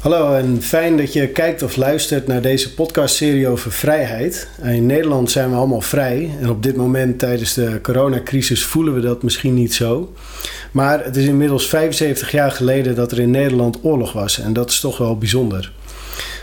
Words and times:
Hallo 0.00 0.34
en 0.34 0.62
fijn 0.62 0.96
dat 0.96 1.12
je 1.12 1.28
kijkt 1.28 1.62
of 1.62 1.76
luistert 1.76 2.26
naar 2.26 2.42
deze 2.42 2.74
podcastserie 2.74 3.48
over 3.48 3.72
vrijheid. 3.72 4.48
In 4.62 4.86
Nederland 4.86 5.30
zijn 5.30 5.50
we 5.50 5.56
allemaal 5.56 5.80
vrij 5.80 6.30
en 6.40 6.50
op 6.50 6.62
dit 6.62 6.76
moment 6.76 7.18
tijdens 7.18 7.54
de 7.54 7.78
coronacrisis 7.82 8.64
voelen 8.64 8.94
we 8.94 9.00
dat 9.00 9.22
misschien 9.22 9.54
niet 9.54 9.74
zo. 9.74 10.12
Maar 10.72 11.04
het 11.04 11.16
is 11.16 11.26
inmiddels 11.26 11.68
75 11.68 12.30
jaar 12.30 12.50
geleden 12.50 12.94
dat 12.94 13.12
er 13.12 13.20
in 13.20 13.30
Nederland 13.30 13.78
oorlog 13.82 14.12
was 14.12 14.38
en 14.38 14.52
dat 14.52 14.70
is 14.70 14.80
toch 14.80 14.98
wel 14.98 15.18
bijzonder. 15.18 15.72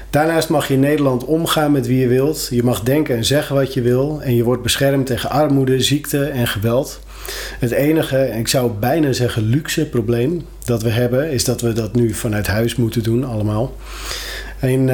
Daarnaast 0.10 0.50
mag 0.50 0.68
je 0.68 0.74
in 0.74 0.80
Nederland 0.80 1.26
omgaan 1.26 1.72
met 1.72 1.88
wie 1.88 2.00
je 2.00 2.08
wilt. 2.08 2.48
Je 2.52 2.64
mag 2.64 2.82
denken 2.82 3.16
en 3.16 3.26
zeggen 3.26 3.56
wat 3.56 3.74
je 3.74 3.82
wil 3.82 4.20
en 4.22 4.36
je 4.36 4.44
wordt 4.44 4.64
beschermd 4.64 5.06
tegen 5.06 5.30
armoede, 5.30 5.82
ziekte 5.82 6.26
en 6.26 6.48
geweld. 6.48 7.00
Het 7.60 7.72
enige, 7.72 8.18
en 8.18 8.40
ik 8.40 8.48
zou 8.48 8.72
bijna 8.72 9.14
zeggen 9.14 9.44
luxe 9.44 9.86
probleem 9.86 10.46
dat 10.66 10.84
we 10.84 10.90
hebben, 10.90 11.32
is 11.32 11.44
dat 11.44 11.62
we 11.62 11.74
dat 11.74 11.96
nu 11.96 12.14
vanuit 12.14 12.48
huis 12.48 12.76
moeten 12.76 13.04
doen 13.04 13.24
allemaal. 13.24 13.76
In, 14.62 14.90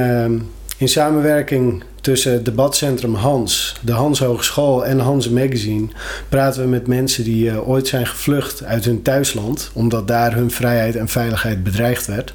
in 0.77 0.87
samenwerking 0.87 1.83
tussen 2.03 2.31
het 2.31 2.45
debatcentrum 2.45 3.15
Hans, 3.15 3.75
de 3.81 3.91
Hans 3.91 4.19
Hogeschool 4.19 4.85
en 4.85 4.99
Hans 4.99 5.29
Magazine 5.29 5.87
praten 6.29 6.61
we 6.61 6.67
met 6.67 6.87
mensen 6.87 7.23
die 7.23 7.45
uh, 7.45 7.69
ooit 7.69 7.87
zijn 7.87 8.07
gevlucht 8.07 8.63
uit 8.63 8.85
hun 8.85 9.01
thuisland, 9.01 9.71
omdat 9.73 10.07
daar 10.07 10.33
hun 10.33 10.51
vrijheid 10.51 10.95
en 10.95 11.07
veiligheid 11.07 11.63
bedreigd 11.63 12.05
werd. 12.05 12.33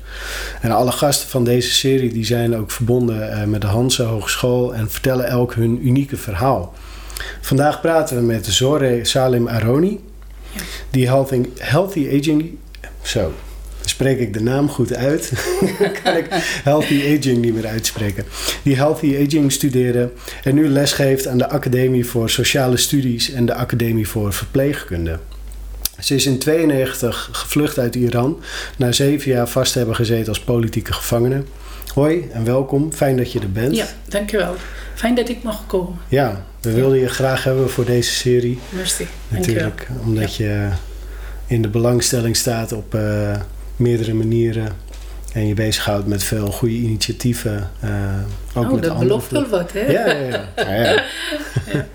En 0.60 0.70
alle 0.70 0.92
gasten 0.92 1.28
van 1.28 1.44
deze 1.44 1.70
serie 1.70 2.12
die 2.12 2.24
zijn 2.24 2.56
ook 2.56 2.70
verbonden 2.70 3.30
uh, 3.30 3.44
met 3.44 3.60
de 3.60 3.66
Hans 3.66 3.98
Hogeschool 3.98 4.74
en 4.74 4.90
vertellen 4.90 5.26
elk 5.26 5.54
hun 5.54 5.86
unieke 5.86 6.16
verhaal. 6.16 6.74
Vandaag 7.40 7.80
praten 7.80 8.16
we 8.16 8.22
met 8.22 8.46
Zore 8.46 9.00
Salim 9.02 9.48
Aroni, 9.48 10.00
die 10.90 11.06
healthy, 11.06 11.42
healthy 11.58 12.18
Aging. 12.18 12.58
Zo, 13.02 13.32
spreek 13.84 14.18
ik 14.18 14.32
de 14.32 14.42
naam 14.42 14.68
goed 14.68 14.94
uit, 14.94 15.32
kan 16.02 16.16
ik 16.16 16.26
Healthy 16.64 17.16
Aging 17.16 17.38
niet 17.38 17.54
meer 17.54 17.66
uitspreken. 17.66 18.24
Die 18.62 18.76
Healthy 18.76 19.24
Aging 19.26 19.52
studeerde 19.52 20.10
en 20.42 20.54
nu 20.54 20.68
lesgeeft 20.68 21.26
aan 21.26 21.38
de 21.38 21.48
Academie 21.48 22.06
voor 22.06 22.30
Sociale 22.30 22.76
Studies 22.76 23.30
en 23.30 23.46
de 23.46 23.54
Academie 23.54 24.08
voor 24.08 24.32
Verpleegkunde. 24.32 25.18
Ze 25.98 26.14
is 26.14 26.26
in 26.26 26.38
92 26.38 27.28
gevlucht 27.32 27.78
uit 27.78 27.94
Iran, 27.94 28.40
na 28.76 28.92
zeven 28.92 29.30
jaar 29.30 29.48
vast 29.48 29.74
hebben 29.74 29.94
gezeten 29.94 30.28
als 30.28 30.40
politieke 30.40 30.92
gevangene. 30.92 31.42
Hoi 31.94 32.28
en 32.32 32.44
welkom, 32.44 32.92
fijn 32.92 33.16
dat 33.16 33.32
je 33.32 33.40
er 33.40 33.52
bent. 33.52 33.76
Ja, 33.76 33.86
dankjewel. 34.08 34.54
Fijn 34.94 35.14
dat 35.14 35.28
ik 35.28 35.42
mag 35.42 35.66
komen. 35.66 35.98
Ja, 36.08 36.44
we 36.68 36.74
wilden 36.74 36.98
je 36.98 37.08
graag 37.08 37.44
hebben 37.44 37.70
voor 37.70 37.84
deze 37.84 38.12
serie. 38.12 38.58
Merci. 38.68 39.06
Natuurlijk, 39.28 39.76
dankjewel. 39.76 40.02
omdat 40.04 40.34
je 40.34 40.68
in 41.46 41.62
de 41.62 41.68
belangstelling 41.68 42.36
staat 42.36 42.72
op 42.72 42.94
uh, 42.94 43.36
meerdere 43.76 44.14
manieren. 44.14 44.72
En 45.32 45.46
je 45.46 45.54
bezighoudt 45.54 46.06
met 46.06 46.24
veel 46.24 46.46
goede 46.46 46.74
initiatieven. 46.74 47.70
Uh, 47.84 47.90
ook 48.54 48.64
oh, 48.64 48.72
met 48.72 48.82
dat 48.82 48.98
belooft 48.98 49.30
wel 49.30 49.48
wat, 49.48 49.72
hè? 49.72 49.80
Ja, 49.80 50.06
ja, 50.06 50.20
ja. 50.22 50.48
ja, 50.56 50.72
ja. 50.82 51.04
ja 51.72 51.86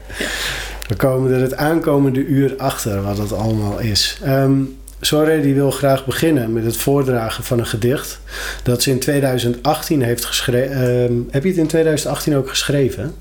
We 0.88 0.96
komen 0.96 1.32
er 1.32 1.42
het 1.42 1.56
aankomende 1.56 2.26
uur 2.26 2.54
achter 2.58 3.02
wat 3.02 3.18
dat 3.18 3.32
allemaal 3.32 3.80
is. 3.80 4.20
Um, 4.26 4.78
Sorry 5.06 5.42
die 5.42 5.54
wil 5.54 5.72
graag 5.72 6.06
beginnen 6.06 6.54
met 6.54 6.66
het 6.66 6.78
voordragen 6.78 7.44
van 7.44 7.60
een 7.60 7.66
gedicht 7.66 8.20
dat 8.64 8.82
ze 8.82 8.90
in 8.90 9.00
2018 9.00 10.02
heeft 10.02 10.26
geschreven. 10.26 11.12
Uh, 11.12 11.32
heb 11.32 11.44
je 11.44 11.50
het 11.50 11.58
in 11.58 11.68
2018 11.68 12.36
ook 12.36 12.50
geschreven? 12.50 13.14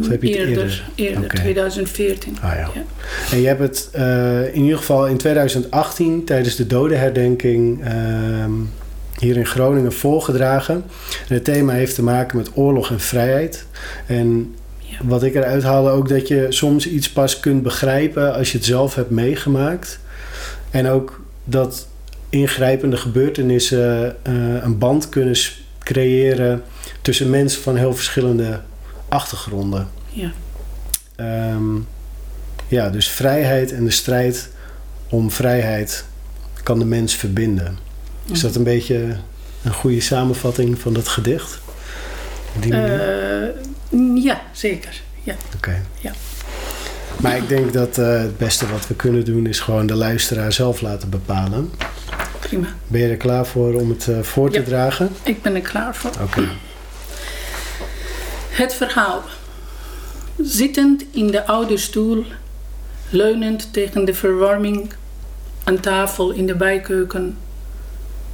Of 0.00 0.08
heb 0.08 0.22
je 0.22 0.28
het 0.28 0.38
eerder? 0.38 0.62
Eerder, 0.62 0.84
eerder 0.94 1.24
okay. 1.24 1.40
2014. 1.40 2.36
Ah, 2.40 2.50
ja. 2.50 2.70
ja. 2.74 2.82
En 3.30 3.40
je 3.40 3.46
hebt 3.46 3.60
het 3.60 3.90
uh, 3.96 4.54
in 4.54 4.62
ieder 4.62 4.78
geval 4.78 5.06
in 5.06 5.16
2018 5.16 6.24
tijdens 6.24 6.56
de 6.56 6.66
dodenherdenking 6.66 7.84
uh, 7.84 7.90
hier 9.18 9.36
in 9.36 9.46
Groningen 9.46 9.92
voorgedragen. 9.92 10.74
En 11.28 11.34
het 11.34 11.44
thema 11.44 11.72
heeft 11.72 11.94
te 11.94 12.02
maken 12.02 12.36
met 12.36 12.50
oorlog 12.54 12.90
en 12.90 13.00
vrijheid. 13.00 13.66
En 14.06 14.54
ja. 14.78 14.96
wat 15.04 15.22
ik 15.22 15.34
eruit 15.34 15.62
haalde 15.62 15.90
ook 15.90 16.08
dat 16.08 16.28
je 16.28 16.46
soms 16.48 16.88
iets 16.88 17.10
pas 17.10 17.40
kunt 17.40 17.62
begrijpen 17.62 18.34
als 18.34 18.52
je 18.52 18.56
het 18.56 18.66
zelf 18.66 18.94
hebt 18.94 19.10
meegemaakt. 19.10 20.00
En 20.70 20.88
ook 20.88 21.20
dat 21.44 21.86
ingrijpende 22.28 22.96
gebeurtenissen 22.96 24.16
uh, 24.28 24.62
een 24.62 24.78
band 24.78 25.08
kunnen 25.08 25.36
creëren 25.82 26.62
tussen 27.02 27.30
mensen 27.30 27.62
van 27.62 27.76
heel 27.76 27.94
verschillende 27.94 28.60
achtergronden. 29.08 29.88
Ja. 30.08 30.32
Um, 31.52 31.86
ja, 32.68 32.90
dus 32.90 33.08
vrijheid 33.08 33.72
en 33.72 33.84
de 33.84 33.90
strijd 33.90 34.48
om 35.08 35.30
vrijheid 35.30 36.04
kan 36.62 36.78
de 36.78 36.84
mens 36.84 37.14
verbinden. 37.14 37.78
Is 38.32 38.40
dat 38.40 38.54
een 38.54 38.64
beetje 38.64 39.16
een 39.62 39.72
goede 39.72 40.00
samenvatting 40.00 40.78
van 40.78 40.92
dat 40.92 41.08
gedicht? 41.08 41.58
Uh, 42.64 42.74
ja, 44.14 44.40
zeker. 44.52 45.00
Ja. 45.22 45.34
Oké. 45.46 45.56
Okay. 45.56 45.80
Ja. 46.00 46.12
Maar 47.20 47.36
ik 47.36 47.48
denk 47.48 47.72
dat 47.72 47.98
uh, 47.98 48.20
het 48.20 48.38
beste 48.38 48.68
wat 48.68 48.86
we 48.86 48.94
kunnen 48.94 49.24
doen 49.24 49.46
is 49.46 49.60
gewoon 49.60 49.86
de 49.86 49.94
luisteraar 49.94 50.52
zelf 50.52 50.80
laten 50.80 51.10
bepalen. 51.10 51.70
Prima. 52.40 52.66
Ben 52.86 53.00
je 53.00 53.08
er 53.08 53.16
klaar 53.16 53.46
voor 53.46 53.74
om 53.74 53.90
het 53.90 54.06
uh, 54.06 54.20
voor 54.20 54.50
te 54.50 54.58
ja, 54.58 54.64
dragen? 54.64 55.10
Ik 55.22 55.42
ben 55.42 55.54
er 55.54 55.60
klaar 55.60 55.94
voor. 55.94 56.10
Oké. 56.10 56.22
Okay. 56.22 56.48
Het 58.56 58.74
verhaal. 58.74 59.22
Zittend 60.42 61.04
in 61.10 61.26
de 61.26 61.46
oude 61.46 61.76
stoel, 61.76 62.24
leunend 63.10 63.72
tegen 63.72 64.04
de 64.04 64.14
verwarming, 64.14 64.92
aan 65.64 65.80
tafel 65.80 66.30
in 66.30 66.46
de 66.46 66.54
bijkeuken, 66.54 67.38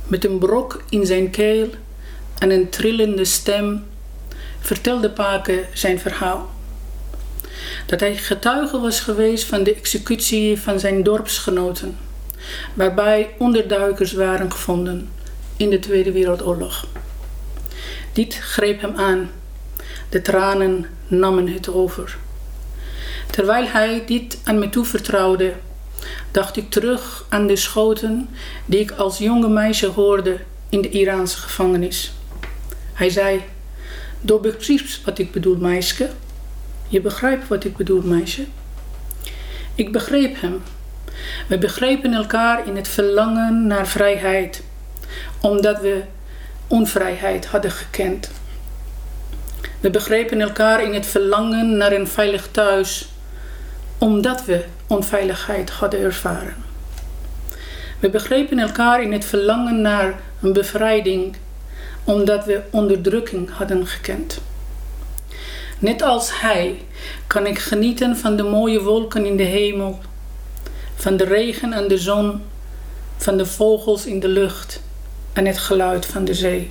met 0.06 0.24
een 0.24 0.38
brok 0.38 0.82
in 0.88 1.06
zijn 1.06 1.30
keel 1.30 1.68
en 2.38 2.50
een 2.50 2.68
trillende 2.68 3.24
stem, 3.24 3.84
vertelde 4.60 5.10
Pake 5.10 5.64
zijn 5.72 5.98
verhaal 5.98 6.50
dat 7.86 8.00
hij 8.00 8.16
getuige 8.16 8.80
was 8.80 9.00
geweest 9.00 9.44
van 9.44 9.62
de 9.62 9.74
executie 9.74 10.60
van 10.60 10.80
zijn 10.80 11.02
dorpsgenoten, 11.02 11.98
waarbij 12.74 13.34
onderduikers 13.38 14.12
waren 14.12 14.52
gevonden 14.52 15.08
in 15.56 15.70
de 15.70 15.78
Tweede 15.78 16.12
Wereldoorlog. 16.12 16.86
Dit 18.12 18.34
greep 18.34 18.80
hem 18.80 18.96
aan. 18.96 19.30
De 20.12 20.22
tranen 20.22 20.86
namen 21.06 21.52
het 21.52 21.68
over. 21.68 22.16
Terwijl 23.30 23.66
hij 23.66 24.02
dit 24.06 24.38
aan 24.44 24.58
me 24.58 24.68
toevertrouwde, 24.68 25.52
dacht 26.30 26.56
ik 26.56 26.70
terug 26.70 27.24
aan 27.28 27.46
de 27.46 27.56
schoten 27.56 28.28
die 28.64 28.80
ik 28.80 28.90
als 28.90 29.18
jonge 29.18 29.48
meisje 29.48 29.86
hoorde 29.86 30.38
in 30.68 30.82
de 30.82 30.88
Iraanse 30.88 31.36
gevangenis. 31.36 32.12
Hij 32.92 33.10
zei: 33.10 33.42
Door 34.20 34.40
precies 34.40 35.00
wat 35.04 35.18
ik 35.18 35.32
bedoel, 35.32 35.56
meisje. 35.56 36.10
Je 36.88 37.00
begrijpt 37.00 37.48
wat 37.48 37.64
ik 37.64 37.76
bedoel, 37.76 38.02
meisje. 38.02 38.44
Ik 39.74 39.92
begreep 39.92 40.40
hem. 40.40 40.62
We 41.48 41.58
begrepen 41.58 42.12
elkaar 42.12 42.66
in 42.66 42.76
het 42.76 42.88
verlangen 42.88 43.66
naar 43.66 43.86
vrijheid, 43.86 44.62
omdat 45.40 45.80
we 45.80 46.02
onvrijheid 46.66 47.46
hadden 47.46 47.70
gekend. 47.70 48.30
We 49.82 49.90
begrepen 49.90 50.40
elkaar 50.40 50.82
in 50.82 50.94
het 50.94 51.06
verlangen 51.06 51.76
naar 51.76 51.92
een 51.92 52.08
veilig 52.08 52.48
thuis, 52.50 53.08
omdat 53.98 54.44
we 54.44 54.64
onveiligheid 54.86 55.70
hadden 55.70 56.00
ervaren. 56.00 56.54
We 57.98 58.10
begrepen 58.10 58.58
elkaar 58.58 59.02
in 59.02 59.12
het 59.12 59.24
verlangen 59.24 59.80
naar 59.80 60.20
een 60.42 60.52
bevrijding, 60.52 61.36
omdat 62.04 62.44
we 62.44 62.62
onderdrukking 62.70 63.50
hadden 63.50 63.86
gekend. 63.86 64.40
Net 65.78 66.02
als 66.02 66.40
hij 66.40 66.82
kan 67.26 67.46
ik 67.46 67.58
genieten 67.58 68.16
van 68.16 68.36
de 68.36 68.42
mooie 68.42 68.80
wolken 68.80 69.26
in 69.26 69.36
de 69.36 69.42
hemel, 69.42 69.98
van 70.94 71.16
de 71.16 71.24
regen 71.24 71.72
en 71.72 71.88
de 71.88 71.98
zon, 71.98 72.42
van 73.16 73.36
de 73.36 73.46
vogels 73.46 74.06
in 74.06 74.20
de 74.20 74.28
lucht 74.28 74.82
en 75.32 75.46
het 75.46 75.58
geluid 75.58 76.06
van 76.06 76.24
de 76.24 76.34
zee, 76.34 76.70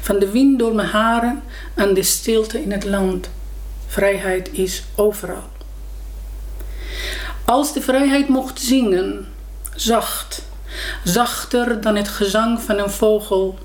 van 0.00 0.18
de 0.18 0.30
wind 0.30 0.58
door 0.58 0.74
mijn 0.74 0.88
haren 0.88 1.42
en 1.74 1.94
de 1.94 2.02
stilte 2.02 2.62
in 2.62 2.72
het 2.72 2.84
land. 2.84 3.30
Vrijheid 3.86 4.52
is 4.52 4.84
overal. 4.94 5.50
Als 7.44 7.72
de 7.72 7.80
vrijheid 7.80 8.28
mocht 8.28 8.60
zingen, 8.60 9.26
zacht, 9.74 10.42
zachter 11.04 11.80
dan 11.80 11.96
het 11.96 12.08
gezang 12.08 12.60
van 12.60 12.78
een 12.78 12.90
vogel, 12.90 13.58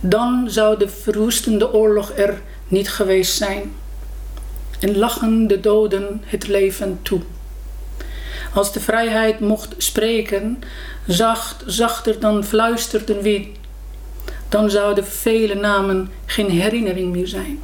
dan 0.00 0.44
zou 0.50 0.78
de 0.78 0.88
verwoestende 0.88 1.72
oorlog 1.72 2.12
er 2.16 2.40
niet 2.68 2.90
geweest 2.90 3.36
zijn. 3.36 3.72
En 4.80 4.98
lachen 4.98 5.46
de 5.46 5.60
doden 5.60 6.22
het 6.24 6.48
leven 6.48 6.98
toe. 7.02 7.20
Als 8.54 8.72
de 8.72 8.80
vrijheid 8.80 9.40
mocht 9.40 9.74
spreken, 9.76 10.58
zacht, 11.06 11.62
zachter 11.66 12.20
dan 12.20 12.44
fluisterden 12.44 13.22
we, 13.22 13.52
dan 14.52 14.70
zouden 14.70 15.06
vele 15.06 15.54
namen 15.54 16.10
geen 16.26 16.50
herinnering 16.50 17.12
meer 17.12 17.26
zijn. 17.26 17.62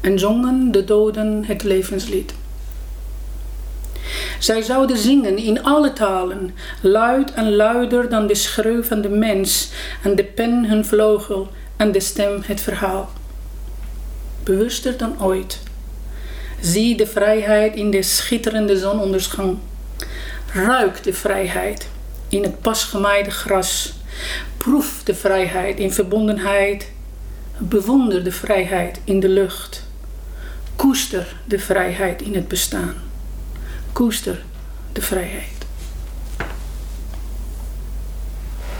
En 0.00 0.18
zongen 0.18 0.72
de 0.72 0.84
doden 0.84 1.44
het 1.44 1.62
levenslied. 1.62 2.34
Zij 4.38 4.62
zouden 4.62 4.96
zingen 4.98 5.36
in 5.36 5.62
alle 5.62 5.92
talen, 5.92 6.54
luid 6.80 7.32
en 7.32 7.56
luider 7.56 8.08
dan 8.08 8.26
de 8.26 8.34
schreeuw 8.34 8.82
van 8.82 9.00
de 9.00 9.08
mens 9.08 9.70
en 10.02 10.14
de 10.16 10.24
pen 10.24 10.64
hun 10.64 10.84
vleugel 10.84 11.48
en 11.76 11.92
de 11.92 12.00
stem 12.00 12.42
het 12.44 12.60
verhaal. 12.60 13.10
Bewuster 14.42 14.96
dan 14.96 15.22
ooit. 15.22 15.60
Zie 16.60 16.96
de 16.96 17.06
vrijheid 17.06 17.74
in 17.74 17.90
de 17.90 18.02
schitterende 18.02 18.78
zonondersgang. 18.78 19.58
Ruik 20.52 21.02
de 21.02 21.12
vrijheid 21.12 21.88
in 22.28 22.42
het 22.42 22.60
pasgemaaide 22.60 23.30
gras. 23.30 23.92
Proef 24.64 25.00
de 25.04 25.14
vrijheid 25.14 25.78
in 25.78 25.92
verbondenheid. 25.92 26.90
Bewonder 27.58 28.24
de 28.24 28.32
vrijheid 28.32 29.00
in 29.04 29.20
de 29.20 29.28
lucht. 29.28 29.86
Koester 30.76 31.36
de 31.44 31.58
vrijheid 31.58 32.22
in 32.22 32.34
het 32.34 32.48
bestaan. 32.48 32.94
Koester 33.92 34.42
de 34.92 35.02
vrijheid. 35.02 35.48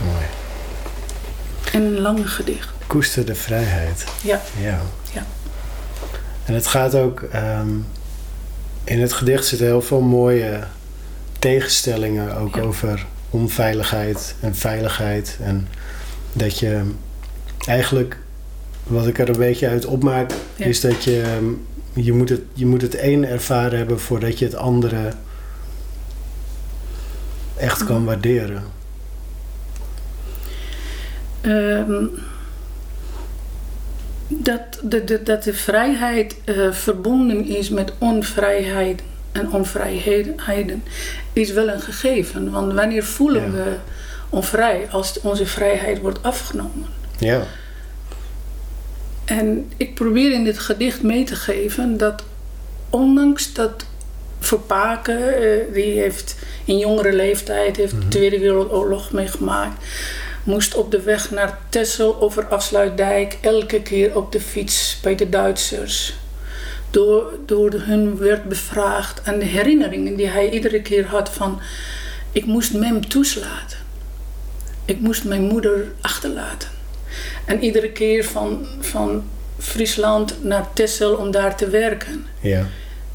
Mooi. 0.05 0.25
En 1.73 1.83
een 1.83 2.01
lang 2.01 2.31
gedicht. 2.33 2.69
Koester 2.87 3.27
de 3.27 3.35
vrijheid. 3.35 4.05
Ja. 4.23 4.41
Ja. 4.61 4.81
Ja. 5.13 5.27
En 6.45 6.55
het 6.55 6.67
gaat 6.67 6.95
ook... 6.95 7.21
ehm, 7.23 7.69
in 8.85 9.01
het 9.01 9.13
gedicht 9.13 9.47
zitten 9.47 9.67
heel 9.67 9.83
veel 9.83 10.01
mooie 10.01 10.61
tegenstellingen. 11.39 12.37
Ook 12.37 12.55
Ja. 12.55 12.63
over 12.63 13.07
onveiligheid 13.31 14.35
en 14.41 14.55
veiligheid. 14.55 15.39
En 15.43 15.69
dat 16.33 16.59
je 16.59 16.83
eigenlijk... 17.67 18.19
Wat 18.83 19.07
ik 19.07 19.19
er 19.19 19.29
een 19.29 19.37
beetje 19.37 19.69
uit 19.69 19.85
opmaak... 19.85 20.31
Ja. 20.57 20.65
Is 20.65 20.81
dat 20.81 21.05
je... 21.05 21.23
ehm, 21.23 21.45
Je 21.93 22.13
moet, 22.13 22.29
het, 22.29 22.41
je 22.55 22.67
moet 22.67 22.83
het 22.83 22.99
een 23.03 23.27
ervaren 23.27 23.79
hebben 23.79 24.01
voordat 24.01 24.39
je 24.39 24.45
het 24.45 24.55
andere 24.55 25.13
echt 27.57 27.85
kan 27.85 28.05
waarderen. 28.05 28.63
Ehm, 31.41 32.05
dat, 34.29 34.61
de, 34.83 35.05
de, 35.05 35.23
dat 35.23 35.43
de 35.43 35.55
vrijheid 35.55 36.37
eh, 36.45 36.73
verbonden 36.73 37.47
is 37.47 37.69
met 37.71 37.93
onvrijheid 37.99 39.03
en 39.33 39.53
onvrijheden 39.53 40.83
is 41.33 41.51
wel 41.51 41.69
een 41.69 41.81
gegeven. 41.81 42.51
Want 42.51 42.73
wanneer 42.73 43.05
voelen 43.05 43.43
Ja. 43.45 43.51
we 43.51 43.77
onvrij 44.29 44.87
als 44.91 45.21
onze 45.21 45.47
vrijheid 45.47 46.01
wordt 46.01 46.23
afgenomen? 46.23 46.87
Ja, 47.19 47.43
En 49.25 49.71
ik 49.77 49.95
probeer 49.95 50.33
in 50.33 50.45
dit 50.45 50.59
gedicht 50.59 51.03
mee 51.03 51.25
te 51.25 51.35
geven 51.37 51.97
dat 51.97 52.23
ondanks 52.91 53.53
dat 53.53 53.85
Verpaken, 54.43 55.35
eh, 55.43 55.75
die 55.75 56.01
heeft 56.01 56.37
in 56.65 56.79
jongere 56.79 57.13
leeftijd 57.13 57.77
heeft 57.77 57.93
de 58.01 58.09
Tweede 58.09 58.39
Wereldoorlog 58.39 59.13
meegemaakt, 59.13 59.85
moest 60.45 60.75
op 60.75 60.91
de 60.91 61.01
weg 61.01 61.31
naar 61.31 61.59
Texel 61.69 62.21
over 62.21 62.47
Afsluitdijk 62.47 63.39
elke 63.41 63.83
keer 63.83 64.17
op 64.17 64.33
de 64.33 64.41
fiets 64.41 64.99
bij 65.03 65.15
de 65.15 65.29
Duitsers. 65.29 66.15
Door, 66.91 67.33
door 67.47 67.71
hun 67.73 68.17
werd 68.19 68.45
bevraagd 68.45 69.23
en 69.23 69.39
de 69.39 69.45
herinneringen 69.45 70.17
die 70.17 70.29
hij 70.29 70.51
iedere 70.51 70.83
keer 70.83 71.07
had 71.07 71.29
van 71.31 71.61
ik 72.33 72.45
moest 72.47 72.75
mem 72.75 73.09
toeslaten. 73.09 73.79
Ik 74.85 75.01
moest 75.01 75.25
mijn 75.25 75.43
moeder 75.43 75.93
achterlaten. 76.01 76.69
En 77.45 77.61
iedere 77.63 77.91
keer 77.93 78.25
van, 78.25 78.67
van 78.81 79.25
Friesland 79.59 80.45
naar 80.45 80.67
Texel 80.73 81.15
om 81.15 81.31
daar 81.31 81.57
te 81.57 81.69
werken. 81.69 82.27
ja, 82.41 82.67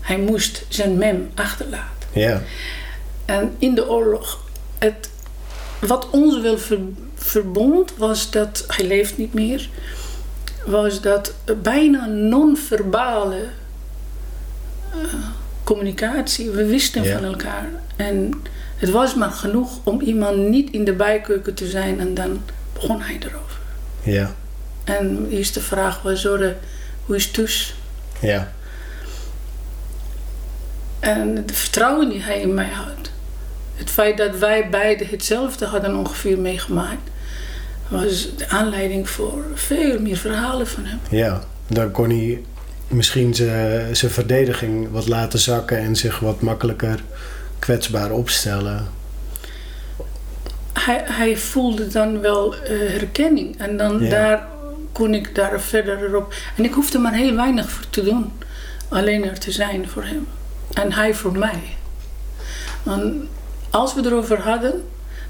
Hij 0.01 0.17
moest 0.17 0.65
zijn 0.69 0.97
mem 0.97 1.29
achterlaten. 1.35 2.09
ja, 2.13 2.41
En 3.25 3.55
in 3.59 3.75
de 3.75 3.89
oorlog, 3.89 4.43
het, 4.77 5.09
wat 5.79 6.09
ons 6.09 6.41
wel 6.41 6.57
ver- 6.57 6.77
verbond 7.15 7.93
was 7.97 8.31
dat, 8.31 8.63
hij 8.67 8.85
leeft 8.85 9.17
niet 9.17 9.33
meer, 9.33 9.69
was 10.65 11.01
dat 11.01 11.33
bijna 11.61 12.05
non-verbale 12.05 13.45
communicatie, 15.63 16.49
we 16.49 16.65
wisten 16.65 17.03
Ja. 17.03 17.13
van 17.15 17.23
elkaar. 17.25 17.69
En 17.95 18.33
het 18.75 18.89
was 18.89 19.13
maar 19.15 19.31
genoeg 19.31 19.79
om 19.83 20.01
iemand 20.01 20.37
niet 20.37 20.71
in 20.71 20.83
de 20.85 20.93
bijkeuken 20.93 21.53
te 21.53 21.67
zijn 21.69 21.99
en 21.99 22.13
dan 22.13 22.41
begon 22.73 23.01
hij 23.01 23.17
erover. 23.19 23.59
ja, 24.03 24.33
En 24.83 25.23
de 25.23 25.29
eerste 25.37 25.61
vraag 25.61 26.01
was, 26.01 26.21
Zorre, 26.21 26.55
hoe 27.05 27.15
is 27.15 27.31
thuis? 27.31 27.75
ja, 28.19 28.51
En 30.99 31.35
het 31.35 31.51
vertrouwen 31.51 32.09
die 32.09 32.21
hij 32.21 32.41
in 32.41 32.53
mij 32.53 32.69
had. 32.69 33.09
Het 33.75 33.89
feit 33.89 34.17
dat 34.17 34.37
wij 34.37 34.69
beiden 34.69 35.07
hetzelfde 35.07 35.65
hadden 35.65 35.95
ongeveer 35.95 36.37
meegemaakt. 36.39 37.09
Was 37.87 38.35
de 38.37 38.49
aanleiding 38.49 39.09
voor 39.09 39.43
veel 39.53 39.99
meer 39.99 40.17
verhalen 40.17 40.67
van 40.67 40.85
hem. 40.85 40.99
ja. 41.09 41.43
Dan 41.67 41.91
kon 41.91 42.09
hij 42.09 42.43
misschien 42.87 43.33
zijn 43.33 43.95
zijn 43.95 44.11
verdediging 44.11 44.91
wat 44.91 45.07
laten 45.07 45.39
zakken 45.39 45.77
en 45.77 45.95
zich 45.95 46.19
wat 46.19 46.41
makkelijker 46.41 46.99
kwetsbaar 47.59 48.11
opstellen. 48.11 48.87
Hij, 50.73 51.01
hij 51.05 51.37
voelde 51.37 51.87
dan 51.87 52.21
wel 52.21 52.55
eh, 52.55 52.69
herkenning. 52.77 53.57
En 53.59 53.77
dan 53.77 54.03
Ja. 54.03 54.09
daar 54.09 54.47
kon 54.91 55.13
ik 55.13 55.35
daar 55.35 55.61
verder 55.61 56.15
op. 56.15 56.33
En 56.57 56.63
ik 56.63 56.73
hoefde 56.73 56.97
maar 56.97 57.13
heel 57.13 57.35
weinig 57.35 57.69
voor 57.69 57.89
te 57.89 58.03
doen. 58.03 58.31
Alleen 58.89 59.29
er 59.29 59.39
te 59.39 59.51
zijn 59.51 59.89
voor 59.89 60.03
hem. 60.03 60.27
En 60.73 60.93
hij 60.93 61.13
voor 61.13 61.37
mij. 61.37 61.61
Want 62.83 63.13
als 63.69 63.93
we 63.93 64.01
erover 64.05 64.41
hadden, 64.41 64.83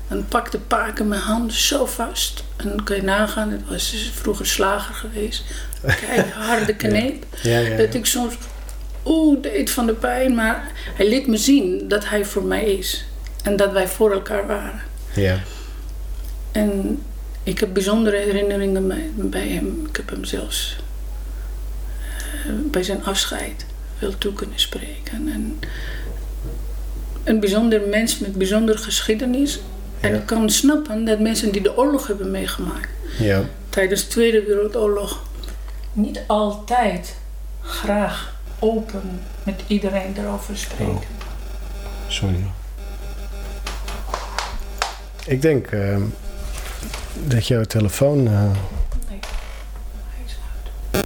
dan 0.08 0.26
pakte 0.28 0.60
Paken 0.60 1.08
mijn 1.08 1.22
hand 1.22 1.54
zo 1.54 1.86
vast. 1.86 2.44
En 2.56 2.68
dan 2.70 2.84
kun 2.84 2.96
je 2.96 3.02
nagaan, 3.02 3.52
het 3.52 3.62
was 3.70 4.12
vroeger 4.14 4.46
slager 4.46 4.96
geweest. 4.96 5.44
Kijk, 5.86 6.30
harde 6.34 6.76
kneep. 6.76 7.26
Ja, 7.42 7.60
ja, 7.60 7.78
Dat 7.78 7.94
ik 7.94 8.06
soms 8.06 8.34
oeh 9.06 9.42
deed 9.42 9.70
van 9.70 9.86
de 9.86 9.94
pijn. 9.94 10.36
Maar 10.36 10.72
hij 10.96 11.10
liet 11.10 11.28
me 11.28 11.38
zien 11.38 11.88
dat 11.88 12.10
hij 12.10 12.26
voor 12.26 12.44
mij 12.44 12.64
is. 12.66 13.06
En 13.44 13.56
dat 13.56 13.72
wij 13.72 13.88
voor 13.88 14.12
elkaar 14.12 14.48
waren. 14.48 14.82
ja. 15.14 15.40
En 16.52 17.02
ik 17.44 17.60
heb 17.60 17.74
bijzondere 17.74 18.18
herinneringen 18.18 18.88
bij, 19.30 19.48
hem. 19.48 19.86
Ik 19.90 19.96
heb 19.96 20.10
hem 20.10 20.24
zelfs 20.26 20.76
eh, 22.46 22.52
bij 22.72 22.84
zijn 22.84 23.04
afscheid 23.06 23.66
wel 24.00 24.18
toe 24.18 24.34
kunnen 24.34 24.60
spreken. 24.60 25.28
En 25.34 25.60
een 27.24 27.40
bijzonder 27.40 27.82
mens 27.90 28.20
met 28.20 28.36
bijzondere 28.36 28.78
geschiedenis. 28.78 29.60
En 30.00 30.10
Ja. 30.12 30.16
ik 30.18 30.26
kan 30.26 30.50
snappen 30.50 31.06
dat 31.06 31.20
mensen 31.20 31.52
die 31.52 31.62
de 31.62 31.78
oorlog 31.78 32.08
hebben 32.08 32.32
meegemaakt 32.32 32.90
ja. 33.20 33.44
tijdens 33.70 34.02
de 34.04 34.08
Tweede 34.08 34.44
Wereldoorlog 34.44 35.24
niet 35.96 36.22
altijd 36.28 37.16
graag 37.62 38.34
open 38.60 39.20
met 39.44 39.62
iedereen 39.68 40.16
erover 40.18 40.58
spreken. 40.58 40.94
Oh. 40.94 41.02
Sorry. 42.08 42.44
Ik 45.26 45.42
denk 45.42 45.68
ehm, 45.68 46.02
dat 47.24 47.48
jouw 47.48 47.64
telefoon. 47.64 48.28
eh, 48.28 48.34
Nee, 49.10 49.20
hij 50.10 50.24
is 50.26 50.36
uit. 50.92 51.06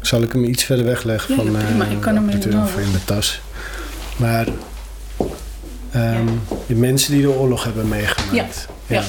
zal 0.00 0.22
ik 0.22 0.32
hem 0.32 0.44
iets 0.44 0.64
verder 0.64 0.84
wegleggen 0.84 1.36
Ja, 1.36 1.42
van 1.42 1.52
ja, 1.52 1.64
prima. 1.66 1.84
eh, 1.84 1.90
Ik 1.92 2.00
kan 2.00 2.14
hem 2.14 2.26
de 2.40 2.48
in- 2.48 2.60
of 2.62 2.78
in 2.78 2.92
de 2.92 3.04
tas? 3.04 3.40
Maar 4.16 4.46
ehm, 5.90 6.26
de 6.66 6.74
mensen 6.74 7.12
die 7.12 7.22
de 7.22 7.30
oorlog 7.30 7.64
hebben 7.64 7.88
meegemaakt. 7.88 8.66
Ja. 8.86 9.02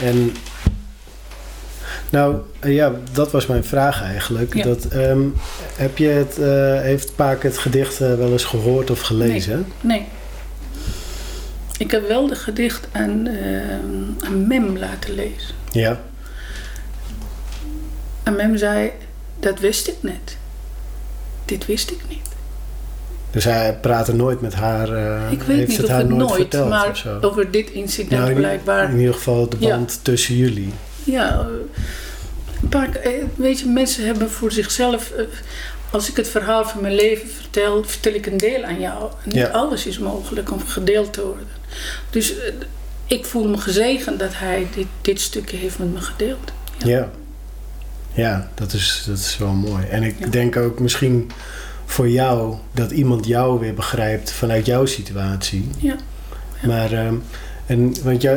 En 0.00 0.36
nou, 2.10 2.36
eh, 2.60 2.74
ja, 2.74 2.92
dat 3.12 3.30
was 3.32 3.46
mijn 3.46 3.64
vraag 3.64 4.02
eigenlijk. 4.02 4.54
Ja. 4.54 4.62
Dat, 4.62 4.84
ehm, 4.84 5.20
heb 5.76 5.98
je 5.98 6.08
het, 6.08 6.38
eh, 6.38 6.80
heeft 6.82 7.14
Paak 7.16 7.42
het 7.42 7.58
gedicht 7.58 8.00
eh, 8.00 8.14
wel 8.14 8.32
eens 8.32 8.44
gehoord 8.44 8.90
of 8.90 9.00
gelezen? 9.00 9.66
Nee. 9.80 10.06
Ik 11.78 11.90
heb 11.90 12.08
wel 12.08 12.26
de 12.26 12.34
gedicht 12.34 12.88
aan, 12.92 13.28
aan 14.24 14.46
Mem 14.46 14.78
laten 14.78 15.14
lezen. 15.14 15.54
Ja. 15.70 16.00
En 18.22 18.36
Mem 18.36 18.56
zei, 18.56 18.90
dat 19.40 19.60
wist 19.60 19.88
ik 19.88 19.96
net. 20.00 20.36
Dit 21.44 21.66
wist 21.66 21.90
ik 21.90 22.00
niet. 22.08 22.26
Dus 23.30 23.44
hij 23.44 23.78
praatte 23.80 24.14
nooit 24.14 24.40
met 24.40 24.54
haar. 24.54 24.92
eh, 24.92 25.32
ik 25.32 25.42
weet 25.42 25.56
heeft 25.56 25.68
niet 25.68 25.76
het 25.76 25.86
of 25.86 25.92
haar 25.92 26.00
het 26.00 26.08
nooit, 26.08 26.32
verteld 26.32 26.68
maar 26.68 27.04
over 27.20 27.50
dit 27.50 27.70
incident 27.70 28.20
Nou, 28.20 28.30
in, 28.30 28.36
blijkbaar. 28.36 28.90
in 28.92 28.98
ieder 28.98 29.14
geval 29.14 29.48
de 29.48 29.56
Ja. 29.58 29.68
band 29.76 30.00
tussen 30.02 30.36
jullie. 30.36 30.72
Ja, 31.04 31.46
een 32.62 32.68
paar, 32.68 32.94
eh, 32.94 33.12
weet 33.36 33.58
je, 33.60 33.66
mensen 33.66 34.04
hebben 34.06 34.30
voor 34.30 34.52
zichzelf... 34.52 35.10
eh, 35.10 35.24
Als 35.90 36.08
ik 36.08 36.16
het 36.16 36.28
verhaal 36.28 36.64
van 36.64 36.80
mijn 36.82 36.94
leven 36.94 37.28
vertel, 37.28 37.84
vertel 37.84 38.12
ik 38.12 38.26
een 38.26 38.36
deel 38.36 38.64
aan 38.64 38.80
jou. 38.80 39.02
En 39.10 39.28
niet 39.28 39.34
Ja. 39.34 39.46
alles 39.48 39.86
is 39.86 39.98
mogelijk 39.98 40.52
om 40.52 40.66
gedeeld 40.66 41.12
te 41.12 41.22
worden. 41.24 41.46
Dus 42.10 42.38
eh, 42.38 42.52
ik 43.06 43.24
voel 43.26 43.48
me 43.48 43.58
gezegend 43.58 44.18
dat 44.18 44.30
hij 44.34 44.66
dit, 44.74 44.86
dit 45.00 45.20
stukje 45.20 45.56
heeft 45.56 45.78
met 45.78 45.92
me 45.92 46.00
gedeeld. 46.00 46.52
Ja. 46.78 47.08
Ja, 48.12 48.48
dat, 48.54 48.72
is, 48.72 49.04
dat 49.06 49.18
is 49.18 49.36
wel 49.38 49.52
mooi. 49.52 49.86
En 49.86 50.02
ik 50.02 50.14
Ja. 50.18 50.26
denk 50.26 50.56
ook 50.56 50.78
misschien 50.80 51.30
voor 51.86 52.08
jou 52.08 52.54
dat 52.72 52.90
iemand 52.90 53.26
jou 53.26 53.60
weer 53.60 53.74
begrijpt 53.74 54.30
vanuit 54.30 54.66
jouw 54.66 54.86
situatie. 54.86 55.68
Ja. 55.78 55.96
Maar, 56.66 56.92
ehm, 56.92 57.14
en, 57.66 57.94
want 58.02 58.22
jou, 58.22 58.36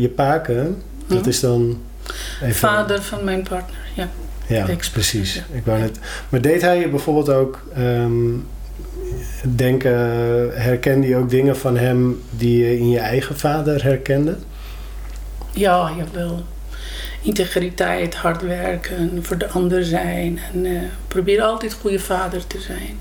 je 0.00 0.08
paken, 0.08 0.82
dat 1.06 1.26
is 1.26 1.40
dan. 1.40 1.80
Even, 2.42 2.54
Vader 2.54 3.02
van 3.02 3.24
mijn 3.24 3.42
partner, 3.42 3.78
ja. 3.94 4.08
Ja, 4.46 4.66
precies. 4.92 5.34
ja. 5.34 5.42
Ik 5.52 5.64
wou 5.64 5.78
net, 5.78 5.98
maar 6.28 6.40
deed 6.40 6.62
hij 6.62 6.78
je 6.78 6.88
bijvoorbeeld 6.88 7.28
ook 7.28 7.62
ehm, 7.74 8.12
denken, 9.42 9.92
herkende 10.62 11.06
je 11.06 11.16
ook 11.16 11.30
dingen 11.30 11.56
van 11.56 11.76
hem 11.76 12.22
die 12.30 12.58
je 12.58 12.78
in 12.78 12.88
je 12.88 12.98
eigen 12.98 13.38
vader 13.38 13.82
herkende? 13.82 14.36
Ja, 15.52 15.90
jawel. 15.96 16.44
Integriteit, 17.22 18.14
hard 18.14 18.42
werken, 18.42 19.24
voor 19.24 19.38
de 19.38 19.48
ander 19.48 19.84
zijn. 19.84 20.38
En 20.52 20.66
eh, 20.66 20.82
probeer 21.08 21.42
altijd 21.42 21.72
goede 21.72 21.98
vader 21.98 22.46
te 22.46 22.60
zijn. 22.60 22.98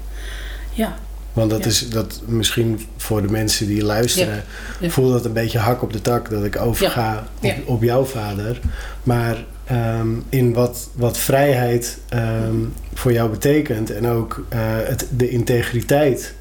Ja, 0.71 0.97
Want 1.35 1.49
dat 1.49 1.59
Ja. 1.59 1.65
is 1.65 1.89
dat 1.89 2.21
misschien 2.25 2.85
voor 2.97 3.21
de 3.21 3.27
mensen 3.31 3.67
die 3.67 3.83
luisteren, 3.83 4.43
Ja. 4.79 4.89
voelt 4.89 5.11
dat 5.11 5.25
een 5.25 5.33
beetje 5.33 5.57
hak 5.59 5.81
op 5.81 5.93
de 5.93 6.01
tak 6.01 6.29
dat 6.29 6.43
ik 6.43 6.59
overga. 6.59 7.27
Op, 7.41 7.53
op 7.65 7.83
jouw 7.83 8.05
vader. 8.05 8.59
Maar 9.03 9.45
ehm, 9.65 10.07
in 10.29 10.53
wat, 10.53 10.89
wat 10.93 11.17
vrijheid 11.17 11.97
ehm, 12.09 12.55
voor 12.93 13.11
jou 13.13 13.29
betekent 13.29 13.91
en 13.91 14.07
ook 14.07 14.45
eh, 14.49 14.59
het, 14.83 15.07
de 15.17 15.29
integriteit 15.29 16.33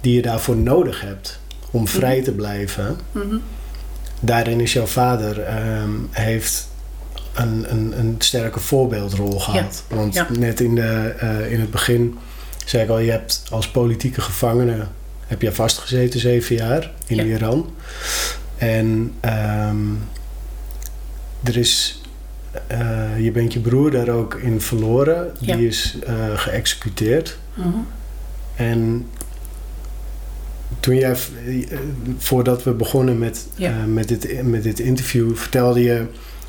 die 0.00 0.14
je 0.14 0.22
daarvoor 0.22 0.56
nodig 0.56 1.00
hebt 1.00 1.38
om 1.70 1.88
vrij 1.88 2.22
te 2.22 2.32
blijven. 2.32 2.96
mhm. 3.12 3.36
daarin 4.20 4.60
is 4.60 4.72
jouw 4.72 4.86
vader 4.86 5.40
ehm, 5.42 5.90
heeft 6.10 6.68
een, 7.34 7.64
een, 7.70 7.98
een 7.98 8.14
sterke 8.18 8.60
voorbeeldrol 8.60 9.40
gehad. 9.40 9.84
Want 9.88 10.38
net 10.38 10.60
in, 10.60 10.74
de, 10.74 11.14
eh, 11.18 11.52
in 11.52 11.60
het 11.60 11.70
begin 11.70 12.18
zei 12.70 12.82
ik 12.82 12.88
al, 12.90 12.98
je 12.98 13.10
hebt 13.10 13.42
als 13.50 13.70
politieke 13.70 14.20
gevangene 14.20 14.86
heb 15.26 15.42
je 15.42 15.52
vastgezeten 15.52 16.20
zeven 16.20 16.56
jaar 16.56 16.90
in 17.06 17.16
Ja. 17.16 17.22
Iran. 17.24 17.74
En 18.56 19.12
ehm, 19.20 19.76
er 21.44 21.56
is, 21.56 22.00
eh, 22.66 23.18
je 23.18 23.30
bent 23.30 23.52
je 23.52 23.60
broer 23.60 23.90
daar 23.90 24.08
ook 24.08 24.34
in 24.34 24.60
verloren. 24.60 25.32
Ja. 25.40 25.56
Die 25.56 25.66
is 25.66 25.96
eh, 26.06 26.14
geëxecuteerd. 26.34 27.38
Mhm. 27.54 27.68
En 28.56 29.06
toen 30.80 30.96
jij, 30.96 31.10
eh, 31.10 31.78
voordat 32.18 32.62
we 32.62 32.72
begonnen 32.72 33.18
met, 33.18 33.46
Ja. 33.54 33.84
met, 33.86 34.08
dit, 34.08 34.42
met 34.42 34.62
dit 34.62 34.80
interview, 34.80 35.36
vertelde 35.36 35.82
je 35.82 36.06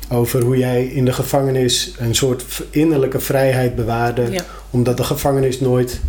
over 0.08 0.42
hoe 0.42 0.56
jij 0.58 0.86
in 0.86 1.04
de 1.04 1.12
gevangenis 1.12 1.94
een 1.98 2.14
soort 2.14 2.44
innerlijke 2.70 3.20
vrijheid 3.20 3.74
bewaarde, 3.74 4.30
ja, 4.30 4.44
omdat 4.72 4.96
de 4.96 5.04
gevangenis 5.04 5.60
nooit 5.60 6.00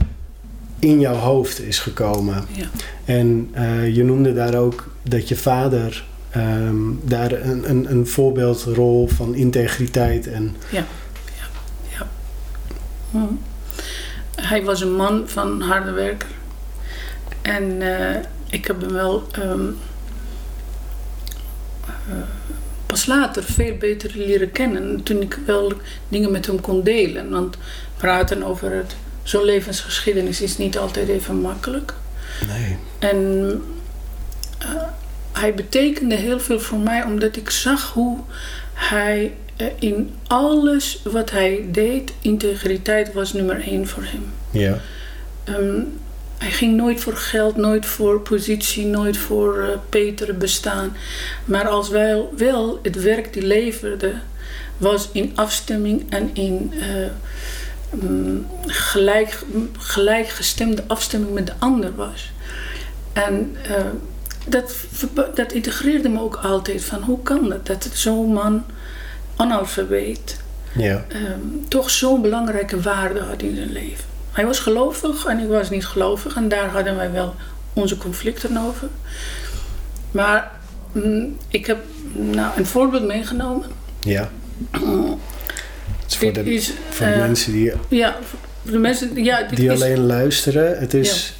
in 0.79 0.99
jouw 0.99 1.15
hoofd 1.15 1.61
is 1.61 1.79
gekomen. 1.79 2.45
ja, 2.51 2.65
En 3.05 3.49
eh, 3.51 3.95
je 3.95 4.03
noemde 4.03 4.33
daar 4.33 4.55
ook 4.55 4.91
dat 5.03 5.27
je 5.27 5.35
vader 5.35 6.05
ehm, 6.29 6.75
daar 7.03 7.31
een, 7.31 7.69
een, 7.69 7.91
een 7.91 8.07
voorbeeldrol 8.07 9.07
van 9.07 9.35
integriteit 9.35 10.27
en 10.27 10.55
Mhm. 13.13 13.33
Hij 14.35 14.63
was 14.63 14.81
een 14.81 14.95
man 14.95 15.23
van 15.25 15.61
harde 15.61 15.91
werker. 15.91 16.29
En 17.41 17.81
eh, 17.81 18.21
ik 18.49 18.67
heb 18.67 18.81
hem 18.81 18.91
wel 18.91 19.27
ehm, 19.31 19.67
eh, 21.85 22.15
pas 22.85 23.05
later 23.05 23.43
veel 23.43 23.77
beter 23.77 24.11
leren 24.15 24.51
kennen. 24.51 25.03
Toen 25.03 25.21
ik 25.21 25.39
wel 25.45 25.73
dingen 26.07 26.31
met 26.31 26.45
hem 26.45 26.61
kon 26.61 26.83
delen. 26.83 27.29
Want 27.29 27.57
praten 27.97 28.43
over 28.43 28.71
het, 28.71 28.95
zo'n 29.23 29.43
levensgeschiedenis 29.43 30.41
is 30.41 30.57
niet 30.57 30.77
altijd 30.77 31.09
even 31.09 31.35
makkelijk. 31.41 31.93
nee. 32.47 32.77
En 32.99 33.61
eh, 34.57 34.67
hij 35.31 35.53
betekende 35.53 36.15
heel 36.15 36.39
veel 36.39 36.59
voor 36.59 36.79
mij 36.79 37.03
omdat 37.03 37.35
ik 37.35 37.49
zag 37.49 37.91
hoe 37.93 38.19
hij 38.73 39.33
eh, 39.55 39.67
in 39.79 40.15
alles 40.27 41.01
wat 41.03 41.31
hij 41.31 41.65
deed, 41.71 42.13
integriteit 42.21 43.13
was 43.13 43.33
nummer 43.33 43.61
één 43.67 43.87
voor 43.87 44.03
hem. 44.03 44.33
Ja. 44.51 44.79
Ehm, 45.43 45.81
hij 46.37 46.51
ging 46.51 46.75
nooit 46.75 46.99
voor 46.99 47.15
geld, 47.15 47.55
nooit 47.55 47.85
voor 47.85 48.21
positie, 48.21 48.85
nooit 48.85 49.17
voor 49.17 49.59
eh 49.59 49.77
betere 49.89 50.33
bestaan. 50.33 50.95
Maar 51.45 51.67
als 51.67 51.89
wij 51.89 52.21
wel 52.37 52.79
het 52.83 53.01
werk 53.01 53.33
die 53.33 53.45
leverde, 53.45 54.13
was 54.77 55.09
in 55.11 55.31
afstemming 55.35 56.05
en 56.09 56.29
in 56.33 56.73
gelijk, 58.65 59.43
gelijkgestemde 59.77 60.83
afstemming 60.87 61.33
met 61.33 61.47
de 61.47 61.53
ander 61.59 61.95
was. 61.95 62.31
En 63.13 63.55
eh, 63.63 63.75
dat, 64.45 64.73
dat 65.35 65.51
integreerde 65.51 66.09
me 66.09 66.19
ook 66.19 66.35
altijd 66.35 66.83
van 66.83 67.01
hoe 67.01 67.21
kan 67.21 67.49
dat? 67.49 67.67
Dat 67.67 67.89
zo'n 67.93 68.33
man, 68.33 68.63
analfabeet, 69.35 70.41
Ja. 70.73 71.05
ehm, 71.07 71.39
toch 71.67 71.89
zo'n 71.89 72.21
belangrijke 72.21 72.81
waarde 72.81 73.19
had 73.19 73.41
in 73.41 73.55
zijn 73.55 73.71
leven. 73.71 74.05
Hij 74.31 74.45
was 74.45 74.59
gelovig 74.59 75.25
en 75.25 75.39
ik 75.39 75.47
was 75.47 75.69
niet 75.69 75.85
gelovig 75.85 76.35
en 76.35 76.47
daar 76.47 76.69
hadden 76.69 76.95
wij 76.95 77.11
wel 77.11 77.35
onze 77.73 77.97
conflicten 77.97 78.57
over. 78.57 78.87
Maar 80.11 80.51
mm, 80.91 81.37
ik 81.47 81.65
heb 81.65 81.77
nou, 82.13 82.51
een 82.57 82.65
voorbeeld 82.65 83.03
meegenomen. 83.05 83.69
Ja. 83.99 84.29
Is 86.13 86.19
voor 86.19 86.33
de, 86.33 86.53
is, 86.53 86.71
voor 86.89 87.05
de 87.05 87.11
eh, 87.11 87.19
mensen 87.19 87.51
die, 87.51 87.71
ja, 87.87 88.17
voor 88.63 88.71
de 88.71 88.77
mensen, 88.77 89.23
ja, 89.23 89.41
die 89.43 89.65
is, 89.71 89.81
alleen 89.81 90.05
luisteren. 90.05 90.79
Het 90.79 90.93
is... 90.93 91.33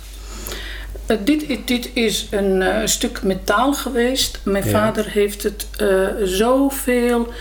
eh, 1.05 1.17
dit, 1.23 1.49
is- 1.49 1.57
dit 1.65 1.89
is 1.93 2.27
een 2.31 2.61
eh, 2.61 2.87
stuk 2.87 3.23
metaal 3.23 3.73
geweest. 3.73 4.39
Mijn 4.43 4.63
Ja. 4.65 4.71
vader 4.71 5.05
heeft 5.09 5.43
het 5.43 5.67
eh, 5.77 6.07
zoveel 6.23 7.33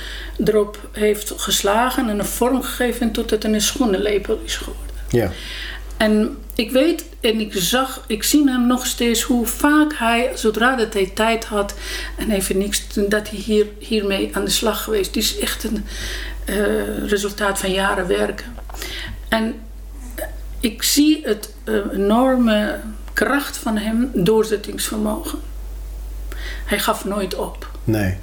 erop 0.45 0.89
heeft 0.93 1.33
geslagen 1.37 2.09
en 2.09 2.19
een 2.19 2.25
vorm 2.25 2.63
gegeven 2.63 3.11
tot 3.13 3.31
het 3.31 3.45
een 3.45 3.61
schoenenlepel 3.61 4.41
is 4.45 4.57
geworden. 4.57 4.87
Ja. 5.11 5.31
En 5.97 6.37
ik 6.55 6.71
weet 6.71 7.05
en 7.21 7.41
ik 7.41 7.53
zag, 7.57 8.05
ik 8.07 8.23
zie 8.23 8.45
hem 8.51 8.67
nog 8.67 8.87
steeds 8.87 9.23
hoe 9.23 9.47
vaak 9.47 9.93
hij, 9.95 10.31
zodra 10.35 10.77
dat 10.77 10.93
hij 10.93 11.11
tijd 11.15 11.45
had 11.45 11.75
en 12.19 12.31
even 12.31 12.59
niks 12.59 12.83
dat 12.95 13.29
hij 13.31 13.39
hier, 13.39 13.67
hiermee 13.79 14.31
aan 14.33 14.45
de 14.45 14.51
slag 14.51 14.83
geweest. 14.85 15.07
Het 15.07 15.17
is 15.17 15.39
echt 15.39 15.65
een 15.65 15.85
eh, 16.45 17.09
resultaat 17.09 17.59
van 17.59 17.73
jaren 17.73 18.07
werken. 18.07 18.57
En 19.29 19.55
ik 20.61 20.83
zie 20.83 21.21
het 21.25 21.55
eh, 21.65 21.75
enorme 21.93 22.81
kracht 23.13 23.57
van 23.57 23.77
hem, 23.77 24.11
doorzettingsvermogen. 24.15 25.39
Hij 26.65 26.79
gaf 26.79 27.05
nooit 27.05 27.35
op. 27.35 27.71
Nee. 27.85 28.17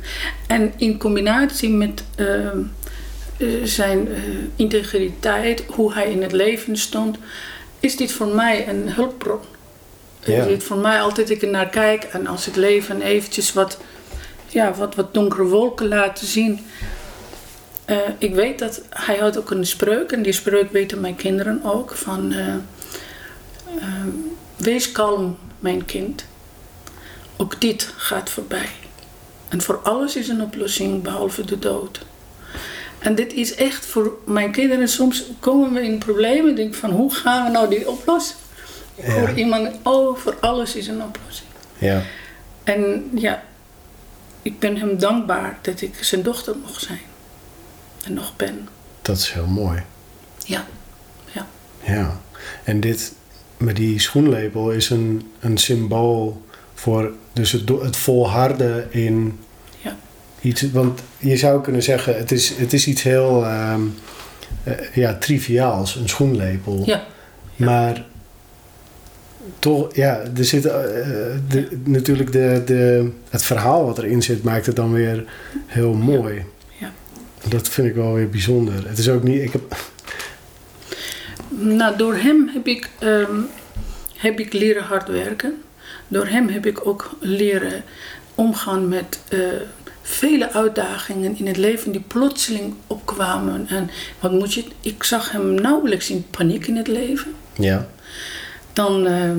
En 0.47 0.73
in 0.77 0.97
combinatie 0.97 1.69
met 1.69 2.03
eh, 2.15 2.27
zijn 3.63 4.07
integriteit, 4.55 5.63
hoe 5.67 5.93
hij 5.93 6.11
in 6.11 6.21
het 6.21 6.31
leven 6.31 6.77
stond, 6.77 7.17
is 7.79 7.95
dit 7.95 8.11
voor 8.11 8.27
mij 8.27 8.67
een 8.67 8.91
hulpbron. 8.91 9.39
Ja. 10.23 10.41
Is 10.41 10.47
dit 10.47 10.63
voor 10.63 10.77
mij 10.77 11.01
altijd 11.01 11.29
ik 11.29 11.41
er 11.41 11.49
naar 11.49 11.69
kijk 11.69 12.03
en 12.03 12.27
als 12.27 12.45
het 12.45 12.55
leven 12.55 13.01
eventjes 13.01 13.53
wat, 13.53 13.77
ja, 14.47 14.73
wat, 14.73 14.95
wat 14.95 15.13
donkere 15.13 15.43
wolken 15.43 15.87
laat 15.87 16.19
zien. 16.19 16.59
Eh, 17.89 17.97
ik 18.17 18.33
weet 18.33 18.59
dat 18.59 18.81
hij 18.89 19.17
had 19.17 19.37
ook 19.37 19.51
een 19.51 19.65
spreuk 19.65 20.11
en 20.11 20.21
die 20.21 20.33
spreuk 20.33 20.71
weten 20.71 20.99
mijn 21.01 21.15
kinderen 21.15 21.63
ook 21.63 21.91
van 21.91 22.31
eh, 22.31 22.47
ehm, 23.79 24.09
wees 24.55 24.91
kalm 24.91 25.37
mijn 25.59 25.85
kind. 25.85 26.25
Ook 27.37 27.61
dit 27.61 27.93
gaat 27.95 28.29
voorbij. 28.29 28.69
En 29.47 29.61
voor 29.61 29.79
alles 29.83 30.15
is 30.15 30.27
een 30.27 30.41
oplossing 30.41 31.01
behalve 31.03 31.45
de 31.45 31.59
dood. 31.59 32.05
En 32.99 33.15
dit 33.15 33.33
is 33.33 33.55
echt 33.55 33.85
voor 33.85 34.17
mijn 34.25 34.51
kinderen. 34.51 34.87
Soms 34.87 35.23
komen 35.39 35.73
we 35.73 35.81
in 35.81 35.97
problemen. 35.97 36.55
Denk 36.55 36.75
van 36.75 36.91
hoe 36.91 37.13
gaan 37.13 37.45
we 37.45 37.51
nou 37.51 37.69
die 37.69 37.89
oplossen? 37.89 38.35
Ik 38.95 39.05
Ja. 39.05 39.13
hoor 39.13 39.31
iemand, 39.33 39.69
oh, 39.83 40.17
voor 40.17 40.35
alles 40.39 40.75
is 40.75 40.87
een 40.87 41.03
oplossing. 41.03 41.49
Ja. 41.77 42.01
En 42.63 43.09
ja, 43.15 43.43
ik 44.41 44.59
ben 44.59 44.77
hem 44.77 44.97
dankbaar 44.99 45.59
dat 45.61 45.81
ik 45.81 46.03
zijn 46.03 46.21
dochter 46.21 46.55
mocht 46.57 46.81
zijn. 46.81 47.01
Nog 48.09 48.35
ben. 48.35 48.67
Dat 49.01 49.17
is 49.17 49.31
heel 49.31 49.47
mooi. 49.47 49.81
Ja, 50.45 50.65
Ja. 51.85 52.19
En 52.63 52.79
dit, 52.79 53.13
met 53.57 53.75
die 53.75 53.99
schoenlepel, 53.99 54.71
is 54.71 54.89
een, 54.89 55.31
een 55.39 55.57
symbool 55.57 56.41
voor 56.73 57.11
dus 57.33 57.51
het, 57.51 57.97
volharden 57.97 58.93
in 58.93 59.39
Ja. 59.83 59.95
iets. 60.41 60.71
Want 60.71 61.01
je 61.17 61.37
zou 61.37 61.61
kunnen 61.61 61.83
zeggen, 61.83 62.17
het 62.17 62.31
is, 62.31 62.49
het 62.57 62.73
is 62.73 62.87
iets 62.87 63.03
heel 63.03 63.45
ehm, 63.45 63.81
eh, 64.63 64.73
ja, 64.93 65.13
triviaals, 65.17 65.95
een 65.95 66.09
schoenlepel. 66.09 66.83
ja, 66.85 67.05
Maar 67.55 68.05
toch, 69.59 69.95
ja, 69.95 70.21
er 70.37 70.45
zit 70.45 70.65
eh, 70.65 70.73
de, 71.47 71.79
natuurlijk 71.83 72.31
de, 72.31 72.61
de, 72.65 73.11
het 73.29 73.43
verhaal 73.43 73.85
wat 73.85 73.97
erin 73.97 74.21
zit, 74.21 74.43
maakt 74.43 74.65
het 74.65 74.75
dan 74.75 74.91
weer 74.91 75.25
heel 75.65 75.93
mooi. 75.93 76.45
Dat 77.47 77.69
vind 77.69 77.87
ik 77.87 77.95
wel 77.95 78.13
weer 78.13 78.29
bijzonder. 78.29 78.87
Het 78.87 78.97
is 78.97 79.09
ook 79.09 79.23
niet, 79.23 79.41
ik 79.41 79.51
heb, 79.51 79.75
Nou, 81.49 81.97
door 81.97 82.15
hem 82.15 82.49
heb 82.53 82.67
ik, 82.67 82.89
ehm, 82.99 83.41
heb 84.15 84.39
ik 84.39 84.53
leren 84.53 84.83
hard 84.83 85.07
werken. 85.07 85.61
Door 86.07 86.25
hem 86.27 86.49
heb 86.49 86.65
ik 86.65 86.87
ook 86.87 87.09
leren 87.19 87.83
omgaan 88.35 88.87
met 88.87 89.19
eh, 89.27 89.39
vele 90.01 90.51
uitdagingen 90.51 91.37
in 91.37 91.47
het 91.47 91.57
leven 91.57 91.91
die 91.91 92.01
plotseling 92.01 92.73
opkwamen. 92.87 93.67
En 93.67 93.89
wat 94.19 94.31
moet 94.31 94.53
je, 94.53 94.63
ik 94.81 95.03
zag 95.03 95.31
hem 95.31 95.53
nauwelijks 95.53 96.09
in 96.09 96.25
paniek 96.29 96.67
in 96.67 96.75
het 96.75 96.87
leven. 96.87 97.35
Ja. 97.53 97.87
Dan 98.73 99.07
eh, 99.07 99.31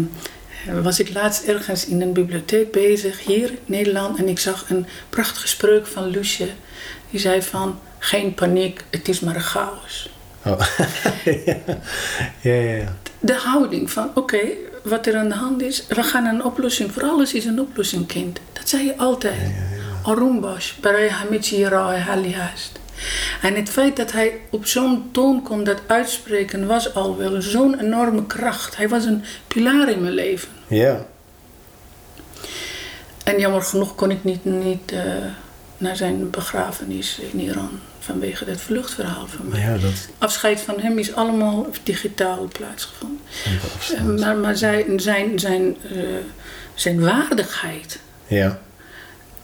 was 0.82 1.00
ik 1.00 1.12
laatst 1.12 1.44
ergens 1.44 1.86
in 1.86 2.00
een 2.00 2.12
bibliotheek 2.12 2.70
bezig, 2.70 3.24
hier 3.24 3.50
in 3.50 3.58
Nederland, 3.64 4.18
en 4.18 4.28
ik 4.28 4.38
zag 4.38 4.70
een 4.70 4.86
prachtige 5.08 5.48
spreuk 5.48 5.86
van 5.86 6.06
Lucie. 6.06 6.52
Die 7.10 7.20
zei 7.20 7.42
van, 7.42 7.78
geen 8.00 8.34
paniek, 8.34 8.84
het 8.90 9.08
is 9.08 9.20
maar 9.20 9.34
een 9.34 9.40
chaos. 9.40 10.10
Oh. 10.44 10.60
ja. 11.46 11.56
ja, 12.40 12.54
ja, 12.54 12.74
ja. 12.74 12.96
De 13.20 13.34
houding 13.34 13.90
van, 13.90 14.10
oké, 14.14 14.40
wat 14.82 15.06
er 15.06 15.16
aan 15.16 15.28
de 15.28 15.34
hand 15.34 15.62
is, 15.62 15.86
we 15.88 16.02
gaan 16.02 16.26
een 16.26 16.44
oplossing, 16.44 16.92
voor 16.92 17.02
alles 17.02 17.34
is 17.34 17.44
een 17.44 17.60
oplossing, 17.60 18.06
kind. 18.06 18.40
Dat 18.52 18.68
zei 18.68 18.84
je 18.84 18.96
altijd. 18.96 19.40
Arumbash, 20.04 20.72
Barai 20.80 21.08
Hamichi 21.08 21.64
Rai 21.64 21.98
Halihaast. 21.98 22.78
En 23.42 23.54
het 23.54 23.68
feit 23.68 23.96
dat 23.96 24.12
hij 24.12 24.40
op 24.50 24.66
zo'n 24.66 25.08
toon 25.12 25.42
kon 25.42 25.64
dat 25.64 25.80
uitspreken, 25.86 26.66
was 26.66 26.94
al 26.94 27.16
wel 27.16 27.42
zo'n 27.42 27.80
enorme 27.80 28.26
kracht. 28.26 28.76
Hij 28.76 28.88
was 28.88 29.04
een 29.04 29.24
pilaar 29.48 29.90
in 29.90 30.00
mijn 30.00 30.14
leven. 30.14 30.48
Ja. 30.66 31.06
En 33.24 33.38
jammer 33.38 33.62
genoeg 33.62 33.94
kon 33.94 34.10
ik 34.10 34.24
niet, 34.24 34.44
niet 34.44 34.92
eh, 34.92 35.02
naar 35.78 35.96
zijn 35.96 36.30
begrafenis 36.30 37.20
in 37.32 37.40
Iran 37.40 37.80
vanwege 38.00 38.44
dat 38.44 38.60
vluchtverhaal 38.60 39.26
van 39.36 39.48
mij. 39.48 39.60
Ja, 39.60 39.76
dat... 39.78 40.08
Afscheid 40.18 40.60
van 40.60 40.74
hem 40.80 40.98
is 40.98 41.14
allemaal 41.14 41.66
digitaal 41.82 42.48
plaatsgevonden. 42.58 43.20
Eh. 43.96 44.04
Maar, 44.24 44.36
maar 44.36 44.56
zijn, 44.56 45.00
zijn, 45.00 45.38
zijn, 45.38 45.76
eh, 45.92 45.98
zijn 46.74 47.00
waardigheid 47.00 47.98
Ja. 48.26 48.60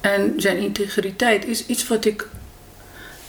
en 0.01 0.35
zijn 0.37 0.57
integriteit 0.59 1.47
is 1.47 1.67
iets 1.67 1.89
wat 1.89 2.05
ik 2.05 2.29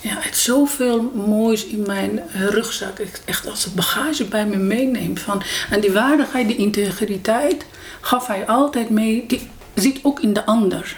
ja, 0.02 0.16
het 0.20 0.38
zoveel 0.38 1.02
moois 1.16 1.66
in 1.66 1.84
mijn 1.88 2.20
rugzak, 2.34 3.00
echt- 3.00 3.22
echt 3.26 3.50
als 3.50 3.66
een 3.66 3.72
bagage 3.76 4.26
bij 4.26 4.46
me 4.46 4.58
meeneem. 4.58 5.18
Van, 5.18 5.44
en 5.70 5.80
die 5.82 5.92
waardigheid, 5.92 6.48
die 6.48 6.58
integriteit 6.58 7.66
gaf 8.02 8.28
hij 8.28 8.46
altijd 8.48 8.90
mee. 8.90 9.26
Die 9.28 9.50
zit 9.76 10.00
ook 10.04 10.20
in 10.20 10.34
de 10.34 10.46
ander. 10.46 10.98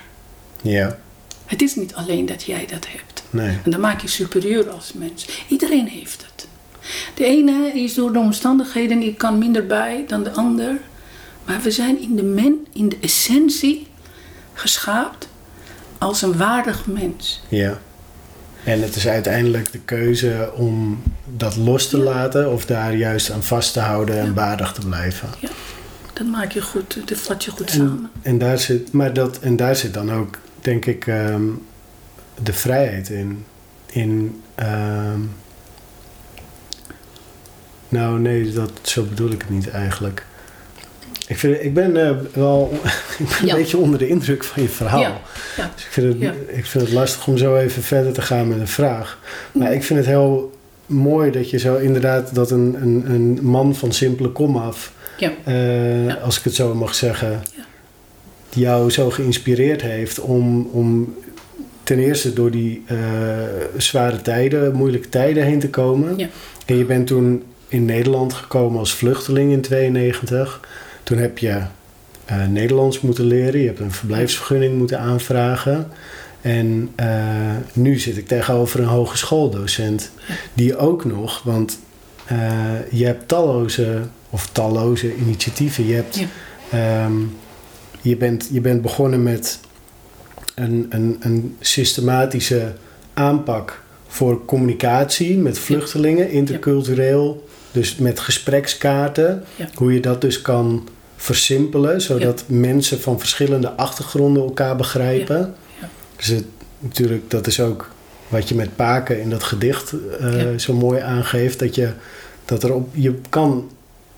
Ja. 0.61 0.97
Het 1.49 1.61
is 1.61 1.75
niet 1.75 1.93
alleen 1.93 2.25
dat 2.25 2.43
jij 2.43 2.65
dat 2.65 2.87
hebt. 2.87 3.23
Nee. 3.29 3.57
En 3.63 3.71
dan 3.71 3.79
maak 3.79 4.01
je 4.01 4.07
superieur 4.07 4.69
als 4.69 4.93
mens. 4.93 5.27
Iedereen 5.47 5.87
heeft 5.87 6.25
het. 6.25 6.47
De 7.15 7.25
ene 7.25 7.71
is 7.73 7.93
door 7.93 8.13
de 8.13 8.19
omstandigheden, 8.19 8.99
die 8.99 9.13
kan 9.13 9.37
minder 9.37 9.65
bij 9.67 10.03
dan 10.07 10.23
de 10.23 10.31
ander. 10.31 10.77
Maar 11.45 11.61
we 11.61 11.71
zijn 11.71 12.01
in 12.01 12.15
de, 12.15 12.23
men, 12.23 12.67
in 12.73 12.89
de 12.89 12.97
essentie 13.01 13.87
geschaapt 14.53 15.27
als 15.97 16.21
een 16.21 16.37
waardig 16.37 16.85
mens. 16.87 17.41
Ja. 17.47 17.79
En 18.63 18.81
het 18.81 18.95
is 18.95 19.07
uiteindelijk 19.07 19.71
de 19.71 19.79
keuze 19.79 20.51
om 20.55 21.01
dat 21.37 21.55
los 21.55 21.89
te 21.89 21.97
laten 21.97 22.51
of 22.51 22.65
daar 22.65 22.95
juist 22.95 23.31
aan 23.31 23.43
vast 23.43 23.73
te 23.73 23.79
houden 23.79 24.19
en 24.19 24.25
Ja. 24.25 24.33
waardig 24.33 24.73
te 24.73 24.85
blijven. 24.85 25.29
Ja, 25.39 25.49
dat 26.13 26.27
maak 26.27 26.51
je 26.51 26.61
goed, 26.61 26.97
dat 27.09 27.17
vat 27.17 27.43
je 27.43 27.51
goed 27.51 27.69
En, 27.69 27.75
samen. 27.75 28.09
en, 28.21 28.37
daar 28.37 28.57
zit, 28.59 28.91
maar 28.91 29.13
dat, 29.13 29.39
en 29.39 29.55
daar 29.55 29.75
zit 29.75 29.93
dan 29.93 30.11
ook, 30.11 30.37
denk 30.61 30.85
ik, 30.85 31.07
ehm, 31.07 31.43
de 32.43 32.53
vrijheid 32.53 33.09
in. 33.09 33.45
in 33.91 34.41
ehm, 34.55 35.19
nou, 37.89 38.19
nee, 38.19 38.51
dat, 38.51 38.71
zo 38.81 39.03
bedoel 39.03 39.31
ik 39.31 39.41
het 39.41 39.49
niet 39.49 39.69
eigenlijk. 39.69 40.25
Ik, 41.27 41.37
vind, 41.37 41.63
ik 41.63 41.73
ben 41.73 42.07
eh, 42.07 42.15
wel 42.33 42.71
ik 43.19 43.25
ben 43.37 43.45
Ja. 43.47 43.53
een 43.53 43.59
beetje 43.59 43.77
onder 43.77 43.99
de 43.99 44.07
indruk 44.07 44.43
van 44.43 44.63
je 44.63 44.69
verhaal. 44.69 44.99
Ja, 45.01 45.21
ja. 45.57 45.71
Dus 45.75 45.83
ik, 45.85 45.91
vind 45.91 46.23
het, 46.23 46.33
ik 46.47 46.65
vind 46.65 46.83
het 46.83 46.93
lastig 46.93 47.27
om 47.27 47.37
zo 47.37 47.55
even 47.57 47.83
verder 47.83 48.13
te 48.13 48.21
gaan 48.21 48.47
met 48.47 48.59
een 48.59 48.67
vraag. 48.67 49.19
Maar 49.51 49.73
ik 49.73 49.83
vind 49.83 49.99
het 49.99 50.07
heel 50.07 50.57
mooi 50.85 51.31
dat 51.31 51.49
je 51.49 51.57
zo 51.57 51.75
inderdaad 51.75 52.35
dat 52.35 52.51
een, 52.51 52.75
een, 52.81 53.03
een 53.11 53.39
man 53.41 53.75
van 53.75 53.91
simpele 53.91 54.29
kom 54.29 54.57
af, 54.57 54.91
Ja. 55.17 55.31
eh, 55.43 56.23
als 56.23 56.37
ik 56.37 56.43
het 56.43 56.55
zo 56.55 56.75
mag 56.75 56.95
zeggen, 56.95 57.41
Ja. 58.49 58.59
jou 58.61 58.91
zo 58.91 59.09
geïnspireerd 59.09 59.81
heeft 59.81 60.19
om, 60.19 60.69
om 60.71 61.13
ten 61.83 61.99
eerste 61.99 62.33
door 62.33 62.51
die 62.51 62.83
eh, 62.85 62.97
zware 63.77 64.21
tijden, 64.21 64.75
moeilijke 64.75 65.09
tijden 65.09 65.43
heen 65.43 65.59
te 65.59 65.69
komen. 65.69 66.17
Ja. 66.17 66.27
En 66.65 66.77
je 66.77 66.85
bent 66.85 67.07
toen 67.07 67.43
in 67.67 67.85
Nederland 67.85 68.33
gekomen 68.33 68.79
als 68.79 68.93
vluchteling 68.93 69.51
in 69.51 69.61
92. 69.61 70.59
Toen 71.03 71.17
heb 71.17 71.37
je 71.37 71.61
eh, 72.25 72.45
Nederlands 72.47 73.01
moeten 73.01 73.23
leren. 73.25 73.59
Je 73.59 73.67
hebt 73.67 73.79
een 73.79 73.91
verblijfsvergunning 73.91 74.77
moeten 74.77 74.99
aanvragen. 74.99 75.87
En 76.41 76.89
eh, 76.95 77.07
nu 77.73 77.97
zit 77.99 78.17
ik 78.17 78.27
tegenover 78.27 78.79
een 78.79 78.85
hogeschooldocent. 78.85 80.11
Die 80.53 80.77
ook 80.77 81.05
nog, 81.05 81.43
want 81.43 81.79
je 82.89 83.05
hebt 83.05 83.27
talloze, 83.27 84.01
of 84.29 84.49
talloze 84.51 85.15
initiatieven. 85.15 85.87
Je, 85.87 85.93
hebt, 85.93 86.15
Ja. 86.19 86.27
ehm, 86.71 87.13
je, 88.01 88.17
bent, 88.17 88.49
je 88.51 88.61
bent 88.61 88.81
begonnen 88.81 89.23
met 89.23 89.59
een, 90.55 90.85
een, 90.89 91.17
een 91.19 91.55
systematische 91.59 92.73
aanpak 93.13 93.81
voor 94.07 94.45
communicatie 94.45 95.37
met 95.37 95.59
vluchtelingen, 95.59 96.31
intercultureel. 96.31 97.47
Dus 97.71 97.95
met 97.95 98.19
gesprekskaarten. 98.19 99.43
Hoe 99.75 99.93
je 99.93 99.99
dat 99.99 100.21
dus 100.21 100.41
kan 100.41 100.87
versimpelen, 101.15 102.01
zodat 102.01 102.43
mensen 102.47 102.99
van 103.01 103.19
verschillende 103.19 103.69
achtergronden 103.71 104.43
elkaar 104.43 104.75
begrijpen. 104.75 105.55
Dus 106.15 106.27
het, 106.27 106.45
natuurlijk, 106.79 107.29
dat 107.29 107.47
is 107.47 107.59
ook 107.59 107.89
wat 108.27 108.49
je 108.49 108.55
met 108.55 108.75
Paken 108.75 109.21
in 109.21 109.29
dat 109.29 109.43
gedicht 109.43 109.93
eh, 110.19 110.51
Ja. 110.51 110.57
zo 110.57 110.73
mooi 110.73 110.99
aangeeft. 110.99 111.59
Dat 111.59 111.75
je 111.75 111.91
dat 112.45 112.63
er 112.63 112.73
op, 112.73 112.89
je 112.93 113.15
kan, 113.29 113.69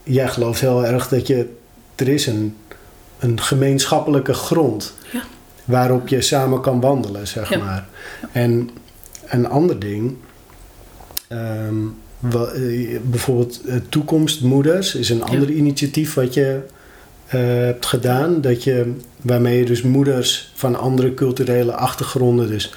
jij 0.03 0.27
gelooft 0.27 0.61
heel 0.61 0.85
erg 0.85 1.07
dat 1.07 1.27
je, 1.27 1.49
er 1.95 2.07
is 2.07 2.27
een, 2.27 2.55
een 3.21 3.41
gemeenschappelijke 3.41 4.33
grond 4.33 4.93
Ja. 5.11 5.21
waarop 5.65 6.07
je 6.07 6.21
samen 6.21 6.61
kan 6.61 6.79
wandelen, 6.79 7.27
zeg 7.27 7.49
Ja. 7.49 7.57
maar. 7.57 7.87
En 8.31 8.69
een 9.27 9.47
ander 9.47 9.79
ding, 9.79 10.15
ehm, 11.27 11.75
eh, 12.31 12.99
bijvoorbeeld 13.03 13.61
eh, 13.65 13.75
Toekomstmoeders 13.89 14.95
is 14.95 15.09
een 15.09 15.23
ander 15.23 15.49
initiatief 15.49 16.13
wat 16.13 16.33
je 16.33 16.59
eh, 17.27 17.39
hebt 17.41 17.85
gedaan. 17.85 18.41
Dat 18.41 18.63
je, 18.63 18.93
waarmee 19.21 19.57
je 19.57 19.65
dus 19.65 19.81
moeders 19.81 20.51
van 20.55 20.75
andere 20.79 21.13
culturele 21.13 21.73
achtergronden, 21.73 22.47
dus 22.47 22.73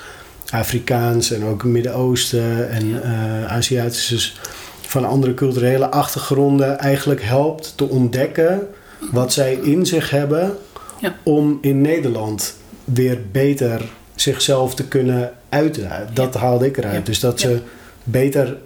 Afrikaans 0.50 1.30
en 1.30 1.44
ook 1.44 1.64
Midden-Oosten 1.64 2.70
en 2.70 3.02
Aziatische, 3.48 4.14
dus 4.14 4.36
van 4.80 5.04
andere 5.04 5.34
culturele 5.34 5.90
achtergronden 5.90 6.78
eigenlijk 6.78 7.22
helpt 7.22 7.72
te 7.76 7.88
ontdekken 7.88 8.68
wat 9.12 9.32
zij 9.32 9.54
in 9.54 9.86
zich 9.86 10.10
hebben 10.10 10.56
Ja. 11.00 11.14
om 11.22 11.58
in 11.60 11.80
Nederland 11.80 12.56
weer 12.84 13.18
beter 13.32 13.82
zichzelf 14.14 14.74
te 14.74 14.84
kunnen 14.88 15.32
uiten. 15.48 15.90
Dat 16.12 16.34
haalde 16.34 16.66
ik 16.66 16.76
eruit. 16.76 17.06
Dus 17.06 17.20
dat 17.20 17.40
ze 17.40 17.58
beter 18.04 18.56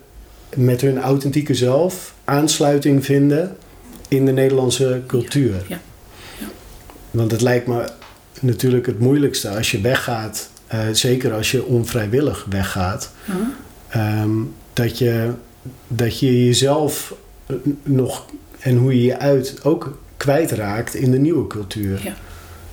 met 0.56 0.80
hun 0.80 0.98
authentieke 1.00 1.54
zelf 1.54 2.14
aansluiting 2.24 3.04
vinden 3.04 3.56
in 4.08 4.24
de 4.24 4.32
Nederlandse 4.32 5.00
cultuur. 5.06 5.54
Ja. 5.68 5.80
Ja. 6.38 6.46
Want 7.10 7.30
het 7.30 7.40
lijkt 7.40 7.66
me 7.66 7.84
natuurlijk 8.40 8.86
het 8.86 8.98
moeilijkste 8.98 9.48
als 9.48 9.70
je 9.70 9.80
weggaat, 9.80 10.50
eh, 10.66 10.80
zeker 10.92 11.32
als 11.32 11.50
je 11.50 11.64
onvrijwillig 11.64 12.46
weggaat, 12.50 13.10
Huh? 13.24 13.34
ehm, 13.88 14.30
dat, 14.72 14.98
je, 14.98 15.30
dat 15.88 16.18
je 16.18 16.44
jezelf 16.46 17.14
eh, 17.46 17.56
nog 17.82 18.26
en 18.58 18.76
hoe 18.76 18.94
je 18.96 19.02
je 19.02 19.18
uit 19.18 19.60
ook 19.62 19.98
kwijtraakt 20.18 20.94
in 20.94 21.10
de 21.10 21.18
nieuwe 21.18 21.46
cultuur. 21.46 22.00
Ja. 22.04 22.14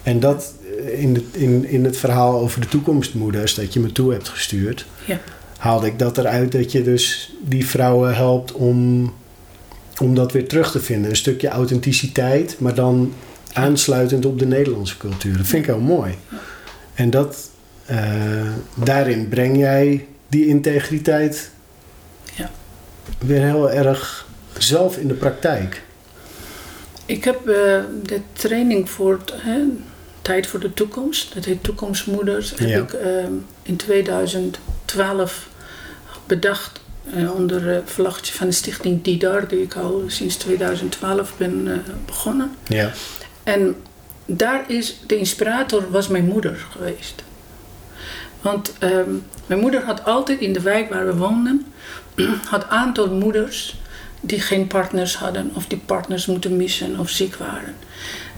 En 0.03 0.19
dat 0.19 0.53
eh, 0.79 1.01
in, 1.01 1.13
de, 1.13 1.23
in, 1.31 1.65
in 1.65 1.83
het 1.85 1.97
verhaal 1.97 2.39
over 2.39 2.61
de 2.61 2.67
toekomstmoeders 2.67 3.55
dat 3.55 3.73
je 3.73 3.79
me 3.79 3.91
toe 3.91 4.11
hebt 4.11 4.29
gestuurd, 4.29 4.85
Ja. 5.05 5.19
haalde 5.57 5.87
ik 5.87 5.99
dat 5.99 6.17
eruit 6.17 6.51
dat 6.51 6.71
je 6.71 6.83
dus 6.83 7.33
die 7.43 7.65
vrouwen 7.67 8.15
helpt 8.15 8.51
om, 8.51 9.13
om 10.01 10.15
dat 10.15 10.31
weer 10.31 10.47
terug 10.47 10.71
te 10.71 10.79
vinden. 10.79 11.09
Een 11.09 11.15
stukje 11.15 11.47
authenticiteit, 11.49 12.55
maar 12.59 12.75
dan 12.75 13.13
aansluitend 13.53 14.25
op 14.25 14.39
de 14.39 14.45
Nederlandse 14.45 14.97
cultuur. 14.97 15.37
Dat 15.37 15.47
vind 15.47 15.63
ik 15.67 15.69
heel 15.69 15.79
mooi. 15.81 16.13
En 16.93 17.09
dat, 17.09 17.49
eh, 17.85 17.97
daarin 18.75 19.29
breng 19.29 19.57
jij 19.57 20.05
die 20.27 20.47
integriteit 20.47 21.49
Ja. 22.35 22.49
weer 23.25 23.41
heel 23.41 23.71
erg 23.71 24.27
zelf 24.57 24.97
in 24.97 25.07
de 25.07 25.13
praktijk. 25.13 25.83
Ik 27.05 27.23
heb 27.23 27.47
eh, 27.47 27.81
de 28.03 28.21
training 28.33 28.89
voor 28.89 29.19
hè, 29.33 29.63
Tijd 30.21 30.47
voor 30.47 30.59
de 30.59 30.73
Toekomst, 30.73 31.33
dat 31.33 31.45
heet 31.45 31.63
Toekomstmoeders, 31.63 32.53
heb 32.55 32.83
ik 32.83 32.93
eh, 32.93 33.23
in 33.63 33.75
2012 33.75 35.49
bedacht 36.27 36.81
uh, 37.15 37.35
onder 37.35 37.65
het 37.67 37.91
vlaggetje 37.91 38.33
van 38.33 38.47
de 38.47 38.53
stichting 38.53 39.03
Didar, 39.03 39.47
die 39.47 39.61
ik 39.61 39.75
al 39.75 40.03
sinds 40.07 40.35
2012 40.35 41.33
ben 41.37 41.83
begonnen. 42.05 42.51
Ja. 42.67 42.91
En 43.43 43.75
daar 44.25 44.63
is 44.67 44.99
de 45.07 45.17
inspirator 45.17 45.91
was 45.91 46.07
mijn 46.07 46.25
moeder 46.25 46.65
geweest. 46.71 47.23
Want 48.41 48.73
um, 48.79 49.25
mijn 49.45 49.59
moeder 49.59 49.83
had 49.83 50.05
altijd 50.05 50.39
in 50.39 50.53
de 50.53 50.61
wijk 50.61 50.89
waar 50.89 51.05
we 51.05 51.15
woonden, 51.15 51.65
had 52.49 52.69
aantal 52.69 53.07
moeders 53.07 53.75
die 54.25 54.39
geen 54.39 54.67
partners 54.67 55.15
hadden 55.15 55.51
of 55.53 55.67
die 55.67 55.81
partners 55.85 56.25
moeten 56.25 56.57
missen 56.57 56.99
of 56.99 57.09
ziek 57.09 57.35
waren. 57.35 57.75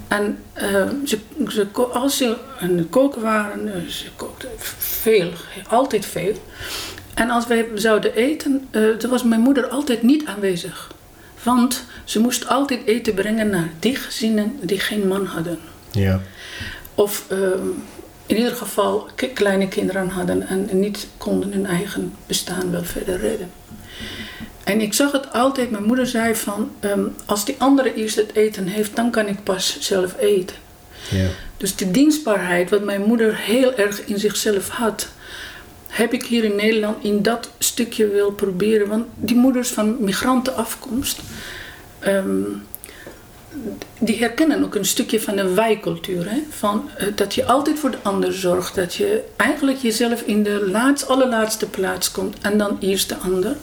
En 0.07 0.37
uh, 0.61 0.87
ze, 1.05 1.19
ze, 1.47 1.67
als 1.93 2.17
ze 2.17 2.37
aan 2.59 2.77
het 2.77 2.89
koken 2.89 3.21
waren, 3.21 3.67
uh, 3.67 3.89
ze 3.89 4.05
kookten 4.15 4.49
veel, 4.77 5.31
altijd 5.67 6.05
veel. 6.05 6.33
En 7.13 7.29
als 7.29 7.47
wij 7.47 7.67
zouden 7.75 8.13
eten, 8.13 8.67
uh, 8.71 9.01
was 9.09 9.23
mijn 9.23 9.41
moeder 9.41 9.67
altijd 9.67 10.03
niet 10.03 10.25
aanwezig. 10.25 10.91
Want 11.43 11.83
ze 12.03 12.19
moest 12.19 12.47
altijd 12.47 12.85
eten 12.85 13.13
brengen 13.13 13.49
naar 13.49 13.69
die 13.79 13.95
gezinnen 13.95 14.59
die 14.61 14.79
geen 14.79 15.07
man 15.07 15.25
hadden. 15.25 15.59
Ja. 15.91 16.21
Of 16.95 17.25
ehm, 17.29 17.67
in 18.25 18.37
ieder 18.37 18.55
geval 18.55 19.07
kleine 19.33 19.67
kinderen 19.67 20.09
hadden 20.09 20.47
en 20.47 20.79
niet 20.79 21.07
konden 21.17 21.53
hun 21.53 21.65
eigen 21.65 22.13
bestaan 22.25 22.71
wel 22.71 22.83
verder 22.83 23.17
redden. 23.17 23.51
En 24.67 24.81
ik 24.81 24.93
zag 24.93 25.11
het 25.11 25.33
altijd, 25.33 25.71
mijn 25.71 25.83
moeder 25.83 26.07
zei 26.07 26.35
van, 26.35 26.71
um, 26.81 27.15
als 27.25 27.45
die 27.45 27.55
andere 27.57 27.93
eerst 27.93 28.15
het 28.15 28.35
eten 28.35 28.67
heeft, 28.67 28.95
dan 28.95 29.11
kan 29.11 29.27
ik 29.27 29.43
pas 29.43 29.77
zelf 29.79 30.15
eten. 30.19 30.55
Ja. 31.09 31.27
Dus 31.57 31.75
de 31.75 31.91
dienstbaarheid, 31.91 32.69
wat 32.69 32.83
mijn 32.83 33.01
moeder 33.01 33.37
heel 33.37 33.75
erg 33.75 34.05
in 34.05 34.19
zichzelf 34.19 34.69
had, 34.69 35.07
heb 35.87 36.13
ik 36.13 36.23
hier 36.23 36.43
in 36.43 36.55
Nederland 36.55 37.03
in 37.03 37.21
dat 37.21 37.49
stukje 37.57 38.07
wil 38.07 38.31
proberen. 38.31 38.87
Want 38.87 39.05
die 39.15 39.35
moeders 39.35 39.69
van 39.69 39.95
migrantenafkomst, 39.99 41.19
um, 42.07 42.63
die 43.99 44.17
herkennen 44.17 44.63
ook 44.63 44.75
een 44.75 44.85
stukje 44.85 45.21
van 45.21 45.35
de 45.35 45.53
wijcultuur. 45.53 46.29
Hè? 46.29 46.43
Van, 46.49 46.89
uh, 46.99 47.07
dat 47.15 47.35
je 47.35 47.45
altijd 47.45 47.79
voor 47.79 47.91
de 47.91 48.01
ander 48.01 48.33
zorgt. 48.33 48.75
Dat 48.75 48.93
je 48.93 49.23
eigenlijk 49.35 49.77
jezelf 49.77 50.21
in 50.21 50.43
de 50.43 50.67
laatst, 50.71 51.07
allerlaatste 51.07 51.65
plaats 51.65 52.11
komt 52.11 52.37
en 52.41 52.57
dan 52.57 52.77
eerst 52.79 53.09
de 53.09 53.15
ander. 53.15 53.55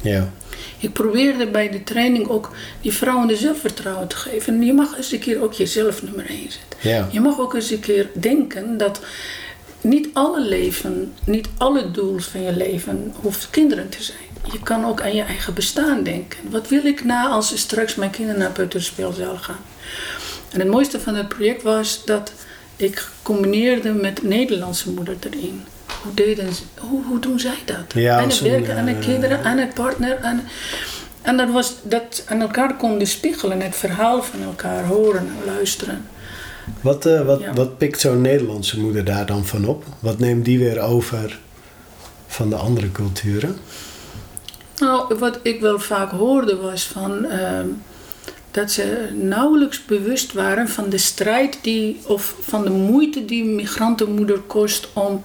Ja. 0.00 0.30
Ik 0.78 0.92
probeerde 0.92 1.46
bij 1.46 1.70
de 1.70 1.84
training 1.84 2.28
ook 2.28 2.50
die 2.80 2.92
vrouwen 2.92 3.26
de 3.26 3.36
zelfvertrouwen 3.36 4.08
te 4.08 4.16
geven. 4.16 4.54
En 4.54 4.62
je 4.62 4.72
mag 4.72 4.96
eens 4.96 5.12
een 5.12 5.18
keer 5.18 5.42
ook 5.42 5.52
jezelf 5.52 6.02
nummer 6.02 6.26
één 6.28 6.50
zetten. 6.50 6.90
Ja. 6.90 7.08
Je 7.10 7.20
mag 7.20 7.38
ook 7.38 7.54
eens 7.54 7.70
een 7.70 7.80
keer 7.80 8.08
denken 8.12 8.76
dat 8.76 9.00
niet 9.80 10.08
alle 10.12 10.40
leven, 10.40 11.12
niet 11.24 11.48
alle 11.56 11.90
doel 11.90 12.18
van 12.18 12.42
je 12.42 12.56
leven 12.56 13.14
hoeft 13.20 13.50
kinderen 13.50 13.88
te 13.88 14.02
zijn. 14.02 14.18
Je 14.52 14.60
kan 14.62 14.84
ook 14.84 15.02
aan 15.02 15.14
je 15.14 15.22
eigen 15.22 15.54
bestaan 15.54 16.02
denken. 16.02 16.38
Wat 16.50 16.68
wil 16.68 16.84
ik 16.84 17.04
na 17.04 17.28
als 17.28 17.58
straks 17.58 17.94
mijn 17.94 18.10
kinderen 18.10 18.40
naar 18.40 18.50
peuterspeelzaal 18.50 19.36
gaan? 19.36 19.64
En 20.50 20.60
het 20.60 20.68
mooiste 20.68 21.00
van 21.00 21.14
het 21.14 21.28
project 21.28 21.62
was 21.62 22.04
dat 22.04 22.32
ik 22.76 23.08
combineerde 23.22 23.92
met 23.92 24.22
Nederlandse 24.22 24.90
moeder 24.90 25.16
erin. 25.30 25.62
Hoe, 26.02 26.14
deden 26.14 26.54
ze, 26.54 26.62
hoe, 26.78 27.04
hoe 27.04 27.18
doen 27.18 27.38
zij 27.40 27.58
dat? 27.64 27.92
Ja, 27.94 28.16
aan 28.18 28.22
het 28.22 28.32
zo, 28.34 28.44
werken, 28.44 28.76
aan 28.76 28.84
de 28.84 28.98
kinderen, 28.98 29.44
aan 29.44 29.58
het 29.58 29.74
partner. 29.74 30.18
Aan, 30.22 30.42
en 31.22 31.36
dat 31.36 31.50
was 31.50 31.74
dat 31.82 32.24
aan 32.26 32.40
elkaar 32.40 32.76
konden 32.76 33.06
spiegelen, 33.06 33.60
het 33.60 33.76
verhaal 33.76 34.22
van 34.22 34.42
elkaar 34.42 34.84
horen 34.84 35.20
en 35.20 35.44
luisteren. 35.54 36.04
Wat, 36.80 37.06
uh, 37.06 37.20
wat, 37.20 37.40
Ja. 37.40 37.52
wat 37.52 37.78
pikt 37.78 38.00
zo'n 38.00 38.20
Nederlandse 38.20 38.80
moeder 38.80 39.04
daar 39.04 39.26
dan 39.26 39.44
van 39.46 39.64
op? 39.64 39.84
Wat 39.98 40.18
neemt 40.18 40.44
die 40.44 40.58
weer 40.58 40.80
over 40.80 41.38
van 42.26 42.48
de 42.50 42.56
andere 42.56 42.92
culturen? 42.92 43.56
Nou, 44.78 45.14
wat 45.18 45.38
ik 45.42 45.60
wel 45.60 45.78
vaak 45.78 46.10
hoorde 46.10 46.56
was 46.56 46.82
van 46.84 47.24
ehm, 47.24 47.66
dat 48.50 48.70
ze 48.70 49.08
nauwelijks 49.12 49.84
bewust 49.84 50.32
waren 50.32 50.68
van 50.68 50.88
de 50.88 50.98
strijd 50.98 51.58
die, 51.62 52.00
of 52.06 52.34
van 52.40 52.64
de 52.64 52.70
moeite 52.70 53.24
die 53.24 53.44
migrantenmoeder 53.44 54.38
kost 54.38 54.88
om 54.92 55.22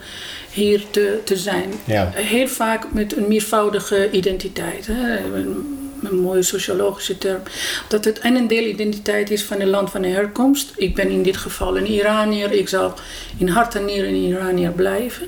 hier 0.52 0.84
te, 0.92 1.20
te 1.24 1.38
zijn. 1.38 1.74
Ja. 1.86 2.12
Heel 2.14 2.48
vaak 2.48 2.94
met 2.94 3.18
een 3.18 3.28
meervoudige 3.28 4.12
identiteit. 4.12 4.88
Hè? 4.88 5.18
Een, 5.18 5.78
een 6.04 6.20
mooie 6.20 6.42
sociologische 6.42 7.18
term. 7.18 7.42
Dat 7.88 8.06
het 8.06 8.20
en 8.20 8.36
een 8.36 8.48
deel 8.48 8.64
identiteit 8.64 9.32
is 9.32 9.44
van 9.44 9.60
het 9.60 9.70
land 9.70 9.90
van 9.90 10.04
herkomst. 10.04 10.74
Ik 10.76 10.96
ben 10.96 11.10
in 11.10 11.24
dit 11.24 11.38
geval 11.38 11.78
een 11.78 11.92
Iranier. 11.92 12.52
Ik 12.52 12.70
zal 12.70 12.94
in 13.38 13.48
hart 13.48 13.76
en 13.76 13.86
nieren 13.86 14.10
een 14.10 14.24
Iranier 14.24 14.72
blijven. 14.72 15.28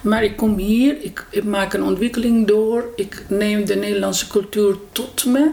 Maar 0.00 0.24
ik 0.24 0.36
kom 0.36 0.58
hier, 0.58 0.96
ik, 1.00 1.24
ik 1.30 1.44
maak 1.44 1.72
een 1.72 1.82
ontwikkeling 1.82 2.46
door. 2.46 2.84
Ik 2.96 3.24
neem 3.28 3.64
de 3.64 3.76
Nederlandse 3.76 4.28
cultuur 4.28 4.76
tot 4.92 5.24
me. 5.24 5.50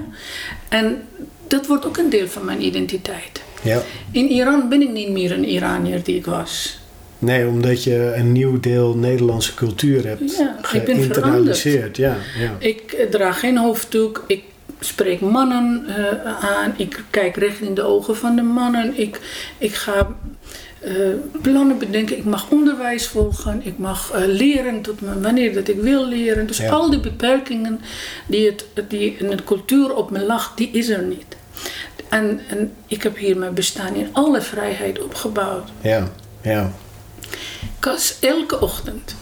En 0.69 1.08
dat 1.56 1.68
wordt 1.68 1.86
ook 1.86 1.98
een 1.98 2.10
deel 2.10 2.28
van 2.28 2.46
mijn 2.46 2.62
identiteit. 2.65 3.41
Ja. 3.62 3.82
In 4.12 4.30
Iran 4.30 4.70
ben 4.70 4.82
ik 4.82 4.89
niet 4.89 5.10
meer 5.10 5.32
een 5.32 5.46
Iranier 5.46 6.04
die 6.04 6.15
ik 6.15 6.26
was. 6.26 6.80
Nee, 7.20 7.48
omdat 7.48 7.84
je 7.84 8.13
een 8.15 8.32
nieuw 8.32 8.60
deel 8.60 8.96
Nederlandse 8.96 9.54
cultuur 9.54 10.08
hebt 10.08 10.38
Ja, 10.38 10.58
geïnternaliseerd. 10.62 11.98
Ja, 11.98 12.18
ja. 12.39 12.56
Ik 12.60 12.91
eh, 12.91 13.10
draag 13.10 13.39
geen 13.39 13.58
hoofddoek. 13.58 14.24
Ik 14.28 14.44
spreek 14.80 15.22
mannen 15.22 15.86
uh, 15.88 16.44
aan. 16.46 16.74
Ik 16.78 17.04
kijk 17.10 17.36
recht 17.36 17.60
in 17.62 17.74
de 17.74 17.82
ogen 17.84 18.15
van 18.18 18.36
de 18.36 18.41
mannen. 18.41 19.00
Ik, 19.00 19.20
ik 19.58 19.74
ga 19.74 20.15
uh, 20.88 20.91
plannen 21.41 21.78
bedenken. 21.78 22.18
Ik 22.18 22.26
mag 22.26 22.50
onderwijs 22.50 23.08
volgen. 23.08 23.62
Ik 23.63 23.78
mag 23.78 24.12
uh, 24.15 24.26
leren 24.26 24.82
tot 24.82 25.02
me, 25.02 25.20
wanneer 25.22 25.54
dat 25.54 25.68
ik 25.68 25.80
wil 25.82 26.08
leren. 26.08 26.48
Dus 26.48 26.58
Ja. 26.58 26.70
al 26.72 26.89
die 26.89 27.00
beperkingen 27.00 27.82
die, 28.28 28.46
het, 28.46 28.65
die 28.88 29.15
in 29.20 29.30
de 29.30 29.44
cultuur 29.44 29.96
op 29.96 30.12
me 30.12 30.26
lag, 30.26 30.54
die 30.56 30.70
is 30.72 30.89
er 30.89 31.04
niet. 31.04 31.36
En, 32.10 32.41
en 32.48 32.74
ik 32.88 33.04
heb 33.04 33.18
hier 33.18 33.38
mijn 33.38 33.54
bestaan 33.54 33.96
in 33.96 34.10
alle 34.12 34.41
vrijheid 34.41 35.04
opgebouwd. 35.04 35.70
ja, 35.82 36.08
ja. 36.41 36.72
Ik 37.78 37.91
was 37.91 38.18
elke 38.20 38.62
ochtend. 38.62 39.15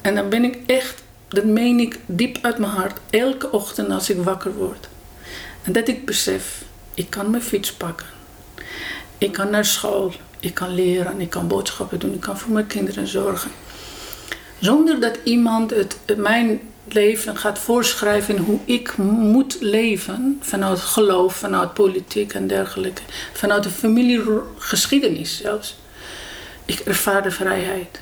En 0.00 0.14
dan 0.14 0.28
ben 0.28 0.44
ik 0.44 0.58
echt, 0.66 1.02
dat 1.28 1.44
meen 1.44 1.78
ik 1.78 1.98
diep 2.06 2.38
uit 2.42 2.58
mijn 2.58 2.72
hart, 2.72 2.98
elke 3.10 3.50
ochtend 3.50 3.90
als 3.90 4.10
ik 4.10 4.22
wakker 4.22 4.54
word. 4.54 4.88
En 5.62 5.72
dat 5.72 5.88
ik 5.88 6.06
besef, 6.06 6.62
ik 6.94 7.10
kan 7.10 7.30
mijn 7.30 7.42
fiets 7.42 7.72
pakken. 7.72 8.06
Ik 9.18 9.32
kan 9.32 9.50
naar 9.50 9.64
school, 9.64 10.12
ik 10.40 10.54
kan 10.54 10.74
leren, 10.74 11.20
ik 11.20 11.30
kan 11.30 11.48
boodschappen 11.48 11.98
doen, 11.98 12.14
ik 12.14 12.20
kan 12.20 12.38
voor 12.38 12.52
mijn 12.52 12.66
kinderen 12.66 13.06
zorgen. 13.06 13.50
Zonder 14.58 15.00
dat 15.00 15.18
iemand 15.24 15.70
het, 15.70 15.96
mijn 16.16 16.60
leven 16.94 17.36
gaat 17.36 17.58
voorschrijven 17.58 18.36
hoe 18.38 18.58
ik 18.64 18.96
moet 18.96 19.56
leven. 19.60 20.38
Vanuit 20.42 20.78
geloof, 20.80 21.34
vanuit 21.36 21.74
politiek 21.74 22.32
en 22.32 22.46
dergelijke. 22.46 23.02
Vanuit 23.32 23.62
de 23.62 23.70
familiegeschiedenis 23.70 25.40
zelfs. 25.40 25.76
Ik 26.64 26.78
ervaar 26.78 27.22
de 27.22 27.30
vrijheid. 27.30 28.00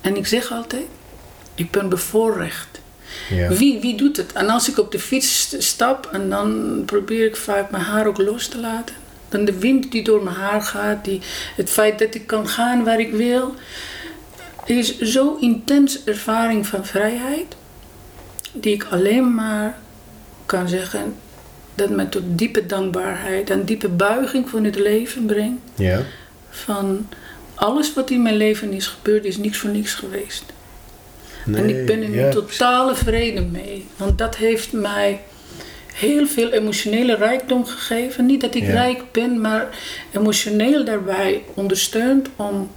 En 0.00 0.16
ik 0.16 0.26
zeg 0.26 0.52
altijd, 0.52 0.86
ik 1.54 1.70
ben 1.70 1.88
bevoorrecht. 1.88 2.80
ja. 3.30 3.48
Wie, 3.48 3.80
wie 3.80 3.96
doet 3.96 4.16
het? 4.16 4.32
En 4.32 4.48
als 4.50 4.68
ik 4.68 4.78
op 4.78 4.92
de 4.92 4.98
fiets 4.98 5.40
st- 5.40 5.62
stap 5.62 6.08
en 6.12 6.30
dan 6.30 6.82
probeer 6.86 7.26
ik 7.26 7.36
vaak 7.36 7.70
mijn 7.70 7.82
haar 7.82 8.06
ook 8.06 8.18
los 8.18 8.46
te 8.48 8.58
laten. 8.58 8.94
Dan 9.28 9.44
de 9.44 9.58
wind 9.58 9.92
die 9.92 10.04
door 10.04 10.22
mijn 10.24 10.36
haar 10.36 10.62
gaat, 10.62 11.04
die, 11.04 11.20
het 11.56 11.70
feit 11.70 11.98
dat 11.98 12.14
ik 12.14 12.26
kan 12.26 12.48
gaan 12.48 12.84
waar 12.84 13.00
ik 13.00 13.12
wil. 13.12 13.54
Is 14.66 14.98
zo 15.00 15.36
intens 15.40 16.04
ervaring 16.04 16.66
van 16.66 16.86
vrijheid. 16.86 17.56
Die 18.52 18.74
ik 18.74 18.86
alleen 18.90 19.34
maar 19.34 19.78
kan 20.46 20.68
zeggen 20.68 21.14
dat 21.74 21.90
me 21.90 22.08
tot 22.08 22.22
diepe 22.26 22.66
dankbaarheid 22.66 23.50
en 23.50 23.64
diepe 23.64 23.88
buiging 23.88 24.48
voor 24.48 24.60
het 24.60 24.78
leven 24.78 25.24
brengt. 25.26 25.60
ja. 25.74 26.00
Van 26.50 27.08
alles 27.54 27.94
wat 27.94 28.10
in 28.10 28.22
mijn 28.22 28.36
leven 28.36 28.72
is 28.72 28.86
gebeurd 28.86 29.24
is 29.24 29.36
niks 29.36 29.58
voor 29.58 29.70
niks 29.70 29.94
geweest. 29.94 30.44
en 31.44 31.50
Nee, 31.52 31.80
ik 31.80 31.86
ben 31.86 32.02
er 32.02 32.14
ja, 32.14 32.30
totale 32.30 32.94
vrede 32.94 33.40
mee. 33.40 33.86
Want 33.96 34.18
dat 34.18 34.36
heeft 34.36 34.72
mij 34.72 35.20
heel 35.94 36.26
veel 36.26 36.50
emotionele 36.50 37.14
rijkdom 37.16 37.64
gegeven. 37.66 38.26
Niet 38.26 38.40
dat 38.40 38.54
ik 38.54 38.62
Ja. 38.62 38.72
rijk 38.72 39.02
ben, 39.12 39.40
maar 39.40 39.68
emotioneel 40.12 40.84
daarbij 40.84 41.42
ondersteund 41.54 42.28
om 42.36 42.70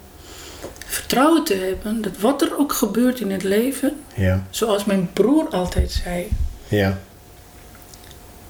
vertrouwen 0.87 1.43
te 1.43 1.53
hebben 1.53 2.01
dat 2.01 2.17
wat 2.19 2.41
er 2.41 2.57
ook 2.57 2.73
gebeurt 2.73 3.19
in 3.19 3.31
het 3.31 3.43
leven, 3.43 3.93
Ja, 4.15 4.47
zoals 4.49 4.85
mijn 4.85 5.09
broer 5.13 5.47
altijd 5.49 5.91
zei, 5.91 6.27
ja, 6.67 6.99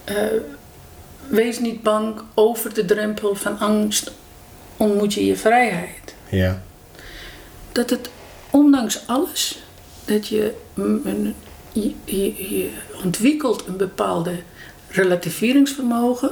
eh, 0.04 0.16
wees 1.28 1.60
niet 1.60 1.84
bang 1.84 2.22
over 2.34 2.74
de 2.74 2.86
drempel 2.86 3.36
van 3.36 3.60
angst, 3.60 4.12
ontmoet 4.78 5.14
je 5.14 5.26
je 5.26 5.36
vrijheid. 5.36 6.16
ja, 6.30 6.62
dat 7.72 7.90
het 7.90 8.10
ondanks 8.50 9.00
alles, 9.08 9.64
dat 10.06 10.28
je, 10.28 10.54
een, 10.74 11.36
je, 11.72 11.94
je- 12.06 12.56
je 12.60 12.70
ontwikkelt 13.04 13.68
een 13.68 13.78
bepaalde 13.78 14.32
relativeringsvermogen. 14.90 16.32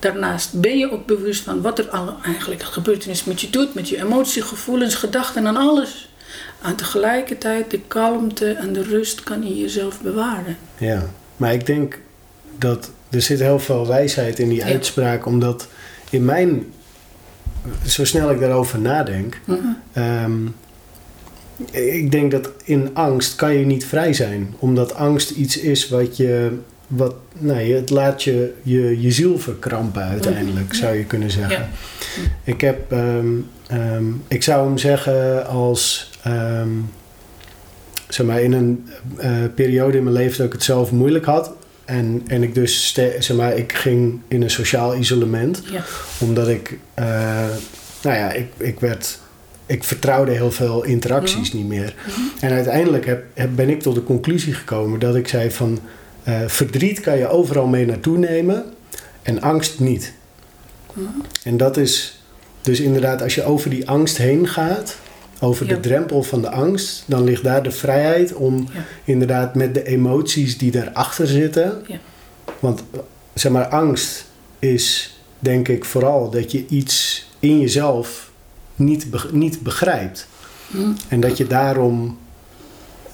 Daarnaast 0.00 0.60
ben 0.60 0.78
je 0.78 0.92
ook 0.92 1.06
bewust 1.06 1.42
van 1.42 1.60
wat 1.62 1.78
er 1.78 1.88
al 1.88 2.14
eigenlijk 2.24 2.62
gebeurtenis 2.62 3.24
met 3.24 3.40
je 3.40 3.50
doet, 3.50 3.74
met 3.74 3.88
je 3.88 4.02
emotie, 4.02 4.42
gevoelens, 4.42 4.94
gedachten 4.94 5.46
en 5.46 5.56
alles. 5.56 6.08
En 6.62 6.76
tegelijkertijd 6.76 7.70
de 7.70 7.80
kalmte 7.88 8.50
en 8.52 8.72
de 8.72 8.82
rust 8.82 9.22
kan 9.22 9.42
in 9.42 9.56
jezelf 9.58 10.00
bewaren. 10.00 10.56
Ja, 10.78 11.10
maar 11.36 11.52
ik 11.52 11.66
denk 11.66 11.98
dat 12.58 12.90
er 13.10 13.22
zit 13.22 13.40
heel 13.40 13.58
veel 13.58 13.86
wijsheid 13.86 14.38
in 14.38 14.48
die 14.48 14.58
Ja. 14.58 14.64
uitspraak, 14.64 15.26
omdat 15.26 15.68
in 16.10 16.24
mijn, 16.24 16.72
zo 17.86 18.04
snel 18.04 18.30
ik 18.30 18.40
daarover 18.40 18.78
nadenk, 18.78 19.40
Mhm. 19.44 19.58
Ehm, 19.92 20.46
ik 21.70 22.10
denk 22.10 22.30
dat 22.30 22.50
in 22.64 22.90
angst 22.94 23.34
kan 23.34 23.54
je 23.54 23.66
niet 23.66 23.84
vrij 23.86 24.12
zijn. 24.12 24.54
Omdat 24.58 24.94
angst 24.94 25.30
iets 25.30 25.56
is 25.58 25.88
wat 25.88 26.16
je... 26.16 26.58
Wat, 26.90 27.14
nee, 27.38 27.74
het 27.74 27.90
laat 27.90 28.22
je, 28.22 28.52
je 28.62 29.00
je 29.00 29.10
ziel 29.10 29.38
verkrampen 29.38 30.02
uiteindelijk, 30.02 30.66
Mhm. 30.66 30.74
zou 30.74 30.96
je 30.96 31.04
kunnen 31.04 31.30
zeggen. 31.30 31.58
Ja. 31.58 31.68
Ik 32.44 32.60
heb... 32.60 32.92
ehm, 32.92 33.26
ehm, 33.66 34.04
ik 34.28 34.42
zou 34.42 34.66
hem 34.66 34.78
zeggen 34.78 35.46
als... 35.46 36.10
ehm, 36.22 36.68
zeg 38.08 38.26
maar, 38.26 38.40
in 38.42 38.52
een 38.52 38.88
eh, 39.16 39.30
periode 39.54 39.96
in 39.96 40.02
mijn 40.02 40.16
leven 40.16 40.36
dat 40.36 40.46
ik 40.46 40.52
het 40.52 40.62
zelf 40.62 40.90
moeilijk 40.90 41.24
had... 41.24 41.52
En, 41.84 42.22
en 42.26 42.42
ik 42.42 42.54
dus, 42.54 42.92
zeg 43.18 43.32
maar, 43.36 43.56
ik 43.56 43.72
ging 43.72 44.20
in 44.28 44.42
een 44.42 44.50
sociaal 44.50 44.96
isolement 44.96 45.62
Ja. 45.70 45.84
omdat 46.18 46.48
ik, 46.48 46.78
eh, 46.94 47.04
nou 48.02 48.16
ja, 48.16 48.32
ik, 48.32 48.46
ik 48.56 48.80
werd, 48.80 49.18
ik 49.66 49.84
vertrouwde 49.84 50.32
heel 50.32 50.50
veel 50.50 50.84
interacties 50.84 51.52
niet 51.52 51.66
meer. 51.68 51.94
Mhm. 52.06 52.20
En 52.44 52.50
uiteindelijk 52.52 53.06
heb, 53.06 53.24
heb, 53.34 53.50
ben 53.54 53.68
ik 53.68 53.80
tot 53.82 53.94
de 53.94 54.02
conclusie 54.04 54.54
gekomen 54.54 55.00
dat 55.00 55.14
ik 55.16 55.28
zei 55.28 55.50
van, 55.50 55.78
eh, 56.30 56.48
verdriet 56.48 57.00
kan 57.00 57.18
je 57.18 57.28
overal 57.28 57.66
mee 57.66 57.86
naartoe 57.86 58.18
nemen 58.18 58.64
en 59.22 59.40
angst 59.42 59.80
niet. 59.80 60.12
Mhm. 60.92 61.06
En 61.44 61.56
dat 61.56 61.76
is 61.76 62.22
dus 62.60 62.80
inderdaad, 62.80 63.22
als 63.22 63.34
je 63.34 63.44
over 63.44 63.70
die 63.70 63.88
angst 63.88 64.16
heen 64.16 64.48
gaat, 64.48 64.96
over 65.40 65.66
Ja. 65.66 65.74
de 65.74 65.80
drempel 65.80 66.22
van 66.22 66.42
de 66.42 66.50
angst, 66.50 67.02
dan 67.06 67.24
ligt 67.24 67.42
daar 67.44 67.62
de 67.62 67.70
vrijheid 67.70 68.34
om 68.34 68.68
Ja. 68.72 68.84
inderdaad 69.04 69.54
met 69.54 69.74
de 69.74 69.86
emoties 69.86 70.58
die 70.58 70.70
daarachter 70.70 71.26
zitten. 71.26 71.82
Ja. 71.86 71.98
Want 72.58 72.82
zeg 73.34 73.52
maar, 73.52 73.66
angst 73.66 74.24
is 74.58 75.16
denk 75.38 75.68
ik 75.68 75.84
vooral 75.84 76.30
dat 76.30 76.52
je 76.52 76.64
iets 76.68 77.26
in 77.38 77.60
jezelf 77.60 78.30
niet, 78.74 79.06
niet 79.32 79.60
begrijpt. 79.62 80.26
Mhm. 80.66 80.90
En 81.08 81.20
dat 81.20 81.36
je 81.36 81.46
daarom. 81.46 82.18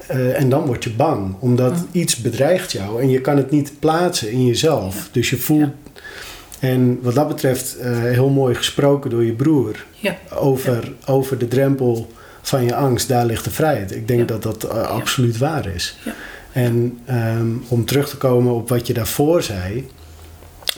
Eh, 0.09 0.41
en 0.41 0.49
dan 0.49 0.67
word 0.67 0.85
je 0.85 0.91
bang, 0.91 1.35
omdat 1.39 1.75
iets 1.93 2.17
bedreigt 2.17 2.73
jou 2.73 3.03
en 3.03 3.09
je 3.11 3.21
kan 3.21 3.37
het 3.37 3.51
niet 3.51 3.73
plaatsen 3.79 4.31
in 4.31 4.47
jezelf. 4.47 4.95
Ja. 4.95 5.03
Dus 5.13 5.31
je 5.31 5.37
voelt. 5.37 5.71
En 6.59 6.99
wat 7.03 7.15
dat 7.15 7.29
betreft, 7.29 7.77
eh, 7.77 7.93
heel 7.99 8.29
mooi 8.29 8.55
gesproken 8.55 9.11
door 9.11 9.25
je 9.25 9.33
broer 9.33 9.85
Ja. 9.99 10.17
over, 10.35 10.93
over 11.07 11.39
de 11.39 11.49
drempel 11.49 12.11
van 12.43 12.65
je 12.65 12.75
angst, 12.75 13.09
daar 13.09 13.27
ligt 13.27 13.45
de 13.45 13.51
vrijheid. 13.51 13.95
Ik 13.95 14.09
denk 14.09 14.29
dat 14.29 14.43
dat 14.43 14.65
eh, 14.65 14.81
absoluut 14.83 15.39
waar 15.39 15.67
is. 15.75 15.97
Ja. 16.05 16.15
En 16.53 16.99
ehm, 17.05 17.47
om 17.69 17.85
terug 17.85 18.09
te 18.09 18.17
komen 18.17 18.55
op 18.55 18.69
wat 18.69 18.87
je 18.87 18.93
daarvoor 18.93 19.43
zei, 19.43 19.89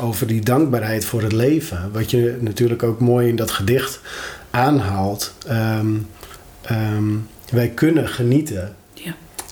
over 0.00 0.26
die 0.26 0.40
dankbaarheid 0.40 1.04
voor 1.04 1.22
het 1.22 1.32
leven, 1.32 1.90
wat 1.92 2.10
je 2.10 2.36
natuurlijk 2.40 2.82
ook 2.82 3.00
mooi 3.00 3.28
in 3.28 3.36
dat 3.36 3.50
gedicht 3.50 4.00
aanhaalt. 4.50 5.34
ehm, 5.46 5.86
ehm, 6.62 7.04
wij 7.50 7.68
kunnen 7.68 8.08
genieten. 8.08 8.74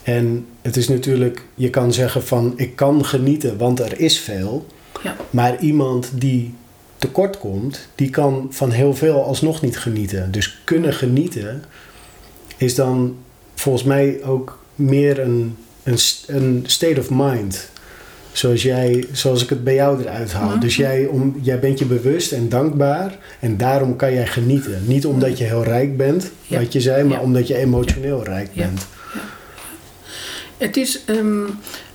En 0.06 0.46
het 0.62 0.76
is 0.76 0.88
natuurlijk, 0.88 1.42
je 1.54 1.70
kan 1.70 1.92
zeggen 1.92 2.22
van 2.22 2.52
ik 2.56 2.76
kan 2.76 3.04
genieten, 3.04 3.58
want 3.58 3.80
er 3.80 4.00
is 4.00 4.18
veel. 4.18 4.66
Ja. 5.02 5.16
Maar 5.30 5.60
iemand 5.60 6.10
die 6.14 6.54
tekort 6.96 7.38
komt, 7.38 7.88
die 7.94 8.10
kan 8.10 8.46
van 8.50 8.70
heel 8.70 8.94
veel 8.94 9.24
alsnog 9.24 9.62
niet 9.62 9.78
genieten. 9.78 10.32
Dus 10.32 10.60
kunnen 10.64 10.92
genieten 10.92 11.64
is 12.56 12.74
dan 12.74 13.16
volgens 13.54 13.84
mij 13.84 14.24
ook 14.24 14.58
meer 14.74 15.20
een, 15.20 15.56
een, 15.82 15.98
een 16.26 16.64
state 16.66 17.00
of 17.00 17.10
mind. 17.10 17.70
Zoals, 18.32 18.62
jij, 18.62 19.06
zoals 19.12 19.42
ik 19.42 19.48
het 19.48 19.64
bij 19.64 19.74
jou 19.74 20.00
eruit 20.00 20.32
haal. 20.32 20.60
Dus 20.60 20.76
jij, 20.76 21.06
om, 21.06 21.36
jij 21.42 21.58
bent 21.58 21.78
je 21.78 21.84
bewust 21.84 22.32
en 22.32 22.48
dankbaar. 22.48 23.18
En 23.40 23.56
daarom 23.56 23.96
kan 23.96 24.12
jij 24.12 24.26
genieten. 24.26 24.82
Niet 24.86 25.06
omdat 25.06 25.38
je 25.38 25.44
heel 25.44 25.64
rijk 25.64 25.96
bent, 25.96 26.30
wat 26.48 26.72
je 26.72 26.80
zei, 26.80 27.04
maar 27.04 27.20
omdat 27.20 27.46
je 27.46 27.56
emotioneel 27.56 28.24
rijk 28.24 28.54
bent. 28.54 28.86
Het 30.58 30.76
is, 30.76 31.04
ehm, 31.04 31.44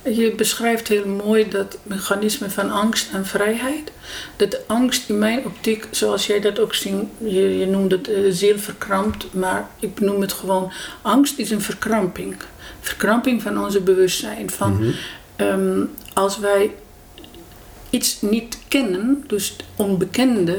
je 0.02 0.32
beschrijft 0.36 0.88
heel 0.88 1.06
mooi 1.06 1.48
dat 1.48 1.78
mechanisme 1.82 2.50
van 2.50 2.70
angst 2.70 3.08
en 3.12 3.26
vrijheid. 3.26 3.92
Dat 4.36 4.50
de 4.50 4.60
angst 4.66 5.08
in 5.08 5.18
mijn 5.18 5.44
optiek, 5.44 5.86
zoals 5.90 6.26
jij 6.26 6.40
dat 6.40 6.58
ook 6.58 6.74
ziet, 6.74 6.94
je, 7.18 7.58
je 7.58 7.66
noemde 7.66 7.96
het 7.96 8.08
eh, 8.08 8.20
ziel 8.30 8.58
verkrampt, 8.58 9.26
maar 9.34 9.68
ik 9.80 10.00
noem 10.00 10.20
het 10.20 10.32
gewoon, 10.32 10.72
angst 11.02 11.38
is 11.38 11.50
een 11.50 11.60
verkramping. 11.60 12.36
Verkramping 12.80 13.42
van 13.42 13.64
onze 13.64 13.80
bewustzijn. 13.80 14.50
Van, 14.50 14.72
Mhm. 14.72 14.90
ehm, 15.36 15.80
als 16.12 16.38
wij 16.38 16.74
iets 17.90 18.20
niet 18.20 18.58
kennen, 18.68 19.24
dus 19.26 19.48
het 19.48 19.64
onbekende, 19.76 20.58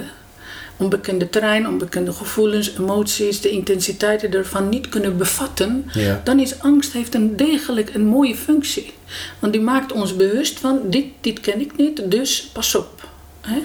onbekende 0.84 1.30
terrein, 1.30 1.67
onbekende 1.67 2.13
gevoelens, 2.13 2.74
emoties, 2.80 3.41
de 3.41 3.50
intensiteiten 3.50 4.34
ervan 4.34 4.69
niet 4.69 4.89
kunnen 4.89 5.17
bevatten, 5.17 5.86
Ja. 5.93 6.22
dan 6.24 6.39
is 6.39 6.60
angst 6.60 6.93
heeft 6.93 7.13
een 7.15 7.36
degelijk 7.36 7.93
een 7.93 8.06
mooie 8.06 8.36
functie. 8.36 8.93
Want 9.39 9.54
die 9.54 9.62
maakt 9.62 9.91
ons 9.91 10.15
bewust 10.15 10.60
van 10.60 10.80
dit, 10.86 11.06
dit 11.22 11.39
ken 11.39 11.60
ik 11.62 11.78
niet, 11.78 12.12
dus 12.12 12.50
pas 12.54 12.76
op. 12.76 13.08
Hè? 13.41 13.58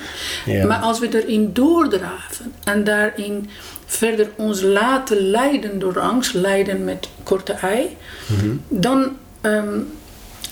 Ja. 0.53 0.67
Maar 0.67 0.79
als 0.79 0.99
we 0.99 1.23
erin 1.23 1.51
doordraven 1.53 2.53
en 2.65 2.85
daarin 2.85 3.49
verder 3.87 4.31
ons 4.37 4.63
laten 4.63 5.31
leiden 5.31 5.79
door 5.79 6.01
angst, 6.01 6.35
leiden 6.35 6.85
met 6.85 7.09
korte 7.23 7.53
ei, 7.53 7.97
Mhm. 8.27 8.57
dan 8.69 9.17
ehm, 9.41 9.79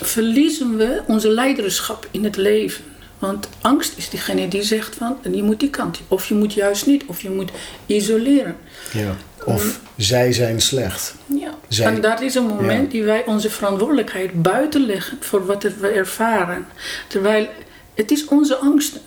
verliezen 0.02 0.76
we 0.76 1.00
onze 1.06 1.28
leiderschap 1.30 2.08
in 2.10 2.24
het 2.24 2.36
leven. 2.36 2.84
Want 3.18 3.48
angst 3.60 3.92
is 3.96 4.08
diegene 4.08 4.48
die 4.48 4.62
zegt 4.62 4.94
van 4.94 5.16
je 5.32 5.42
moet 5.42 5.60
die 5.60 5.70
kant, 5.70 6.00
of 6.08 6.26
je 6.26 6.34
moet 6.34 6.52
juist 6.52 6.86
niet, 6.86 7.04
of 7.06 7.22
je 7.22 7.30
moet 7.30 7.50
isoleren. 7.86 8.56
Ja. 8.92 9.16
Of 9.44 9.80
zij 9.96 10.32
zijn 10.32 10.60
slecht. 10.60 11.14
Ja. 11.26 11.54
Zij- 11.68 11.86
En 11.86 12.00
dat 12.00 12.20
is 12.20 12.34
een 12.34 12.46
moment 12.46 12.82
Ja. 12.84 12.88
die 12.90 13.02
wij 13.04 13.24
onze 13.26 13.50
verantwoordelijkheid 13.50 14.42
buiten 14.42 14.86
leggen 14.86 15.16
voor 15.20 15.46
wat 15.46 15.62
we 15.62 15.88
ervaren. 15.88 16.66
Terwijl 17.08 17.48
het 17.94 18.10
is 18.10 18.24
onze 18.24 18.56
angsten. 18.56 19.00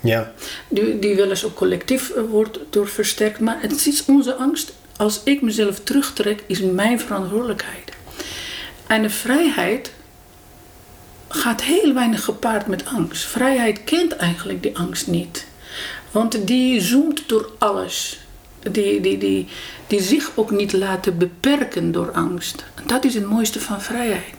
Ja. 0.00 0.32
Die, 0.68 0.98
die 0.98 1.14
wel 1.16 1.28
eens 1.30 1.44
ook 1.44 1.54
collectief 1.54 2.10
eh, 2.10 2.22
wordt 2.30 2.58
door 2.70 2.88
versterkt. 2.88 3.40
Maar 3.40 3.58
het 3.60 3.86
is 3.86 4.04
onze 4.04 4.34
angst. 4.34 4.72
Als 4.96 5.20
ik 5.24 5.42
mezelf 5.42 5.80
terugtrek, 5.80 6.42
is 6.46 6.60
mijn 6.60 7.00
verantwoordelijkheid. 7.00 7.92
En 8.86 9.02
de 9.02 9.10
vrijheid 9.10 9.90
gaat 11.28 11.62
heel 11.62 11.94
weinig 11.94 12.24
gepaard 12.24 12.66
met 12.66 12.86
angst. 12.86 13.24
Vrijheid 13.24 13.84
kent 13.84 14.16
eigenlijk 14.16 14.62
die 14.62 14.76
angst 14.78 15.06
niet. 15.06 15.46
Want 16.10 16.46
die 16.46 16.80
zoomt 16.80 17.28
door 17.28 17.50
alles. 17.58 18.20
Die, 18.70 19.00
die, 19.00 19.18
die, 19.18 19.48
die 19.86 20.02
zich 20.02 20.30
ook 20.34 20.50
niet 20.50 20.72
laten 20.72 21.18
beperken 21.18 21.92
door 21.92 22.10
angst. 22.12 22.64
Dat 22.86 23.04
is 23.04 23.14
het 23.14 23.26
mooiste 23.26 23.60
van 23.60 23.80
vrijheid. 23.82 24.34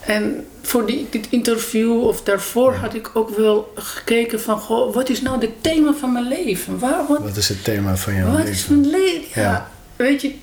En 0.00 0.46
voor 0.62 0.86
die, 0.86 1.06
dit 1.10 1.26
interview 1.30 2.00
of 2.00 2.22
daarvoor 2.22 2.74
had 2.74 2.94
ik 2.94 3.10
ook 3.14 3.36
wel 3.36 3.72
gekeken 3.76 4.40
van... 4.40 4.58
Goh, 4.58 4.94
wat 4.94 5.08
is 5.08 5.20
nou 5.22 5.40
het 5.40 5.62
thema 5.62 5.92
van 5.94 6.12
mijn 6.12 6.28
leven? 6.28 6.78
Waar, 6.78 7.06
wat, 7.08 7.18
Wat 7.22 7.36
is 7.36 7.48
het 7.48 7.64
thema 7.64 7.96
van 7.96 8.14
jouw 8.14 8.26
wat 8.26 8.36
leven? 8.36 8.52
is 8.52 8.66
mijn 8.66 8.90
leven? 8.90 9.42
Ja, 9.42 9.50
Ja. 9.50 9.70
weet 9.96 10.22
je, 10.22 10.34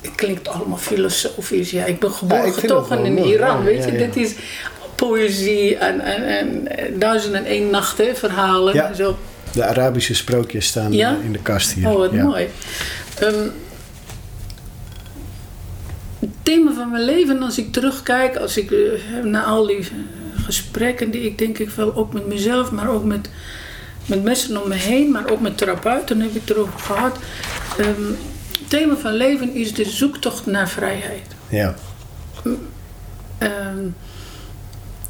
het 0.00 0.14
klinkt 0.14 0.48
allemaal 0.48 0.78
filosofisch. 0.78 1.70
Ja, 1.70 1.84
ik 1.84 1.98
ben 1.98 2.10
Ja, 2.10 2.16
geboren 2.16 2.44
ik 2.46 2.50
het 2.50 2.60
getogen 2.60 3.04
in 3.04 3.12
mooi. 3.14 3.32
Iran, 3.32 3.58
Ja, 3.58 3.62
weet 3.64 3.84
ja, 3.84 3.86
je. 3.86 3.98
ja. 3.98 3.98
Dit 3.98 4.16
is 4.16 4.34
poëzie 4.94 5.76
en, 5.76 6.00
en, 6.00 6.22
en 6.38 6.68
eh, 6.78 6.92
duizend 7.00 7.34
en 7.34 7.44
één 7.44 7.70
nachten, 7.70 8.16
verhalen 8.16 8.74
Ja. 8.74 8.88
en 8.88 8.96
zo. 8.96 9.16
De 9.52 9.64
Arabische 9.64 10.14
sprookjes 10.14 10.66
staan 10.66 10.92
Ja? 10.92 11.16
in 11.24 11.32
de 11.32 11.38
kast 11.42 11.72
hier. 11.72 11.88
Oh, 11.88 11.96
wat 11.96 12.10
ja. 12.12 12.22
mooi. 12.24 12.48
Ehm, 13.18 13.46
het 16.18 16.30
thema 16.42 16.72
van 16.72 16.90
mijn 16.90 17.04
leven, 17.04 17.42
als 17.42 17.58
ik 17.58 17.72
terugkijk, 17.72 18.36
als 18.36 18.56
ik 18.56 18.70
eh, 18.70 18.78
naar 19.24 19.44
al 19.44 19.66
die 19.66 19.78
eh, 19.78 19.84
gesprekken 20.44 21.10
die 21.10 21.22
ik 21.22 21.38
denk 21.38 21.58
ik 21.58 21.70
wel 21.70 21.94
ook 21.94 22.12
met 22.12 22.26
mezelf, 22.26 22.70
maar 22.70 22.88
ook 22.90 23.04
met, 23.04 23.30
met 24.06 24.22
mensen 24.24 24.62
om 24.62 24.68
me 24.68 24.74
heen, 24.74 25.10
maar 25.10 25.30
ook 25.30 25.40
met 25.40 25.58
therapeuten 25.58 26.20
heb 26.20 26.34
ik 26.34 26.48
erover 26.48 26.78
gehad. 26.78 27.16
Ehm, 27.78 27.88
thema 28.68 28.96
van 28.96 29.12
leven 29.12 29.54
is 29.54 29.74
de 29.74 29.84
zoektocht 29.84 30.46
naar 30.46 30.68
vrijheid. 30.68 31.26
Ja. 31.48 31.74
Ehm, 33.38 33.86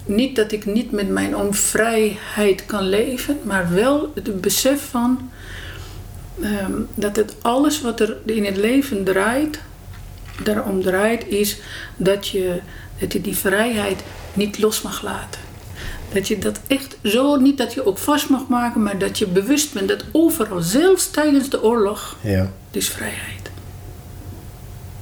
niet 0.04 0.36
dat 0.36 0.52
ik 0.52 0.66
niet 0.66 0.90
met 0.90 1.08
mijn 1.08 1.36
onvrijheid 1.36 2.66
kan 2.66 2.88
leven, 2.88 3.38
maar 3.42 3.72
wel 3.74 4.12
het 4.14 4.40
besef 4.40 4.88
van 4.90 5.30
ehm, 6.42 6.72
dat 6.94 7.16
het 7.16 7.34
alles 7.42 7.80
wat 7.80 8.00
er 8.00 8.16
in 8.24 8.44
het 8.44 8.56
leven 8.56 9.04
draait, 9.04 9.60
daarom 10.42 10.82
draait, 10.82 11.26
is 11.28 11.58
dat 11.96 12.28
je, 12.28 12.60
dat 12.98 13.12
je 13.12 13.20
die 13.20 13.36
vrijheid 13.36 14.02
niet 14.32 14.58
los 14.58 14.82
mag 14.82 15.02
laten. 15.02 15.40
Dat 16.12 16.28
je 16.28 16.38
dat 16.38 16.60
echt 16.66 16.96
zo, 17.04 17.36
niet 17.36 17.58
dat 17.58 17.74
je 17.74 17.86
ook 17.86 17.98
vast 17.98 18.28
mag 18.28 18.48
maken, 18.48 18.82
maar 18.82 18.98
dat 18.98 19.18
je 19.18 19.26
bewust 19.26 19.72
bent 19.72 19.88
dat 19.88 20.04
overal, 20.12 20.60
zelfs 20.60 21.10
tijdens 21.10 21.48
de 21.50 21.62
oorlog, 21.62 22.16
Ja. 22.20 22.38
het 22.66 22.76
is 22.76 22.88
vrijheid. 22.88 23.37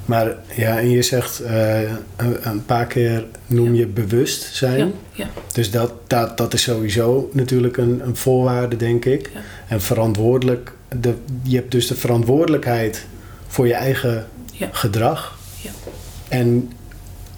Maar 0.07 0.35
ja, 0.55 0.79
en 0.79 0.91
je 0.91 1.03
zegt 1.03 1.41
eh, 1.41 1.81
een, 2.17 2.37
een 2.49 2.65
paar 2.65 2.87
keer 2.87 3.25
noem 3.47 3.75
je 3.75 3.87
bewustzijn. 3.87 4.79
Ja, 4.79 4.93
ja, 5.13 5.27
Dus 5.53 5.71
dat, 5.71 5.93
dat, 6.07 6.37
dat 6.37 6.55
is 6.55 6.63
sowieso 6.63 7.31
natuurlijk 7.33 7.77
een, 7.77 8.01
een 8.05 8.17
voorwaarde, 8.17 8.77
denk 8.77 9.05
ik. 9.05 9.31
Ja. 9.35 9.41
En 9.69 9.81
verantwoordelijk, 9.81 10.73
de, 11.01 11.15
je 11.43 11.57
hebt 11.57 11.71
dus 11.71 11.87
de 11.87 11.95
verantwoordelijkheid 11.95 13.07
voor 13.47 13.67
je 13.67 13.75
eigen 13.75 14.27
gedrag. 14.73 15.39
Ja. 15.63 15.71
En 16.29 16.73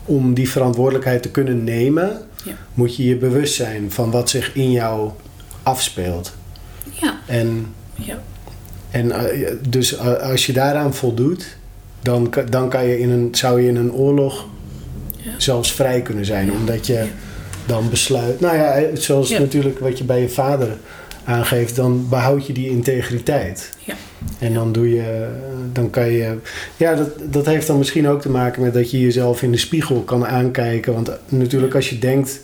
om 0.05 0.35
die 0.35 0.51
verantwoordelijkheid 0.51 1.23
te 1.23 1.31
kunnen 1.31 1.65
nemen, 1.65 2.23
Ja. 2.45 2.53
moet 2.75 2.97
je 2.97 3.05
je 3.05 3.17
bewust 3.17 3.55
zijn 3.55 3.91
van 3.93 4.11
wat 4.11 4.31
zich 4.31 4.55
in 4.55 4.71
jou 4.73 5.11
afspeelt. 5.63 6.33
ja, 7.01 7.19
En, 7.27 7.75
ja, 7.95 8.19
en 8.91 9.11
eh, 9.13 9.51
dus 9.69 9.97
eh, 9.97 10.13
als 10.31 10.47
je 10.47 10.53
daaraan 10.53 10.95
voldoet, 10.95 11.57
dan, 12.03 12.33
dan 12.51 12.69
kan 12.69 12.87
je 12.87 12.99
in 13.01 13.11
een, 13.11 13.29
zou 13.33 13.63
je 13.63 13.69
in 13.69 13.77
een 13.77 13.93
oorlog 13.93 14.47
Ja. 15.17 15.31
zelfs 15.37 15.73
vrij 15.73 16.03
kunnen 16.03 16.25
zijn. 16.25 16.47
Ja. 16.47 16.53
Omdat 16.53 16.87
je 16.87 17.05
dan 17.67 17.91
besluit. 17.91 18.41
Nou 18.41 18.57
ja, 18.57 18.73
eh, 18.73 18.97
zoals 18.97 19.29
Ja. 19.29 19.39
natuurlijk 19.39 19.79
wat 19.79 19.99
je 19.99 20.05
bij 20.05 20.21
je 20.21 20.29
vader 20.29 20.69
aangeeft, 21.25 21.77
dan 21.77 22.07
behoud 22.09 22.47
je 22.47 22.53
die 22.53 22.71
integriteit. 22.71 23.71
Ja. 23.85 23.95
En 24.39 24.55
dan 24.55 24.73
doe 24.73 24.95
je, 24.95 25.29
dan 25.73 25.91
kan 25.91 26.09
je. 26.11 26.37
Ja, 26.77 26.95
dat, 26.95 27.09
dat 27.33 27.47
heeft 27.47 27.67
dan 27.67 27.79
misschien 27.79 28.09
ook 28.09 28.21
te 28.21 28.31
maken 28.31 28.63
met 28.63 28.75
dat 28.75 28.91
je 28.91 29.01
jezelf 29.01 29.43
in 29.43 29.51
de 29.53 29.59
spiegel 29.59 30.01
kan 30.01 30.27
aankijken. 30.27 30.93
Want 30.95 31.11
natuurlijk, 31.29 31.75
als 31.75 31.91
je 31.91 31.99
denkt 31.99 32.41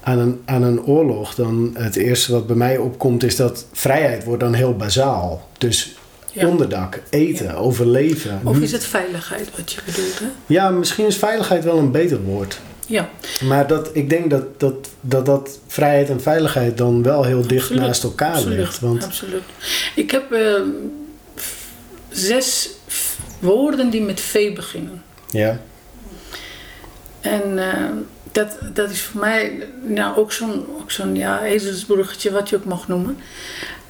aan 0.00 0.18
een, 0.18 0.40
aan 0.44 0.62
een 0.62 0.84
oorlog, 0.84 1.34
dan 1.34 1.70
het 1.74 1.96
eerste 1.96 2.32
wat 2.32 2.46
bij 2.46 2.56
mij 2.56 2.76
opkomt 2.76 3.22
is 3.24 3.36
dat 3.36 3.66
vrijheid 3.72 4.24
wordt 4.24 4.40
dan 4.42 4.54
heel 4.54 4.76
bazaal. 4.76 5.48
Dus 5.58 5.96
ja. 6.34 6.46
onderdak, 6.48 7.02
eten, 7.10 7.46
Ja. 7.46 7.52
overleven. 7.54 8.40
Of 8.44 8.54
Niet- 8.54 8.62
is 8.62 8.72
het 8.72 8.84
veiligheid 8.84 9.48
wat 9.56 9.72
je 9.72 9.80
bedoelt, 9.84 10.18
hè? 10.18 10.26
Ja, 10.46 10.70
misschien 10.70 11.06
is 11.06 11.16
veiligheid 11.16 11.64
wel 11.64 11.78
een 11.78 11.90
beter 11.90 12.22
woord. 12.22 12.60
Ja, 12.86 13.08
Maar 13.44 13.66
dat, 13.66 13.90
ik 13.92 14.10
denk 14.10 14.30
dat 14.30 14.60
dat, 14.60 14.88
dat 15.00 15.26
dat 15.26 15.58
vrijheid 15.66 16.10
en 16.10 16.20
veiligheid 16.22 16.78
dan 16.78 17.02
wel 17.02 17.24
heel 17.24 17.46
dicht 17.46 17.62
Absoluut, 17.62 17.82
naast 17.82 18.02
elkaar 18.02 18.34
absoluut, 18.34 18.58
ligt. 18.58 18.80
Want 18.80 19.04
absoluut. 19.04 19.42
Ik 19.94 20.10
heb 20.10 20.32
eh, 20.32 20.60
f- 21.38 21.68
zes 22.08 22.70
woorden 23.38 23.90
die 23.90 24.02
met 24.02 24.20
V 24.20 24.54
beginnen. 24.54 25.02
ja, 25.30 25.60
En 27.20 27.58
eh, 27.72 27.90
dat, 28.32 28.56
dat 28.74 28.90
is 28.90 29.00
voor 29.02 29.20
mij 29.20 29.66
nou, 29.82 30.16
ook 30.16 30.32
zo'n 30.32 30.66
ook 30.80 30.90
zo'n 30.90 31.16
ja, 31.16 31.44
ezelsbruggetje, 31.44 32.32
wat 32.32 32.48
je 32.48 32.56
ook 32.56 32.64
mag 32.64 32.88
noemen. 32.88 33.16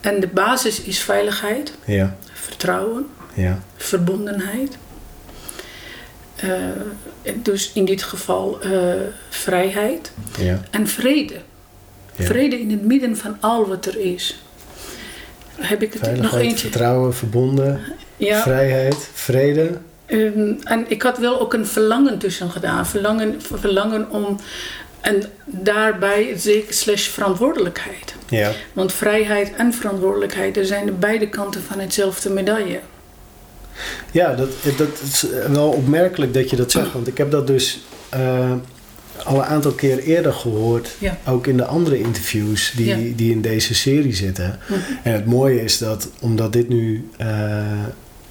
En 0.01 0.21
de 0.21 0.27
basis 0.29 0.81
is 0.81 0.99
veiligheid, 0.99 1.73
ja, 1.85 2.17
vertrouwen, 2.55 3.07
ja, 3.35 3.63
verbondenheid. 3.77 4.79
Eh, 6.37 6.51
dus 7.35 7.71
in 7.75 7.85
dit 7.85 8.03
geval 8.03 8.61
eh, 8.61 8.71
vrijheid 9.29 10.13
ja. 10.39 10.61
en 10.71 10.89
vrede. 10.89 11.35
Ja. 12.17 12.25
Vrede 12.25 12.61
in 12.61 12.71
het 12.71 12.85
midden 12.85 13.17
van 13.17 13.37
al 13.41 13.69
wat 13.69 13.87
er 13.87 13.99
is. 13.99 14.39
Heb 15.55 15.83
ik 15.83 15.93
het 15.93 16.21
nog 16.21 16.37
eentje? 16.37 16.59
vertrouwen, 16.59 17.15
verbonden, 17.15 17.81
Ja, 18.17 18.43
vrijheid, 18.43 19.09
vrede. 19.13 19.71
ehm, 20.07 20.53
en 20.65 20.85
ik 20.89 21.03
had 21.03 21.19
wel 21.19 21.41
ook 21.41 21.55
een 21.55 21.67
verlangen 21.67 22.19
tussen 22.19 22.51
gedaan. 22.51 22.87
Verlangen, 22.87 23.43
verlangen 23.43 24.11
om. 24.11 24.39
En 25.01 25.23
daarbij 25.45 26.33
zeker 26.39 26.75
slash 26.75 27.09
verantwoordelijkheid. 27.09 28.14
Ja, 28.29 28.53
Want 28.73 28.93
vrijheid 28.93 29.53
en 29.57 29.73
verantwoordelijkheid, 29.73 30.57
er 30.57 30.65
zijn 30.67 30.87
de 30.87 30.93
beide 30.93 31.29
kanten 31.29 31.63
van 31.63 31.79
hetzelfde 31.81 32.31
medaille. 32.31 32.81
ja 34.13 34.35
dat, 34.35 34.49
dat 34.77 35.01
is 35.03 35.27
wel 35.49 35.69
opmerkelijk 35.69 36.35
dat 36.35 36.51
je 36.51 36.57
dat 36.57 36.71
zegt. 36.71 36.93
Want 36.93 37.07
ik 37.07 37.19
heb 37.19 37.31
dat 37.31 37.47
dus 37.47 37.81
eh, 38.09 38.53
al 39.25 39.37
een 39.37 39.45
aantal 39.45 39.73
keer 39.73 39.99
eerder 39.99 40.33
gehoord. 40.33 40.89
Ja. 40.99 41.19
Ook 41.27 41.47
in 41.47 41.57
de 41.57 41.65
andere 41.65 41.99
interviews 41.99 42.73
die, 42.77 42.87
Ja. 42.87 42.97
die 43.17 43.31
in 43.31 43.41
deze 43.41 43.75
serie 43.75 44.15
zitten. 44.15 44.59
Mhm. 44.69 44.79
En 45.03 45.13
het 45.13 45.27
mooie 45.27 45.63
is 45.63 45.79
dat, 45.79 46.09
omdat 46.21 46.53
dit 46.53 46.69
nu 46.69 47.09
eh, 47.17 47.27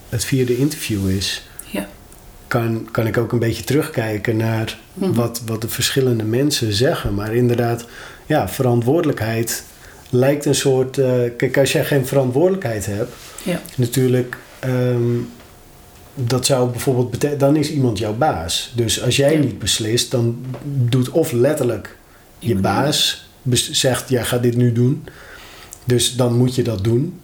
het 0.10 0.25
vierde 0.25 0.58
interview 0.58 1.10
is, 1.10 1.47
Ja. 1.69 1.88
kan, 2.47 2.88
kan 2.91 3.08
ik 3.08 3.17
ook 3.17 3.32
een 3.32 3.39
beetje 3.39 3.63
terugkijken 3.63 4.38
naar 4.38 4.77
Mhm. 4.93 5.13
wat, 5.13 5.41
wat 5.45 5.62
de 5.62 5.69
verschillende 5.69 6.23
mensen 6.23 6.73
zeggen. 6.73 7.13
Maar 7.13 7.36
inderdaad, 7.36 7.86
ja, 8.25 8.47
verantwoordelijkheid 8.49 9.63
lijkt 10.13 10.45
een 10.45 10.56
soort. 10.56 10.97
eh, 10.97 11.12
kijk, 11.38 11.58
als 11.58 11.71
jij 11.71 11.86
geen 11.86 12.06
verantwoordelijkheid 12.08 12.86
hebt, 12.86 13.12
Ja. 13.43 13.62
natuurlijk. 13.76 14.38
ehm, 14.60 15.02
dat 16.15 16.45
zou 16.45 16.69
bijvoorbeeld 16.69 17.12
betekenen, 17.12 17.39
dan 17.39 17.56
is 17.56 17.71
iemand 17.71 17.97
jouw 17.97 18.13
baas. 18.13 18.71
Dus 18.76 19.02
als 19.02 19.15
jij 19.15 19.34
Ja. 19.34 19.39
niet 19.39 19.60
beslist, 19.60 20.12
dan 20.12 20.38
doet 20.65 21.10
of 21.10 21.32
letterlijk 21.32 21.97
je 22.39 22.47
Iemand 22.47 22.65
baas 22.65 23.30
zegt: 23.54 24.10
jij 24.10 24.23
gaat 24.23 24.43
dit 24.43 24.56
nu 24.56 24.71
doen. 24.71 25.04
Dus 25.86 26.15
dan 26.15 26.38
moet 26.38 26.56
je 26.56 26.63
dat 26.63 26.84
doen. 26.84 27.19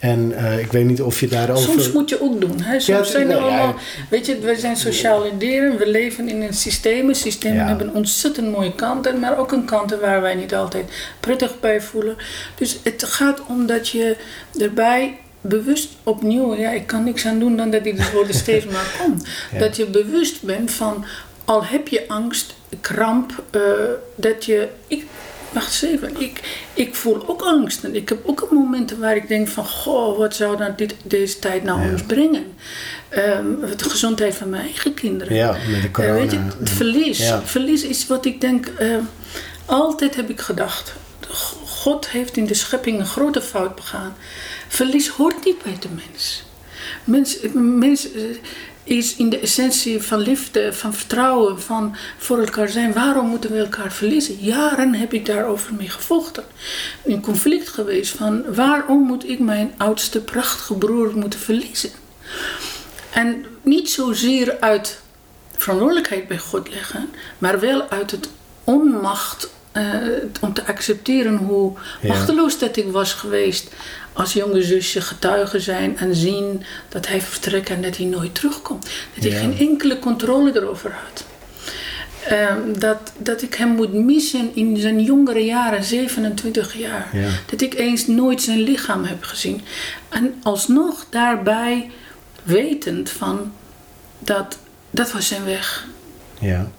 En 0.00 0.32
eh, 0.36 0.58
ik 0.58 0.72
weet 0.72 0.84
niet 0.84 1.02
of 1.02 1.20
je 1.20 1.28
daarover. 1.28 1.62
Soms 1.62 1.92
moet 1.92 2.08
je 2.08 2.22
ook 2.22 2.40
doen. 2.40 2.60
Hè? 2.60 2.80
Soms 2.80 2.86
Ja, 2.86 3.04
zijn 3.04 3.30
er 3.30 3.40
nou 3.40 3.50
ja, 3.50 3.58
allemaal, 3.58 3.74
weet 4.10 4.26
je, 4.26 4.38
we 4.38 4.56
zijn 4.58 4.76
sociale 4.76 5.36
dieren, 5.36 5.76
we 5.78 5.86
leven 5.88 6.28
in 6.28 6.42
een 6.42 6.54
systeem. 6.54 7.14
Systemen 7.14 7.56
Ja. 7.56 7.66
hebben 7.66 7.94
ontzettend 7.94 8.50
mooie 8.52 8.74
kanten, 8.74 9.18
maar 9.18 9.38
ook 9.38 9.52
een 9.52 9.64
kanten 9.64 10.00
waar 10.00 10.20
wij 10.20 10.34
niet 10.34 10.54
altijd 10.54 10.90
prettig 11.20 11.60
bij 11.60 11.80
voelen. 11.80 12.16
Dus 12.54 12.78
het 12.82 13.04
gaat 13.04 13.40
om 13.48 13.66
dat 13.66 13.88
je 13.88 14.16
erbij 14.58 15.16
bewust 15.40 15.88
opnieuw, 16.02 16.54
ja, 16.54 16.70
ik 16.70 16.86
kan 16.86 17.04
niks 17.04 17.26
aan 17.26 17.38
doen 17.38 17.56
dan 17.56 17.70
dat 17.70 17.84
die 17.84 17.94
woorden 18.12 18.34
steeds 18.44 18.66
maar 18.66 18.96
komt. 19.02 19.26
Dat 19.58 19.76
je 19.76 19.86
bewust 19.86 20.42
bent 20.42 20.70
van, 20.70 21.04
al 21.44 21.64
heb 21.64 21.88
je 21.88 22.04
angst, 22.08 22.54
kramp, 22.80 23.42
eh, 23.50 23.60
dat 24.14 24.44
je. 24.44 24.68
Ik, 24.86 25.04
Wacht 25.52 25.66
eens 25.82 25.92
even, 25.92 26.20
ik, 26.20 26.40
ik 26.74 26.94
voel 26.94 27.28
ook 27.28 27.42
angst. 27.42 27.84
En 27.84 27.94
ik 27.94 28.08
heb 28.08 28.18
ook 28.26 28.48
momenten 28.50 28.98
waar 28.98 29.16
ik 29.16 29.28
denk 29.28 29.48
van... 29.48 29.64
Goh, 29.66 30.18
wat 30.18 30.34
zou 30.34 30.56
dan 30.56 30.72
dit, 30.76 30.94
deze 31.02 31.38
tijd 31.38 31.62
nou 31.62 31.82
Ja. 31.82 31.92
ons 31.92 32.02
brengen? 32.02 32.44
Ehm, 33.08 33.44
de 33.76 33.84
gezondheid 33.90 34.34
van 34.34 34.48
mijn 34.50 34.62
eigen 34.62 34.94
kinderen. 34.94 35.34
Ja, 35.36 35.50
met 35.70 35.82
de 35.82 35.86
Eh, 35.88 35.92
corona. 35.92 36.14
weet 36.14 36.30
je, 36.30 36.38
het 36.58 36.70
verlies. 36.70 37.18
Ja. 37.18 37.42
Verlies 37.44 37.82
is 37.82 38.06
wat 38.06 38.24
ik 38.24 38.40
denk... 38.40 38.66
eh, 38.66 38.96
altijd 39.64 40.16
heb 40.16 40.30
ik 40.30 40.40
gedacht... 40.40 40.94
God 41.66 42.08
heeft 42.08 42.36
in 42.36 42.46
de 42.46 42.54
schepping 42.54 42.98
een 42.98 43.06
grote 43.06 43.42
fout 43.42 43.74
begaan. 43.74 44.14
Verlies 44.68 45.08
hoort 45.08 45.44
niet 45.44 45.62
bij 45.62 45.76
de 45.80 45.88
mens. 45.94 46.42
Mens, 47.04 47.38
mens 47.54 48.12
eh, 48.12 48.22
is 48.84 49.16
in 49.16 49.30
de 49.30 49.38
essentie 49.38 50.02
van 50.02 50.18
liefde, 50.18 50.72
van 50.72 50.94
vertrouwen, 50.94 51.60
van 51.60 51.96
voor 52.18 52.38
elkaar 52.38 52.68
zijn. 52.68 52.92
Waarom 52.92 53.26
moeten 53.26 53.52
we 53.52 53.58
elkaar 53.58 53.92
verliezen? 53.92 54.36
Jaren 54.38 54.94
heb 54.94 55.12
ik 55.12 55.26
daarover 55.26 55.74
mee 55.74 55.88
gevochten. 55.88 56.44
In 57.04 57.20
conflict 57.20 57.68
geweest 57.68 58.16
van 58.16 58.54
waarom 58.54 59.02
moet 59.02 59.28
ik 59.28 59.38
mijn 59.38 59.72
oudste 59.76 60.20
prachtige 60.20 60.74
broer 60.74 61.12
moeten 61.16 61.40
verliezen? 61.40 61.90
En 63.12 63.44
niet 63.62 63.90
zozeer 63.90 64.56
uit 64.60 65.00
verantwoordelijkheid 65.56 66.28
bij 66.28 66.38
God 66.38 66.68
leggen, 66.70 67.10
maar 67.38 67.60
wel 67.60 67.88
uit 67.88 68.10
het 68.10 68.28
onmacht 68.64 69.48
eh, 69.72 69.84
om 70.40 70.52
te 70.52 70.66
accepteren 70.66 71.36
hoe 71.36 71.72
Ja. 72.00 72.08
machteloos 72.08 72.58
dat 72.58 72.76
ik 72.76 72.90
was 72.90 73.12
geweest 73.12 73.70
als 74.20 74.32
jonge 74.32 74.62
zusje 74.62 75.00
getuigen 75.00 75.60
zijn 75.60 75.98
en 75.98 76.14
zien 76.14 76.62
dat 76.88 77.06
hij 77.06 77.20
vertrekt 77.20 77.68
en 77.70 77.82
dat 77.82 77.96
hij 77.96 78.06
nooit 78.06 78.34
terugkomt. 78.34 78.88
Dat 79.14 79.24
ik 79.24 79.32
Ja. 79.32 79.38
geen 79.38 79.58
enkele 79.58 79.98
controle 79.98 80.56
erover 80.56 80.92
had. 81.04 81.24
Ehm, 82.26 82.78
dat, 82.78 83.12
dat 83.18 83.42
ik 83.42 83.54
hem 83.54 83.68
moet 83.68 83.92
missen 83.92 84.50
in 84.54 84.76
zijn 84.76 85.02
jongere 85.02 85.44
jaren, 85.44 85.84
27 85.84 86.74
jaar. 86.78 87.08
Ja. 87.12 87.28
Dat 87.50 87.60
ik 87.60 87.74
eens 87.74 88.06
nooit 88.06 88.42
zijn 88.42 88.58
lichaam 88.60 89.04
heb 89.04 89.22
gezien. 89.24 89.60
En 90.08 90.34
alsnog 90.42 91.06
daarbij 91.10 91.90
wetend 92.42 93.10
van 93.10 93.52
dat 94.18 94.58
dat 94.90 95.12
was 95.12 95.28
zijn 95.28 95.44
weg. 95.44 95.86
ja. 96.40 96.70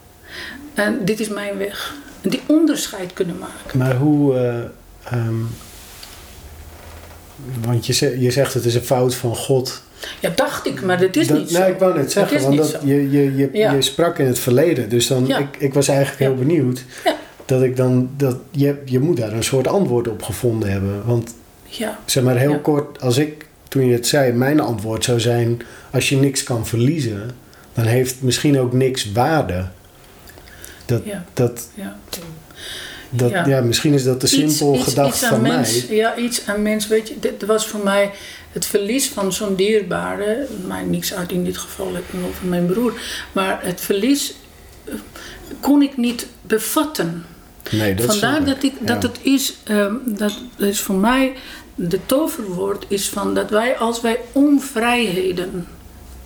En 0.74 1.06
dit 1.06 1.20
is 1.20 1.28
mijn 1.28 1.58
weg. 1.58 1.94
En 2.22 2.30
die 2.30 2.42
onderscheid 2.46 3.14
kunnen 3.14 3.38
maken. 3.38 3.78
Maar 3.80 3.96
hoe. 3.96 4.36
eh, 4.38 5.14
ehm, 5.18 5.36
want 7.66 7.86
je, 7.86 8.20
je 8.20 8.32
zegt 8.32 8.54
het 8.54 8.66
is 8.66 8.76
een 8.76 8.82
fout 8.82 9.16
van 9.16 9.36
God. 9.36 9.82
Ja, 10.20 10.32
dacht 10.36 10.68
ik, 10.68 10.82
maar 10.82 11.00
dat 11.00 11.16
is 11.16 11.28
dat, 11.28 11.38
niet 11.38 11.50
zo. 11.52 11.60
nou, 11.60 11.72
ik 11.72 11.80
wou 11.80 11.96
net 11.98 12.12
zeggen, 12.12 12.42
want 12.42 12.58
dat, 12.58 12.78
je, 12.84 13.12
je, 13.12 13.36
je, 13.36 13.50
Ja. 13.54 13.72
je 13.74 13.82
sprak 13.82 14.18
in 14.20 14.26
het 14.26 14.40
verleden. 14.40 14.90
Dus 14.90 15.08
dan, 15.08 15.28
Ja. 15.28 15.38
ik, 15.38 15.58
ik 15.58 15.74
was 15.74 15.88
eigenlijk 15.88 16.20
heel 16.20 16.36
benieuwd. 16.36 16.84
Dat 17.46 17.62
ik 17.62 17.76
dan. 17.76 18.10
Dat, 18.18 18.38
je, 18.52 18.76
je 18.86 19.00
moet 19.00 19.18
daar 19.18 19.34
een 19.34 19.44
soort 19.44 19.68
antwoord 19.68 20.08
op 20.08 20.22
gevonden 20.24 20.72
hebben. 20.72 21.06
Want 21.06 21.34
Ja, 21.66 22.00
zeg 22.06 22.24
maar 22.24 22.38
heel 22.38 22.60
kort, 22.60 23.02
als 23.02 23.18
ik 23.18 23.46
toen 23.68 23.86
je 23.86 23.94
het 23.94 24.08
zei, 24.08 24.32
mijn 24.32 24.60
antwoord 24.60 25.04
zou 25.04 25.20
zijn: 25.20 25.62
als 25.92 26.10
je 26.10 26.16
niks 26.18 26.44
kan 26.44 26.68
verliezen, 26.68 27.32
dan 27.74 27.86
heeft 27.86 28.22
misschien 28.22 28.60
ook 28.60 28.74
niks 28.74 29.12
waarde. 29.12 29.66
Dat, 30.86 31.02
ja, 31.06 31.26
dat, 31.34 31.68
ja. 31.74 31.98
Dat, 33.14 33.30
ja. 33.30 33.48
Ja. 33.48 33.62
misschien 33.62 33.94
is 33.94 34.04
dat 34.04 34.20
te 34.20 34.28
simpel 34.28 34.76
gedacht 34.76 35.26
van 35.26 35.42
mens, 35.42 35.88
mij. 35.88 35.96
Ja, 35.96 36.16
iets 36.16 36.46
aan 36.46 36.62
mens. 36.62 36.88
Weet 36.88 37.08
je, 37.08 37.20
dit 37.20 37.46
was 37.46 37.68
voor 37.68 37.84
mij 37.84 38.12
het 38.52 38.66
verlies 38.66 39.08
van 39.08 39.34
zo'n 39.34 39.56
dierbare. 39.56 40.48
Mij 40.68 40.84
niks 40.84 41.14
uit 41.14 41.32
in 41.32 41.44
dit 41.44 41.58
geval, 41.58 41.94
heb 41.94 42.04
ik 42.12 42.20
over 42.30 42.46
mijn 42.46 42.66
broer. 42.66 42.94
Maar 43.32 43.60
het 43.64 43.82
verlies 43.82 44.34
eh, 44.86 44.94
kon 45.60 45.82
ik 45.82 45.98
niet 45.98 46.28
bevatten. 46.42 47.26
Nee, 47.72 47.96
dat 47.96 48.06
Vandaar 48.06 48.46
dat, 48.46 48.64
ik, 48.64 48.74
Ja. 48.80 48.86
dat 48.86 49.04
het 49.04 49.20
is, 49.22 49.54
ehm, 49.64 49.94
dat 50.06 50.34
is 50.58 50.80
voor 50.80 50.96
mij, 50.96 51.34
de 51.76 52.00
toverwoord 52.06 52.86
is 52.88 53.10
van 53.10 53.34
dat 53.34 53.50
wij 53.50 53.78
als 53.78 54.02
wij 54.02 54.20
onvrijheden 54.32 55.68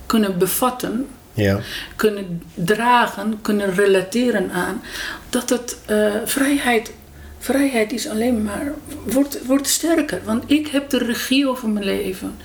kunnen 0.06 0.38
bevatten, 0.38 1.06
Ja, 1.36 1.60
kunnen 1.96 2.42
dragen, 2.54 3.38
kunnen 3.42 3.74
relateren 3.74 4.50
aan, 4.50 4.82
dat 5.30 5.48
het 5.48 5.78
eh, 5.86 6.14
vrijheid, 6.24 6.92
vrijheid 7.38 7.92
is 7.92 8.08
alleen 8.08 8.42
maar, 8.42 8.72
wordt, 9.04 9.46
wordt 9.46 9.68
sterker. 9.68 10.20
Want 10.24 10.44
ik 10.46 10.66
heb 10.66 10.90
de 10.90 10.98
regie 10.98 11.48
over 11.48 11.68
mijn 11.68 11.84
leven. 11.84 12.36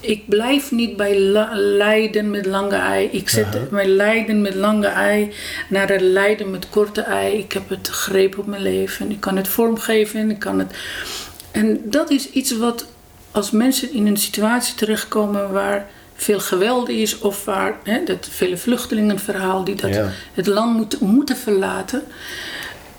Ik 0.00 0.28
blijf 0.28 0.70
niet 0.70 0.96
bij 0.96 1.18
lijden 1.54 2.30
met 2.30 2.46
lange 2.46 2.76
ei. 2.76 3.08
Ik 3.12 3.28
zet 3.28 3.70
mijn 3.70 3.88
lijden 3.88 4.42
met 4.42 4.54
lange 4.54 4.86
ei 4.86 5.32
naar 5.68 5.88
het 5.88 6.00
lijden 6.00 6.50
met 6.50 6.68
korte 6.70 7.00
ei. 7.00 7.38
Ik 7.38 7.52
heb 7.52 7.68
het 7.68 7.88
greep 7.88 8.38
op 8.38 8.46
mijn 8.46 8.62
leven. 8.62 9.10
Ik 9.10 9.20
kan 9.20 9.36
het 9.36 9.48
vormgeven. 9.48 10.30
Ik 10.30 10.38
kan 10.38 10.58
het... 10.58 10.76
En 11.50 11.80
dat 11.84 12.10
is 12.10 12.30
iets 12.30 12.56
wat 12.56 12.86
als 13.30 13.50
mensen 13.50 13.92
in 13.92 14.06
een 14.06 14.16
situatie 14.16 14.74
terechtkomen 14.74 15.52
waar 15.52 15.90
veel 16.22 16.40
geweld 16.40 16.88
is 16.88 17.18
of 17.18 17.44
waar 17.44 17.76
hè, 17.84 18.04
dat 18.04 18.28
vele 18.30 18.56
vluchtelingenverhaal 18.56 19.64
die 19.64 19.74
dat 19.74 19.94
Ja. 19.94 20.10
het 20.34 20.46
land 20.46 20.76
moeten, 20.76 21.06
moeten 21.06 21.36
verlaten. 21.36 22.02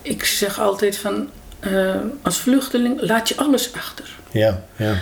Ik 0.02 0.24
zeg 0.24 0.60
altijd 0.60 0.98
van 0.98 1.30
eh, 1.60 1.96
als 2.22 2.38
vluchteling 2.38 3.02
laat 3.02 3.30
je 3.30 3.36
alles 3.38 3.74
achter. 3.74 4.10
ja, 4.32 4.64
ja. 4.76 4.96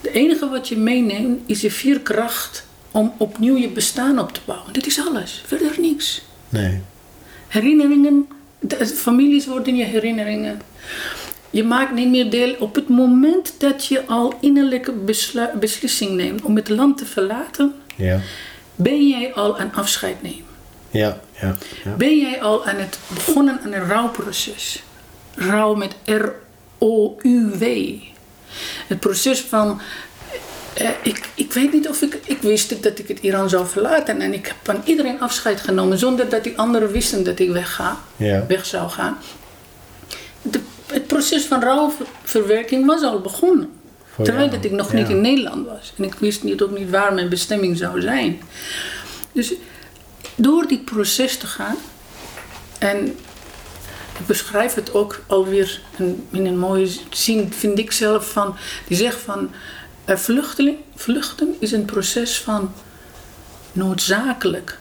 Het 0.00 0.12
enige 0.12 0.48
wat 0.48 0.68
je 0.68 0.76
meeneemt 0.76 1.40
is 1.46 1.60
je 1.60 1.70
veerkracht 1.70 2.66
om 2.90 3.12
opnieuw 3.16 3.56
je 3.56 3.68
bestaan 3.68 4.18
op 4.18 4.32
te 4.32 4.40
bouwen. 4.44 4.72
Dit 4.72 4.86
is 4.86 5.00
alles, 5.06 5.42
verder 5.46 5.70
niks. 5.80 6.22
Nee. 6.48 6.80
Herinneringen, 7.48 8.28
de, 8.60 8.86
families 8.86 9.46
worden 9.46 9.76
je 9.76 9.84
herinneringen. 9.84 10.60
Je 11.50 11.64
maakt 11.64 11.92
niet 11.92 12.08
meer 12.08 12.30
deel 12.30 12.54
op 12.58 12.74
het 12.74 12.88
moment 12.88 13.54
dat 13.58 13.86
je 13.86 14.06
al 14.06 14.34
innerlijke 14.40 14.92
beslissing 15.58 16.10
neemt 16.10 16.42
om 16.42 16.56
het 16.56 16.68
land 16.68 16.98
te 16.98 17.06
verlaten, 17.06 17.74
Ja, 17.96 18.20
ben 18.74 19.08
jij 19.08 19.34
al 19.34 19.58
aan 19.58 19.72
afscheid 19.74 20.22
nemen. 20.22 20.44
ja, 20.90 21.20
ja. 21.40 21.56
ja. 21.84 21.90
Ben 21.96 22.18
jij 22.18 22.42
al 22.42 22.66
aan 22.66 22.76
het 22.76 22.98
begonnen 23.06 23.60
aan 23.64 23.72
een 23.72 23.86
rouwproces? 23.88 24.82
Rouw 25.34 25.74
met 25.74 25.94
R-O-U-W. 26.04 27.64
Het 28.86 29.00
proces 29.00 29.40
van. 29.40 29.80
eh, 30.74 30.88
ik, 31.02 31.28
ik 31.34 31.52
weet 31.52 31.72
niet 31.72 31.88
of 31.88 32.02
ik. 32.02 32.18
Ik 32.24 32.42
wist 32.42 32.82
dat 32.82 32.98
ik 32.98 33.08
het 33.08 33.18
Iran 33.20 33.48
zou 33.48 33.66
verlaten. 33.66 34.20
En 34.20 34.32
ik 34.32 34.46
heb 34.46 34.56
van 34.62 34.80
iedereen 34.84 35.20
afscheid 35.20 35.60
genomen 35.60 35.98
zonder 35.98 36.28
dat 36.28 36.44
die 36.44 36.58
anderen 36.58 36.90
wisten 36.90 37.24
dat 37.24 37.38
ik 37.38 37.50
wegga, 37.50 37.96
Ja, 38.16 38.44
weg 38.48 38.66
zou 38.66 38.88
gaan. 38.90 39.18
De, 40.42 40.60
het 40.92 41.06
proces 41.06 41.44
van 41.44 41.62
rouwverwerking 41.62 42.86
was 42.86 43.02
al 43.02 43.20
begonnen. 43.20 43.70
Voor 44.14 44.24
terwijl 44.24 44.46
jou, 44.48 44.56
dat 44.56 44.70
ik 44.70 44.76
nog 44.76 44.92
ja. 44.92 44.98
niet 44.98 45.08
in 45.08 45.20
Nederland 45.20 45.66
was. 45.66 45.92
En 45.96 46.04
ik 46.04 46.14
wist 46.14 46.42
niet, 46.42 46.62
ook 46.62 46.78
niet 46.78 46.90
waar 46.90 47.14
mijn 47.14 47.28
bestemming 47.28 47.76
zou 47.76 48.00
zijn. 48.00 48.40
Dus 49.32 49.52
door 50.34 50.66
dit 50.66 50.84
proces 50.84 51.36
te 51.36 51.46
gaan. 51.46 51.76
En 52.78 53.06
ik 54.18 54.26
beschrijf 54.26 54.74
het 54.74 54.94
ook 54.94 55.22
alweer 55.26 55.80
in, 55.96 56.26
in 56.30 56.46
een 56.46 56.58
mooie 56.58 56.88
zin, 57.10 57.52
vind 57.52 57.78
ik 57.78 57.92
zelf 57.92 58.30
van. 58.30 58.56
Die 58.86 58.96
zegt 58.96 59.20
van. 59.20 59.50
eh, 60.04 60.16
vluchteling, 60.16 60.76
vluchten 60.94 61.56
is 61.58 61.72
een 61.72 61.84
proces 61.84 62.38
van 62.38 62.72
noodzakelijk, 63.72 64.78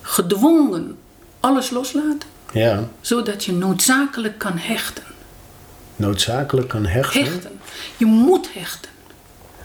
gedwongen 0.00 0.98
alles 1.40 1.70
loslaten, 1.70 2.28
ja. 2.52 2.88
zodat 3.00 3.44
je 3.44 3.52
noodzakelijk 3.52 4.38
kan 4.38 4.52
hechten. 4.56 5.04
Noodzakelijk 5.96 6.68
kan 6.68 6.86
hechten. 6.86 7.22
Hechten. 7.24 7.50
Je 7.96 8.04
moet 8.06 8.48
hechten. 8.52 8.90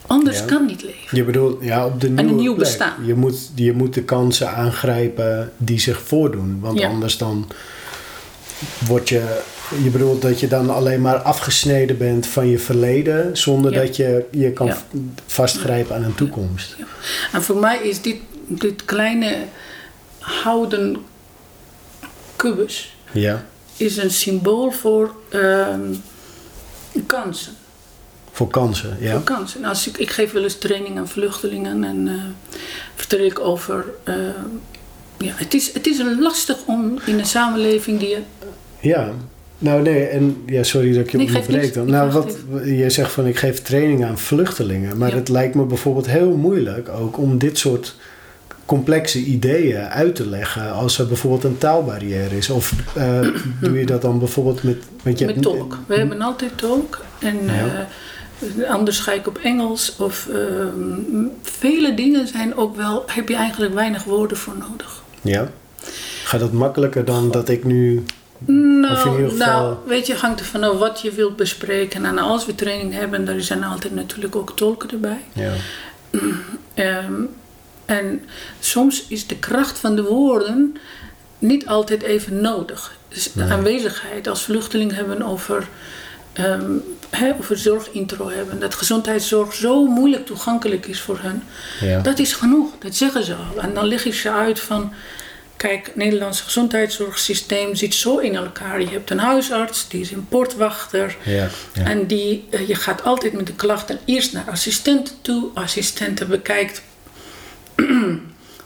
Anders 0.08 0.40
Ja. 0.40 0.46
kan 0.46 0.66
niet 0.66 0.84
leven. 0.84 1.18
Je 1.18 1.24
bedoelt, 1.24 1.64
ja, 1.64 1.86
op 1.86 2.02
de 2.02 2.08
een 2.08 2.16
nieuwe 2.16 2.32
nieuw 2.34 2.56
plek. 2.56 2.68
bestaan. 2.68 3.06
Je 3.06 3.14
moet, 3.14 3.52
je 3.56 3.74
moet 3.74 3.94
de 3.94 4.04
kansen 4.04 4.52
aangrijpen 4.52 5.52
die 5.58 5.80
zich 5.80 6.02
voordoen. 6.02 6.58
Want 6.62 6.80
Ja. 6.80 6.88
anders 6.88 7.18
dan 7.18 7.48
word 8.88 9.10
je... 9.10 9.42
Je 9.84 9.90
bedoelt 9.90 10.22
dat 10.22 10.40
je 10.40 10.48
dan 10.48 10.70
alleen 10.70 11.02
maar 11.02 11.18
afgesneden 11.18 11.98
bent 11.98 12.28
van 12.28 12.48
je 12.48 12.60
verleden... 12.60 13.38
zonder 13.38 13.74
Ja. 13.74 13.80
dat 13.82 13.96
je 13.96 14.26
je 14.32 14.52
kan 14.52 14.74
vastgrijpen 15.26 15.96
aan 15.96 16.04
een 16.04 16.16
toekomst. 16.16 16.76
En 17.32 17.44
voor 17.44 17.58
mij 17.58 17.78
is 17.78 18.02
dit, 18.02 18.18
dit 18.48 18.86
kleine 18.86 19.36
houden 20.20 20.98
kubus 22.36 22.96
Ja. 23.12 23.46
is 23.78 23.98
een 23.98 24.12
symbool 24.12 24.72
voor 24.72 25.16
ehm, 25.30 25.94
kansen. 27.06 27.54
Voor 28.32 28.48
kansen, 28.48 28.98
ja. 29.00 29.12
Voor 29.12 29.24
kansen. 29.24 29.64
Als 29.66 29.88
ik, 29.88 29.98
ik 29.98 30.10
geef 30.10 30.32
wel 30.32 30.44
eens 30.44 30.58
training 30.58 30.98
aan 30.98 31.08
vluchtelingen 31.08 31.84
en 31.84 32.08
eh, 32.08 32.14
vertel 32.96 33.20
ik 33.20 33.40
over. 33.40 33.86
eh, 34.04 34.16
ja, 35.18 35.32
het, 35.36 35.54
is, 35.54 35.74
het 35.74 35.88
is 35.88 36.02
lastig 36.20 36.58
om 36.66 37.00
in 37.06 37.20
een 37.20 37.26
samenleving 37.26 38.00
die 38.00 38.10
je. 38.10 38.20
Ja. 38.80 39.12
Nou 39.58 39.82
nee, 39.82 40.06
en 40.06 40.44
ja, 40.46 40.64
sorry 40.64 40.94
dat 40.94 41.06
ik 41.06 41.12
je 41.12 41.18
Nee, 41.18 41.26
onderbreek 41.28 41.74
dan. 41.74 41.90
Nou, 41.90 42.12
wat 42.12 42.38
je 42.66 42.90
zegt 42.90 43.12
van 43.12 43.28
ik 43.28 43.38
geef 43.38 43.62
training 43.62 44.06
aan 44.06 44.18
vluchtelingen, 44.20 44.98
maar 44.98 45.10
Ja. 45.10 45.16
het 45.16 45.30
lijkt 45.30 45.56
me 45.56 45.64
bijvoorbeeld 45.64 46.08
heel 46.08 46.32
moeilijk 46.36 46.90
ook 46.90 47.18
om 47.18 47.38
dit 47.38 47.58
soort 47.58 47.96
complexe 48.66 49.20
ideeën 49.20 49.78
uit 49.88 50.16
te 50.16 50.28
leggen 50.28 50.72
als 50.74 50.98
er 51.00 51.08
bijvoorbeeld 51.08 51.44
een 51.44 51.58
taalbarrière 51.58 52.38
is. 52.38 52.50
Of 52.50 52.74
eh, 52.96 53.20
doe 53.62 53.80
je 53.80 53.86
dat 53.86 54.02
dan 54.02 54.20
bijvoorbeeld 54.20 54.64
met... 54.64 54.78
Want 55.04 55.20
je 55.20 55.26
met 55.26 55.42
tolk. 55.42 55.78
We 55.88 55.96
hebben 55.96 56.22
altijd 56.22 56.58
tolk. 56.58 57.02
En 57.20 57.46
Ja. 57.46 57.88
eh, 58.58 58.70
anders 58.70 59.00
ga 59.00 59.12
ik 59.12 59.28
op 59.28 59.38
Engels. 59.38 59.96
Of 59.98 60.28
ehm, 60.34 61.26
vele 61.42 61.94
dingen 61.94 62.28
zijn 62.28 62.56
ook 62.56 62.76
wel. 62.76 63.04
heb 63.08 63.30
je 63.30 63.36
eigenlijk 63.36 63.74
weinig 63.74 64.04
woorden 64.04 64.38
voor 64.38 64.54
nodig. 64.70 65.04
Ja. 65.22 65.50
Gaat 66.24 66.40
dat 66.40 66.52
makkelijker 66.52 67.06
dan 67.06 67.32
dat 67.32 67.50
ik 67.50 67.64
nu... 67.64 68.04
Nou, 68.46 69.10
ieder 69.12 69.30
geval- 69.30 69.38
nou, 69.38 69.76
weet 69.88 70.08
je, 70.08 70.16
hangt 70.16 70.40
er 70.40 70.46
vanaf 70.46 70.78
wat 70.78 71.02
je 71.02 71.12
wilt 71.12 71.36
bespreken. 71.36 72.06
En 72.06 72.18
als 72.18 72.46
we 72.46 72.56
training 72.56 72.94
hebben, 72.94 73.26
dan 73.26 73.42
zijn 73.42 73.64
altijd 73.64 73.96
natuurlijk 73.96 74.36
ook 74.36 74.56
tolken 74.56 74.90
erbij. 74.92 75.22
Ja. 75.34 75.52
Ehm, 76.74 77.14
en 77.86 78.26
soms 78.60 79.06
is 79.08 79.28
de 79.28 79.36
kracht 79.38 79.78
van 79.78 79.96
de 79.96 80.04
woorden 80.04 80.78
niet 81.40 81.68
altijd 81.68 82.02
even 82.02 82.42
nodig. 82.42 82.98
Dus 83.08 83.32
de 83.34 83.44
Nee. 83.44 83.52
aanwezigheid 83.52 84.28
als 84.28 84.44
vluchteling 84.44 84.96
hebben 84.96 85.22
over, 85.24 85.68
ehm, 86.34 86.72
hè, 87.10 87.34
over 87.40 87.58
zorgintro 87.58 88.30
hebben. 88.30 88.60
Dat 88.60 88.76
gezondheidszorg 88.76 89.54
zo 89.54 89.86
moeilijk 89.86 90.26
toegankelijk 90.26 90.86
is 90.86 91.00
voor 91.00 91.20
hen. 91.22 91.44
Ja. 91.82 92.00
Dat 92.00 92.20
is 92.20 92.34
genoeg, 92.34 92.70
dat 92.80 92.96
zeggen 92.96 93.24
ze 93.24 93.34
al. 93.34 93.62
En 93.62 93.74
dan 93.74 93.86
leg 93.86 94.06
ik 94.06 94.14
ze 94.14 94.32
uit 94.32 94.60
van... 94.60 94.94
Kijk, 95.58 95.86
het 95.86 95.96
Nederlandse 95.96 96.44
gezondheidszorgsysteem 96.44 97.76
zit 97.76 97.94
zo 97.94 98.18
in 98.18 98.36
elkaar. 98.36 98.82
Je 98.82 98.90
hebt 98.90 99.10
een 99.10 99.20
huisarts, 99.20 99.88
die 99.88 100.02
is 100.02 100.12
een 100.12 100.28
poortwachter. 100.28 101.18
Ja. 101.24 101.48
ja. 101.74 101.84
En 101.84 102.08
die, 102.08 102.48
eh, 102.50 102.68
je 102.68 102.76
gaat 102.76 103.04
altijd 103.04 103.34
met 103.34 103.48
de 103.48 103.54
klachten 103.54 104.00
eerst 104.06 104.34
naar 104.34 104.46
assistenten 104.52 105.16
toe. 105.22 105.50
Assistenten 105.54 106.28
bekijkt 106.28 106.82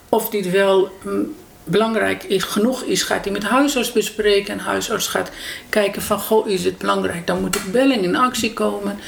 of 0.09 0.29
dit 0.29 0.51
wel 0.51 0.91
mm, 1.03 1.35
belangrijk 1.69 2.23
is, 2.23 2.43
genoeg 2.43 2.83
is. 2.83 3.03
Gaat 3.03 3.23
hij 3.23 3.33
met 3.33 3.43
huisarts 3.43 3.91
bespreken. 3.91 4.53
En 4.53 4.59
huisarts 4.59 5.07
gaat 5.07 5.31
kijken 5.69 6.01
van, 6.01 6.19
goh, 6.19 6.47
is 6.47 6.63
het 6.63 6.77
belangrijk? 6.77 7.27
Dan 7.27 7.41
moet 7.41 7.55
ik 7.55 7.71
bellen 7.71 7.97
en 7.97 8.03
in 8.03 8.15
actie 8.15 8.53
komen. 8.53 8.99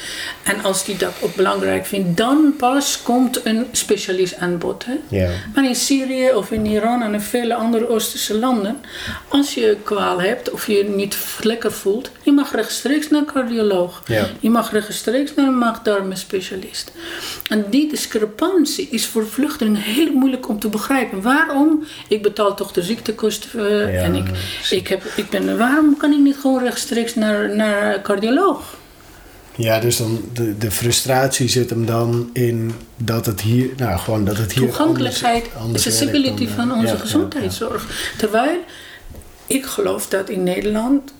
En 0.42 0.64
als 0.64 0.84
die 0.84 0.96
dat 0.96 1.12
ook 1.20 1.34
belangrijk 1.34 1.86
vindt, 1.86 2.16
dan 2.16 2.54
pas 2.58 3.02
komt 3.02 3.46
een 3.46 3.66
specialist 3.72 4.36
aan 4.36 4.58
bod. 4.58 4.84
Hè? 4.84 4.94
ja. 5.08 5.30
Maar 5.54 5.64
in 5.64 5.74
Syrië 5.74 6.32
of 6.34 6.50
in 6.50 6.66
Iran 6.66 7.02
en 7.02 7.14
in 7.14 7.20
vele 7.20 7.54
andere 7.54 7.88
Oosterse 7.88 8.38
landen, 8.38 8.80
als 9.28 9.54
je 9.54 9.76
kwaal 9.82 10.20
hebt 10.20 10.50
of 10.50 10.66
je 10.66 10.76
je 10.76 10.84
niet 10.84 11.16
lekker 11.40 11.72
voelt, 11.72 12.10
je 12.22 12.32
mag 12.32 12.54
rechtstreeks 12.54 13.08
naar 13.08 13.20
een 13.20 13.26
cardioloog. 13.26 14.02
Ja. 14.06 14.28
Je 14.40 14.50
mag 14.50 14.72
rechtstreeks 14.72 15.34
naar 15.34 15.46
een 15.46 15.58
maagdarmenspecialist. 15.58 16.92
En 17.48 17.64
die 17.70 17.88
discrepantie 17.88 18.88
is 18.90 19.06
voor 19.06 19.26
vluchtelingen 19.26 19.80
heel 19.80 20.12
moeilijk 20.12 20.48
om 20.48 20.58
te 20.58 20.68
begrijpen. 20.68 21.22
Waarom? 21.22 21.84
Ik 22.08 22.22
betaal 22.22 22.51
toch 22.54 22.72
de 22.72 22.82
ziektekosten 22.82 23.70
eh, 23.70 23.94
Ja, 23.94 24.00
en 24.00 24.14
ik, 24.14 24.26
ik, 24.70 24.88
heb, 24.88 25.02
ik 25.16 25.30
ben, 25.30 25.58
waarom 25.58 25.96
kan 25.96 26.12
ik 26.12 26.18
niet 26.18 26.36
gewoon 26.36 26.62
rechtstreeks 26.62 27.14
naar, 27.14 27.56
naar 27.56 28.02
cardioloog? 28.02 28.76
Ja, 29.56 29.78
dus 29.80 29.96
dan 29.96 30.20
de, 30.32 30.58
de 30.58 30.70
frustratie 30.70 31.48
zit 31.48 31.70
hem 31.70 31.86
dan 31.86 32.30
in 32.32 32.74
dat 32.96 33.26
het 33.26 33.40
hier, 33.40 33.68
nou 33.76 33.98
gewoon 33.98 34.24
dat 34.24 34.36
het 34.36 34.52
hier 34.52 34.62
toegankelijkheid, 34.62 35.48
anders, 35.58 35.86
accessibility 35.86 36.46
dan, 36.46 36.54
van 36.54 36.70
eh, 36.70 36.76
onze 36.76 36.92
ja, 36.92 36.98
gezondheidszorg. 36.98 38.12
Terwijl 38.18 38.58
ik 39.46 39.66
geloof 39.66 40.08
dat 40.08 40.28
in 40.28 40.42
Nederland 40.42 41.12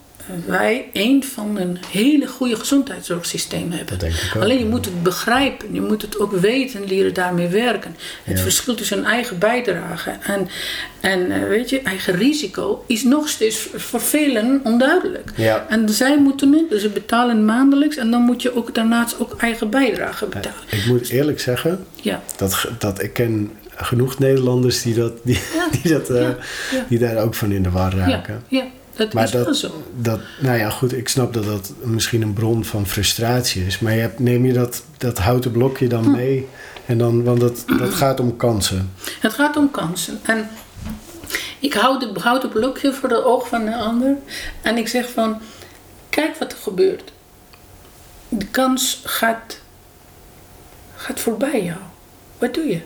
wij 0.46 0.88
een 0.92 1.24
van 1.24 1.56
een 1.56 1.78
hele 1.90 2.26
goede 2.26 2.56
gezondheidszorgsysteem 2.56 3.70
hebben. 3.72 3.98
Alleen 4.40 4.58
je 4.58 4.64
moet 4.66 4.84
het 4.84 5.02
begrijpen, 5.02 5.68
je 5.74 5.80
moet 5.80 6.02
het 6.02 6.18
ook 6.18 6.32
weten, 6.32 6.84
leren 6.84 7.14
daarmee 7.14 7.48
werken. 7.48 7.96
Het 8.24 8.36
Ja. 8.36 8.42
verschil 8.42 8.74
tussen 8.74 8.98
een 8.98 9.04
eigen 9.04 9.38
bijdrage 9.38 10.10
en, 10.22 10.48
en 11.00 11.30
eh, 11.30 11.48
weet 11.48 11.70
je, 11.70 11.80
eigen 11.80 12.14
risico 12.14 12.84
is 12.86 13.02
nog 13.02 13.28
steeds 13.28 13.68
voor 13.74 14.00
velen 14.00 14.60
onduidelijk. 14.64 15.30
Ja. 15.36 15.66
En 15.68 15.88
zij 15.88 16.18
moeten 16.18 16.52
het, 16.52 16.70
dus 16.70 16.82
ze 16.82 16.88
betalen 16.88 17.44
maandelijks 17.44 17.96
en 17.96 18.10
dan 18.10 18.20
moet 18.22 18.42
je 18.42 18.56
ook 18.56 18.74
daarnaast 18.74 19.18
ook 19.20 19.34
eigen 19.38 19.70
bijdrage 19.70 20.26
betalen. 20.26 20.58
Ik 20.70 20.86
moet 20.86 21.08
eerlijk 21.08 21.40
zeggen, 21.40 21.86
Ja, 21.94 22.22
dat, 22.36 22.66
dat 22.78 23.02
ik 23.02 23.12
ken 23.12 23.50
genoeg 23.76 24.18
Nederlanders 24.18 24.82
die, 24.82 24.94
dat, 24.94 25.12
die, 25.24 25.40
Ja. 25.54 25.68
die, 25.82 25.92
dat, 25.92 26.10
eh, 26.10 26.28
die 26.88 26.98
daar 26.98 27.16
ook 27.16 27.34
van 27.34 27.52
in 27.52 27.62
de 27.62 27.70
war 27.70 27.96
ja, 27.96 28.06
raken. 28.06 28.42
ja, 28.48 28.64
dat 28.97 29.12
Maar 29.12 29.24
is 29.24 29.32
wel 29.32 29.45
dat, 29.45 29.57
zo. 29.57 29.82
dat, 29.97 30.20
nou 30.40 30.59
ja, 30.59 30.70
goed, 30.70 30.93
ik 30.93 31.09
snap 31.09 31.32
dat 31.34 31.45
dat 31.45 31.72
misschien 31.82 32.22
een 32.22 32.32
bron 32.32 32.64
van 32.64 32.86
frustratie 32.86 33.66
is. 33.66 33.78
Maar 33.78 33.93
je 33.93 34.01
hebt, 34.01 34.18
neem 34.18 34.45
je 34.47 34.53
dat, 34.53 34.82
dat 34.99 35.18
houten 35.18 35.51
blokje 35.51 35.88
dan 35.88 36.05
Hm. 36.05 36.11
mee? 36.11 36.49
En 36.86 36.99
dan, 36.99 37.24
want 37.24 37.40
dat, 37.40 37.64
dat 37.78 37.95
gaat 37.95 38.20
om 38.20 38.36
kansen. 38.36 38.93
Het 39.20 39.32
gaat 39.32 39.57
om 39.57 39.70
kansen. 39.70 40.20
En 40.22 40.49
ik 41.59 41.72
hou 41.74 41.99
de 41.99 42.20
houten 42.20 42.49
blokje 42.49 42.93
voor 42.93 43.09
het 43.09 43.22
oog 43.24 43.49
van 43.49 43.64
de 43.64 43.76
ander. 43.76 44.16
En 44.62 44.76
ik 44.76 44.88
zeg 44.88 45.11
van, 45.11 45.40
kijk 46.09 46.36
wat 46.36 46.53
er 46.53 46.59
gebeurt. 46.59 47.12
De 48.28 48.47
kans 48.47 49.01
gaat, 49.05 49.59
gaat 50.97 51.20
voorbij 51.20 51.64
jou. 51.64 51.78
Wat 52.38 52.55
doe 52.55 52.64
je? 52.66 52.80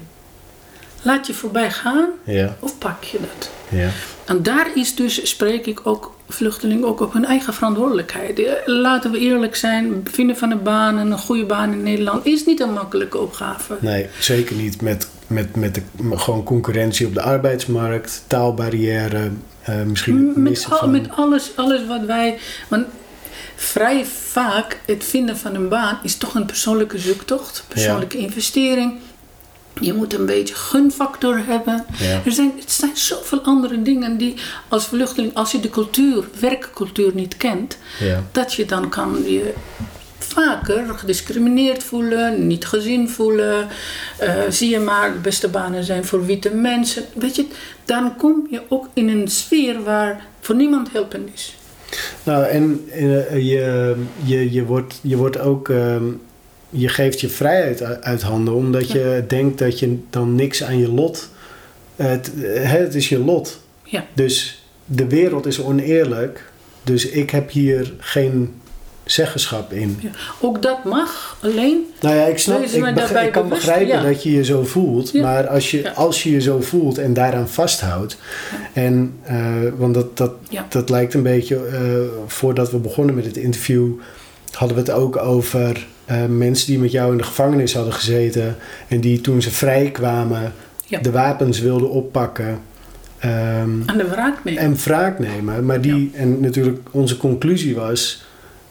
Laat 1.07 1.27
je 1.27 1.35
voorbij 1.35 1.71
gaan 1.71 2.09
Ja, 2.25 2.57
of 2.61 2.79
pak 2.79 3.05
je 3.05 3.19
dat? 3.21 3.51
ja. 3.69 3.89
En 4.25 4.43
daar 4.43 4.71
is 4.75 4.95
dus, 4.95 5.29
spreek 5.29 5.67
ik 5.67 5.81
ook 5.83 6.15
vluchtelingen 6.29 6.87
ook 6.89 7.01
op 7.01 7.13
hun 7.13 7.25
eigen 7.25 7.55
verantwoordelijkheid. 7.55 8.39
Eh, 8.39 8.53
Laten 8.65 9.11
we 9.11 9.19
eerlijk 9.19 9.57
zijn, 9.57 10.07
vinden 10.11 10.37
van 10.37 10.51
een 10.51 10.63
baan 10.63 10.99
en 10.99 11.11
een 11.11 11.19
goede 11.19 11.45
baan 11.45 11.73
in 11.73 11.83
Nederland 11.83 12.27
is 12.27 12.45
niet 12.45 12.61
een 12.61 12.73
makkelijke 12.73 13.19
opgave. 13.19 13.77
Nee, 13.81 14.07
zeker 14.19 14.57
niet 14.57 14.83
met, 14.83 15.09
met, 15.27 15.57
met 15.57 15.75
de, 15.75 15.83
gewoon 16.11 16.43
concurrentie 16.45 17.07
op 17.07 17.15
de 17.15 17.23
arbeidsmarkt, 17.23 18.23
taalbarrière, 18.27 19.31
eh, 19.63 19.83
misschien 19.83 20.29
het 20.29 20.37
Met, 20.37 20.67
al, 20.71 20.79
van... 20.79 20.91
met 20.91 21.11
alles, 21.11 21.51
alles 21.55 21.87
wat 21.87 22.05
wij. 22.05 22.39
Want 22.69 22.87
vrij 23.57 24.05
vaak 24.05 24.81
het 24.87 25.05
vinden 25.05 25.37
van 25.37 25.55
een 25.55 25.69
baan 25.69 25.99
is 26.03 26.17
toch 26.17 26.35
een 26.35 26.47
persoonlijke 26.47 26.99
zoektocht, 26.99 27.65
persoonlijke 27.69 28.19
investering. 28.19 28.99
Je 29.81 29.93
moet 29.93 30.14
een 30.14 30.27
beetje 30.27 30.55
gunfactor 30.55 31.41
hebben. 31.47 31.85
Ja. 31.99 32.20
Er, 32.24 32.33
zijn, 32.33 32.53
er 32.57 32.62
zijn 32.66 32.97
zoveel 32.97 33.41
andere 33.41 33.83
dingen 33.83 34.16
die 34.16 34.35
als 34.68 34.87
vluchteling, 34.87 35.35
als 35.35 35.53
je 35.53 35.61
de 35.61 35.70
cultuur, 35.70 36.24
werkcultuur 36.41 37.11
niet 37.14 37.37
kent, 37.37 37.79
Ja. 38.01 38.22
dat 38.33 38.55
je 38.55 38.64
dan 38.64 38.89
kan 38.89 39.22
je 39.24 39.53
vaker 40.18 40.95
gediscrimineerd 40.99 41.83
voelen, 41.85 42.47
niet 42.47 42.66
gezien 42.66 43.11
voelen. 43.11 43.66
Eh, 44.18 44.35
zie 44.49 44.70
je 44.70 44.79
maar, 44.79 45.12
de 45.12 45.18
beste 45.18 45.49
banen 45.49 45.85
zijn 45.85 46.05
voor 46.05 46.27
witte 46.27 46.51
mensen. 46.55 47.03
Weet 47.14 47.37
je, 47.37 47.47
dan 47.85 48.16
kom 48.16 48.47
je 48.51 48.61
ook 48.68 48.87
in 48.93 49.09
een 49.09 49.29
sfeer 49.29 49.83
waar 49.83 50.27
voor 50.41 50.55
niemand 50.55 50.93
helpen 50.93 51.29
is. 51.35 51.57
Nou, 52.22 52.45
en 52.45 52.85
eh, 52.93 53.31
je, 53.49 53.95
je, 54.24 54.53
je, 54.53 54.64
wordt, 54.64 54.99
je 55.03 55.16
wordt 55.16 55.39
ook... 55.39 55.68
ehm, 55.68 56.05
je 56.71 56.89
geeft 56.89 57.21
je 57.21 57.29
vrijheid 57.29 57.83
uit, 57.83 58.23
handen, 58.23 58.55
omdat 58.55 58.91
je 58.91 59.25
denkt 59.29 59.59
dat 59.59 59.79
je 59.79 59.99
dan 60.11 60.35
niks 60.35 60.62
aan 60.62 60.79
je 60.79 60.93
lot... 60.93 61.29
Het, 61.97 62.33
het 62.53 62.95
is 62.95 63.09
je 63.09 63.19
lot. 63.19 63.61
Ja. 63.85 64.05
Dus 64.12 64.64
de 64.85 65.07
wereld 65.07 65.47
is 65.47 65.61
oneerlijk. 65.61 66.51
Dus 66.83 67.07
ik 67.07 67.31
heb 67.31 67.51
hier 67.51 67.93
geen 67.99 68.55
zeggenschap 69.05 69.73
in. 69.73 69.99
Ja. 70.01 70.11
Ook 70.41 70.62
dat 70.62 70.85
mag, 70.85 71.37
alleen 71.43 71.95
Nou 72.01 72.14
ja, 72.14 72.25
ik 72.25 72.39
snap, 72.39 72.62
ik, 72.62 72.73
ik 72.73 72.81
kan 73.33 73.49
bewust, 73.49 73.49
begrijpen 73.49 74.03
dat 74.03 74.23
je 74.23 74.33
je 74.33 74.45
zo 74.45 74.64
voelt. 74.64 75.12
Maar 75.12 75.49
als 75.49 75.71
je, 75.71 75.95
als 75.95 76.23
je 76.23 76.31
je 76.31 76.41
zo 76.41 76.61
voelt 76.61 76.99
en 76.99 77.14
daaraan 77.14 77.49
vasthoudt. 77.49 78.17
En, 78.73 79.19
eh, 79.23 79.37
want 79.77 79.95
dat, 79.95 80.17
dat, 80.17 80.33
dat 80.69 80.91
lijkt 80.91 81.14
een 81.14 81.23
beetje, 81.23 81.67
eh, 81.67 81.81
voordat 82.27 82.71
we 82.71 82.77
begonnen 82.77 83.14
met 83.14 83.25
het 83.25 83.37
interview, 83.37 83.89
hadden 84.51 84.77
we 84.77 84.83
het 84.83 84.93
ook 84.93 85.17
over 85.17 85.87
eh, 86.07 86.25
mensen 86.25 86.67
die 86.67 86.79
met 86.79 86.91
jou 86.91 87.13
in 87.13 87.19
de 87.19 87.25
gevangenis 87.25 87.75
hadden 87.75 87.93
gezeten. 87.93 88.57
En 88.89 89.01
die 89.01 89.21
toen 89.21 89.43
ze 89.43 89.51
vrij 89.51 89.91
kwamen, 89.91 90.53
Ja. 90.87 90.99
de 91.01 91.11
wapens 91.11 91.61
wilden 91.61 91.91
oppakken. 91.91 92.59
ehm, 93.19 93.71
aan 93.87 93.97
de 93.97 94.09
wraak 94.11 94.45
nemen. 94.45 94.63
en 94.63 94.75
wraak 94.77 95.19
nemen. 95.19 95.65
Maar 95.65 95.81
die, 95.81 96.11
en 96.15 96.41
natuurlijk 96.41 96.79
onze 96.91 97.17
conclusie 97.17 97.75
was, 97.75 98.25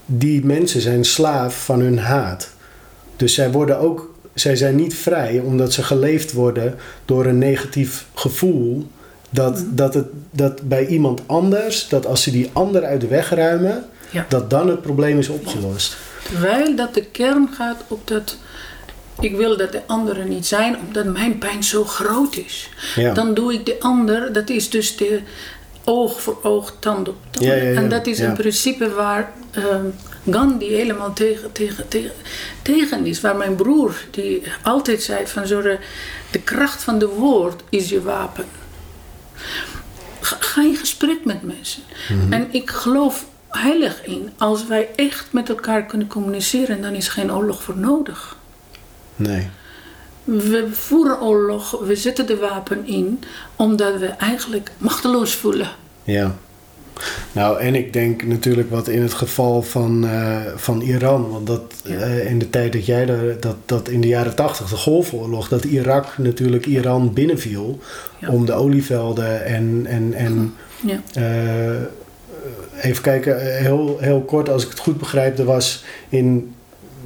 die 0.05 0.45
mensen 0.45 0.81
zijn 0.81 1.03
slaaf 1.05 1.63
van 1.65 1.79
hun 1.79 1.97
haat. 1.99 2.49
Dus 3.15 3.33
zij 3.33 3.51
worden 3.51 3.79
ook, 3.79 4.13
zij 4.33 4.55
zijn 4.55 4.75
niet 4.75 4.95
vrij 4.95 5.39
omdat 5.39 5.73
ze 5.73 5.83
geleefd 5.83 6.31
worden 6.33 6.75
door 7.05 7.25
een 7.25 7.37
negatief 7.37 8.05
gevoel. 8.13 8.87
Dat, 9.29 9.55
Mhm. 9.59 9.75
dat, 9.75 9.93
het, 9.93 10.07
dat 10.31 10.61
bij 10.67 10.85
iemand 10.87 11.21
anders, 11.25 11.87
dat 11.89 12.05
als 12.05 12.23
ze 12.23 12.31
die 12.31 12.49
ander 12.53 12.83
uit 12.83 13.01
de 13.01 13.07
weg 13.07 13.29
ruimen, 13.29 13.83
Ja. 14.09 14.25
dat 14.29 14.49
dan 14.49 14.67
het 14.69 14.81
probleem 14.81 15.17
is 15.19 15.29
opgelost. 15.29 15.97
Terwijl 16.29 16.75
dat 16.75 16.93
de 16.93 17.05
kern 17.05 17.49
gaat 17.53 17.83
op 17.87 18.07
dat 18.07 18.37
ik 19.19 19.35
wil 19.35 19.57
dat 19.57 19.71
de 19.71 19.81
anderen 19.85 20.29
niet 20.29 20.45
zijn, 20.45 20.77
omdat 20.87 21.05
mijn 21.05 21.37
pijn 21.37 21.63
zo 21.63 21.83
groot 21.83 22.35
is. 22.35 22.69
Ja. 22.95 23.13
Dan 23.13 23.33
doe 23.33 23.53
ik 23.53 23.65
de 23.65 23.75
ander, 23.79 24.33
dat 24.33 24.49
is 24.49 24.69
dus 24.69 24.97
de 24.97 25.19
oog 25.83 26.21
voor 26.21 26.39
oog, 26.43 26.73
tand 26.79 27.07
op 27.07 27.15
tand. 27.29 27.45
Ja, 27.45 27.53
ja, 27.53 27.63
ja. 27.63 27.75
En 27.75 27.89
dat 27.89 28.07
is 28.07 28.19
een 28.19 28.33
principe 28.33 28.89
waar 28.89 29.31
ehm, 29.51 29.85
Gandhi 30.29 30.69
helemaal 30.69 31.13
tegen, 31.13 31.51
tegen, 31.51 31.87
tegen, 31.87 32.11
tegen 32.61 33.05
is. 33.05 33.21
Waar 33.21 33.35
mijn 33.35 33.55
broer, 33.55 33.95
die 34.11 34.43
altijd 34.63 35.03
zei 35.03 35.27
van 35.27 35.47
zo 35.47 35.61
de, 35.61 35.77
de 36.31 36.39
kracht 36.39 36.83
van 36.83 36.99
de 36.99 37.07
woord 37.07 37.61
is 37.69 37.89
je 37.89 38.01
wapen. 38.01 38.45
Ga, 40.19 40.37
ga 40.39 40.61
in 40.61 40.75
gesprek 40.75 41.25
met 41.25 41.41
mensen. 41.43 41.81
Mhm. 42.09 42.33
En 42.33 42.47
ik 42.51 42.69
geloof 42.69 43.25
heilig 43.57 44.05
in, 44.05 44.29
als 44.37 44.67
wij 44.67 44.89
echt 44.95 45.27
met 45.31 45.49
elkaar 45.49 45.85
kunnen 45.85 46.07
communiceren, 46.07 46.81
dan 46.81 46.93
is 46.93 47.07
geen 47.07 47.33
oorlog 47.33 47.63
voor 47.63 47.77
nodig. 47.77 48.37
Nee. 49.15 49.47
We 50.23 50.67
voeren 50.71 51.21
oorlog, 51.21 51.79
we 51.85 51.95
zetten 51.95 52.25
de 52.25 52.37
wapen 52.37 52.87
in, 52.87 53.19
omdat 53.55 53.99
we 53.99 54.05
eigenlijk 54.07 54.71
machteloos 54.77 55.33
voelen. 55.33 55.69
Ja. 56.03 56.35
Nou, 57.31 57.59
en 57.59 57.75
ik 57.75 57.93
denk 57.93 58.23
natuurlijk 58.23 58.69
wat 58.69 58.87
in 58.87 59.01
het 59.01 59.13
geval 59.13 59.61
van, 59.61 60.07
eh, 60.07 60.37
van 60.55 60.81
Iran, 60.81 61.29
want 61.29 61.47
dat 61.47 61.61
Ja. 61.83 61.93
eh, 61.99 62.29
in 62.29 62.39
de 62.39 62.49
tijd 62.49 62.73
dat 62.73 62.85
jij 62.85 63.05
daar, 63.05 63.39
dat, 63.39 63.55
dat 63.65 63.89
in 63.89 64.01
de 64.01 64.07
jaren 64.07 64.35
tachtig, 64.35 64.69
de 64.69 64.75
Golfoorlog, 64.75 65.47
dat 65.47 65.63
Irak 65.63 66.17
natuurlijk 66.17 66.65
Iran 66.65 67.13
binnenviel 67.13 67.79
Ja. 68.19 68.29
om 68.29 68.45
de 68.45 68.53
olievelden 68.53 69.45
en, 69.45 69.85
en, 69.87 70.13
en 70.13 70.53
Ja. 70.81 71.01
eh, 71.13 71.81
even 72.85 73.01
kijken, 73.03 73.41
eh, 73.41 73.61
heel, 73.61 73.97
heel 73.99 74.21
kort 74.21 74.49
als 74.49 74.63
ik 74.63 74.69
het 74.69 74.79
goed 74.79 74.97
begrijp, 74.97 75.37
er 75.37 75.45
was 75.45 75.83
in 76.09 76.53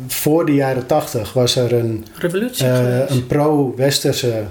voor 0.07 0.45
de 0.45 0.53
jaren 0.53 0.85
tachtig 0.85 1.33
was 1.33 1.55
er 1.55 1.73
een, 1.73 2.05
geweest. 2.13 2.61
een 3.11 3.27
pro-westerse 3.27 4.43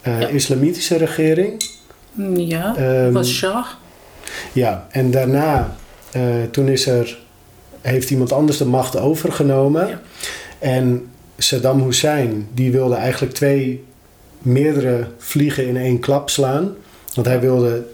eh, 0.00 0.20
Ja. 0.20 0.26
islamitische 0.28 0.96
regering. 0.96 1.62
Ja, 2.34 2.76
Ehm, 2.76 3.12
was 3.12 3.28
Shah. 3.34 3.66
Ja, 4.52 4.86
en 4.90 5.10
daarna, 5.10 5.76
toen 6.50 6.68
is 6.68 6.86
er, 6.86 7.18
heeft 7.80 8.10
iemand 8.10 8.32
anders 8.32 8.58
de 8.58 8.64
macht 8.66 8.98
overgenomen. 8.98 9.88
Ja. 9.88 10.00
En 10.58 11.06
Saddam 11.38 11.82
Hussein, 11.82 12.48
die 12.54 12.72
wilde 12.72 12.94
eigenlijk 12.94 13.34
twee, 13.34 13.84
meerdere 14.38 15.06
vliegen 15.18 15.66
in 15.66 15.76
één 15.76 15.98
klap 16.00 16.30
slaan. 16.30 16.74
Want 17.14 17.26
hij 17.26 17.40
wilde 17.40 17.84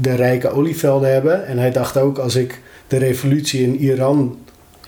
de 0.00 0.14
rijke 0.14 0.48
olievelden 0.48 1.12
hebben. 1.12 1.46
En 1.46 1.58
hij 1.58 1.70
dacht 1.70 1.96
ook, 1.96 2.18
als 2.18 2.34
ik 2.34 2.60
de 2.86 2.96
revolutie 2.98 3.62
in 3.62 3.76
Iran 3.76 4.38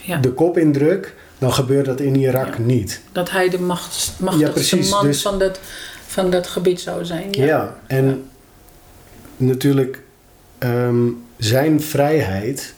Ja. 0.02 0.16
de 0.18 0.32
kop 0.32 0.58
indruk, 0.58 1.14
dan 1.38 1.52
gebeurt 1.52 1.86
dat 1.86 2.00
in 2.00 2.16
Irak 2.16 2.54
Ja. 2.56 2.62
niet. 2.62 3.00
Dat 3.12 3.30
hij 3.30 3.48
de 3.48 3.58
macht, 3.60 4.12
machtigste 4.20 4.52
precies, 4.52 4.90
man 4.90 5.06
dus- 5.06 5.22
van, 5.22 5.38
dat, 5.38 5.58
van 6.06 6.30
dat 6.30 6.46
gebied 6.46 6.80
zou 6.80 7.04
zijn. 7.04 7.26
Ja, 7.30 7.44
Ja. 7.44 7.76
en 7.86 8.24
natuurlijk 9.36 10.02
ehm, 10.58 11.06
zijn 11.36 11.80
vrijheid. 11.82 12.74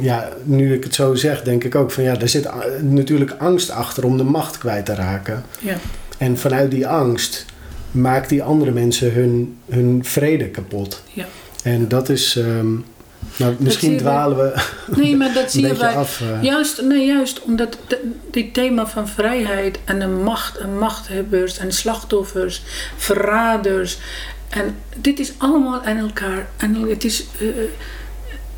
Ja, 0.00 0.28
nu 0.44 0.74
ik 0.74 0.84
het 0.84 0.94
zo 0.94 1.14
zeg, 1.14 1.42
denk 1.42 1.64
ik 1.64 1.74
ook 1.74 1.90
van 1.90 2.02
ja, 2.04 2.20
er 2.20 2.28
zit 2.28 2.48
natuurlijk 2.80 3.34
angst 3.38 3.70
achter 3.70 4.04
om 4.04 4.16
de 4.16 4.24
macht 4.24 4.58
kwijt 4.58 4.84
te 4.84 4.94
raken. 4.94 5.44
Ja. 5.60 5.76
En 6.18 6.38
vanuit 6.38 6.70
die 6.70 6.86
angst 6.86 7.44
maakt 7.96 8.28
die 8.28 8.42
andere 8.42 8.70
mensen 8.70 9.12
hun, 9.12 9.56
hun 9.70 10.04
vrede 10.04 10.48
kapot. 10.48 11.02
Ja. 11.12 11.24
En 11.62 11.88
dat 11.88 12.08
is. 12.08 12.36
ehm, 12.36 12.72
nou, 13.36 13.54
misschien 13.58 13.96
dwalen 13.96 14.36
we 14.36 14.62
Nee, 14.96 15.16
maar 15.16 15.32
dat 15.32 15.44
een 15.44 15.50
zie 15.50 15.60
je 15.62 15.68
beetje 15.68 15.82
bij. 15.82 15.94
af. 15.94 16.20
eh. 16.20 16.42
Juist, 16.42 16.82
nee, 16.82 17.06
juist 17.06 17.42
omdat 17.42 17.78
dit 18.30 18.54
thema 18.54 18.86
van 18.86 19.08
vrijheid 19.08 19.78
en 19.84 19.98
de 19.98 20.06
macht 20.06 20.56
en 20.58 20.78
machthebbers 20.78 21.58
en 21.58 21.72
slachtoffers, 21.72 22.62
verraders. 22.96 23.98
En 24.48 24.76
dit 24.96 25.18
is 25.18 25.32
allemaal 25.38 25.82
aan 25.82 25.96
elkaar. 25.98 26.46
En 26.56 26.74
het 26.74 27.04
is, 27.04 27.24
eh, 27.40 27.46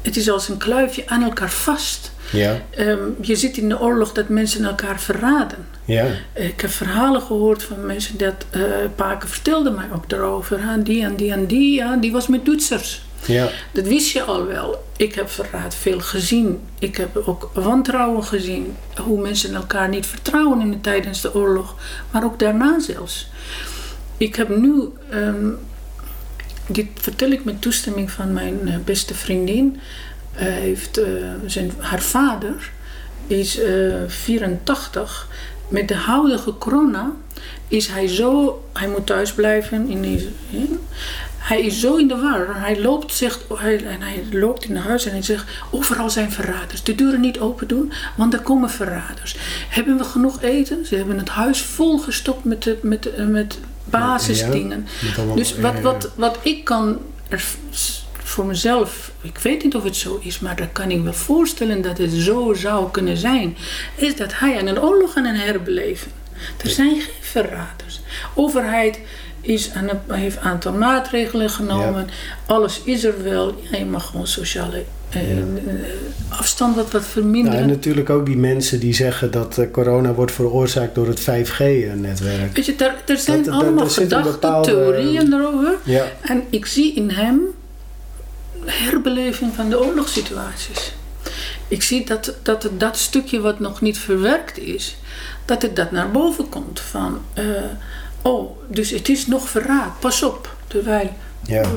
het 0.02 0.16
is 0.16 0.30
als 0.30 0.48
een 0.48 0.56
kluifje 0.58 1.02
aan 1.06 1.22
elkaar 1.22 1.50
vast. 1.50 2.12
Ja, 2.32 2.60
Ehm, 2.70 2.98
je 3.20 3.36
ziet 3.36 3.56
in 3.56 3.68
de 3.68 3.80
oorlog 3.80 4.12
dat 4.12 4.28
mensen 4.28 4.64
elkaar 4.64 5.00
verraden. 5.00 5.66
Ja, 5.88 6.06
Ik 6.34 6.60
heb 6.60 6.70
verhalen 6.70 7.22
gehoord 7.22 7.62
van 7.62 7.86
mensen 7.86 8.18
dat 8.18 8.46
uh, 8.56 8.62
Paken 8.94 9.28
vertelde 9.28 9.70
mij 9.70 9.86
ook 9.94 10.08
daarover. 10.08 10.60
Die 10.84 11.04
en 11.04 11.16
die 11.16 11.32
en 11.32 11.46
die, 11.46 11.74
ja, 11.74 11.96
die 11.96 12.12
was 12.12 12.26
met 12.26 12.44
Duitsers. 12.46 13.02
ja, 13.26 13.48
Dat 13.72 13.86
wist 13.86 14.12
je 14.12 14.22
al 14.22 14.46
wel. 14.46 14.84
Ik 14.96 15.14
heb 15.14 15.30
verraad 15.30 15.74
veel 15.74 16.00
gezien. 16.00 16.60
Ik 16.78 16.96
heb 16.96 17.16
ook 17.16 17.50
wantrouwen 17.54 18.24
gezien. 18.24 18.76
Hoe 18.96 19.20
mensen 19.20 19.54
elkaar 19.54 19.88
niet 19.88 20.06
vertrouwen 20.06 20.60
in 20.60 20.70
de, 20.70 20.80
tijdens 20.80 21.20
de 21.20 21.34
oorlog. 21.34 21.74
Maar 22.10 22.24
ook 22.24 22.38
daarna 22.38 22.80
zelfs. 22.80 23.28
Ik 24.16 24.36
heb 24.36 24.48
nu... 24.48 24.88
ehm, 25.10 25.48
dit 26.66 26.86
vertel 26.94 27.30
ik 27.30 27.44
met 27.44 27.62
toestemming 27.62 28.10
van 28.10 28.32
mijn 28.32 28.68
eh, 28.68 28.74
beste 28.84 29.14
vriendin. 29.14 29.80
Eh, 30.34 30.46
heeft, 30.46 30.98
eh, 30.98 31.06
zijn, 31.46 31.72
haar 31.78 32.02
vader 32.02 32.70
is 33.26 33.58
eh, 33.60 33.94
84. 34.06 35.28
Met 35.68 35.88
de 35.88 35.94
huidige 35.94 36.58
corona 36.58 37.12
is 37.68 37.86
hij 37.86 38.08
zo... 38.08 38.62
Hij 38.72 38.88
moet 38.88 39.06
thuis 39.06 39.32
blijven 39.32 39.88
in 39.88 40.02
deze... 40.02 40.28
hij 41.36 41.60
is 41.62 41.80
zo 41.80 41.96
in 41.96 42.08
de 42.08 42.16
war. 42.16 42.60
Hij 42.60 42.80
loopt, 42.80 43.14
zegt, 43.14 43.44
hij, 43.54 43.84
en 43.84 44.00
hij 44.00 44.24
loopt 44.30 44.64
in 44.64 44.76
huis 44.76 45.04
en 45.06 45.12
hij 45.12 45.22
zegt: 45.22 45.44
Overal 45.70 46.10
zijn 46.10 46.30
verraders. 46.32 46.82
De 46.82 46.94
deuren 46.94 47.20
niet 47.20 47.38
open 47.40 47.68
doen, 47.68 47.92
want 48.16 48.32
er 48.34 48.40
komen 48.40 48.70
verraders. 48.70 49.36
Hebben 49.68 49.96
we 49.98 50.04
genoeg 50.04 50.42
eten? 50.42 50.86
Ze 50.86 50.94
hebben 50.96 51.18
het 51.18 51.28
huis 51.28 51.62
volgestopt 51.62 52.44
met, 52.44 52.62
de, 52.62 52.78
met, 52.82 53.28
met 53.28 53.58
basisdingen. 53.84 54.86
met 55.02 55.16
allemaal- 55.18 55.36
Dus 55.36 55.58
wat, 55.58 55.80
wat, 55.80 56.10
wat 56.14 56.38
ik 56.42 56.64
kan 56.64 56.98
voor 58.38 58.46
mezelf, 58.46 59.12
ik 59.22 59.38
weet 59.38 59.62
niet 59.64 59.74
of 59.74 59.84
het 59.84 59.96
zo 59.96 60.18
is, 60.22 60.38
maar 60.40 60.56
dat 60.56 60.68
kan 60.72 60.90
ik 60.90 61.02
me 61.02 61.12
voorstellen 61.12 61.82
dat 61.82 61.98
het 61.98 62.10
zo 62.12 62.54
zou 62.54 62.90
kunnen 62.90 63.16
zijn, 63.16 63.56
is 63.94 64.16
dat 64.16 64.38
hij 64.38 64.58
aan 64.58 64.66
een 64.66 64.80
oorlog 64.80 65.16
aan 65.16 65.24
het 65.24 65.42
herbeleven. 65.44 66.10
Er 66.62 66.70
zijn 66.70 66.90
geen 67.00 67.12
verraders. 67.20 68.00
Overheid 68.34 68.98
is 69.40 69.70
aan 69.74 69.88
een, 69.88 70.14
heeft 70.16 70.36
een 70.36 70.42
aantal 70.42 70.72
maatregelen 70.72 71.50
genomen. 71.50 72.06
Alles 72.46 72.80
is 72.84 73.04
er 73.04 73.22
wel. 73.22 73.54
Ja, 73.70 73.78
je 73.78 73.84
mag 73.84 74.06
gewoon 74.06 74.26
sociale 74.26 74.82
eh, 75.10 75.36
Ja. 75.38 75.44
afstand 76.28 76.76
wat, 76.76 77.04
verminderen. 77.04 77.58
en 77.60 77.68
natuurlijk 77.68 78.10
ook 78.10 78.26
die 78.26 78.36
mensen 78.36 78.80
die 78.80 78.94
zeggen 78.94 79.30
dat 79.30 79.58
eh, 79.58 79.70
corona 79.72 80.12
wordt 80.12 80.32
veroorzaakt 80.32 80.94
door 80.94 81.06
het 81.06 81.20
5G-netwerk. 81.20 82.56
Weet 82.56 82.66
je, 82.66 82.76
daar, 82.76 82.94
er 83.06 83.16
zijn 83.18 83.42
Dat- 83.42 83.54
allemaal 83.54 83.84
een 83.84 83.90
gedachten, 83.90 84.32
bepaalde- 84.32 84.70
theorieën 84.70 85.32
erover. 85.32 85.74
Ja, 85.84 86.04
En 86.22 86.42
ik 86.50 86.66
zie 86.66 86.94
in 86.94 87.10
hem 87.10 87.40
herbeleving 88.70 89.54
van 89.54 89.68
de 89.68 89.80
oorlogssituaties. 89.84 90.92
Ik 91.68 91.82
zie 91.82 92.04
dat, 92.06 92.34
dat 92.42 92.62
het, 92.62 92.80
dat 92.80 92.96
stukje 92.98 93.40
wat 93.40 93.60
nog 93.60 93.80
niet 93.80 93.98
verwerkt 93.98 94.58
is, 94.58 94.96
dat 95.44 95.62
het 95.62 95.76
dat 95.76 95.90
naar 95.90 96.10
boven 96.10 96.48
komt. 96.48 96.80
Van, 96.80 97.20
eh, 97.34 97.44
oh, 98.22 98.58
dus 98.68 98.90
het 98.90 99.08
is 99.08 99.26
nog 99.26 99.48
verraad, 99.48 100.00
pas 100.00 100.22
op. 100.22 100.56
Terwijl, 100.66 101.10
ja. 101.46 101.62
eh, 101.62 101.68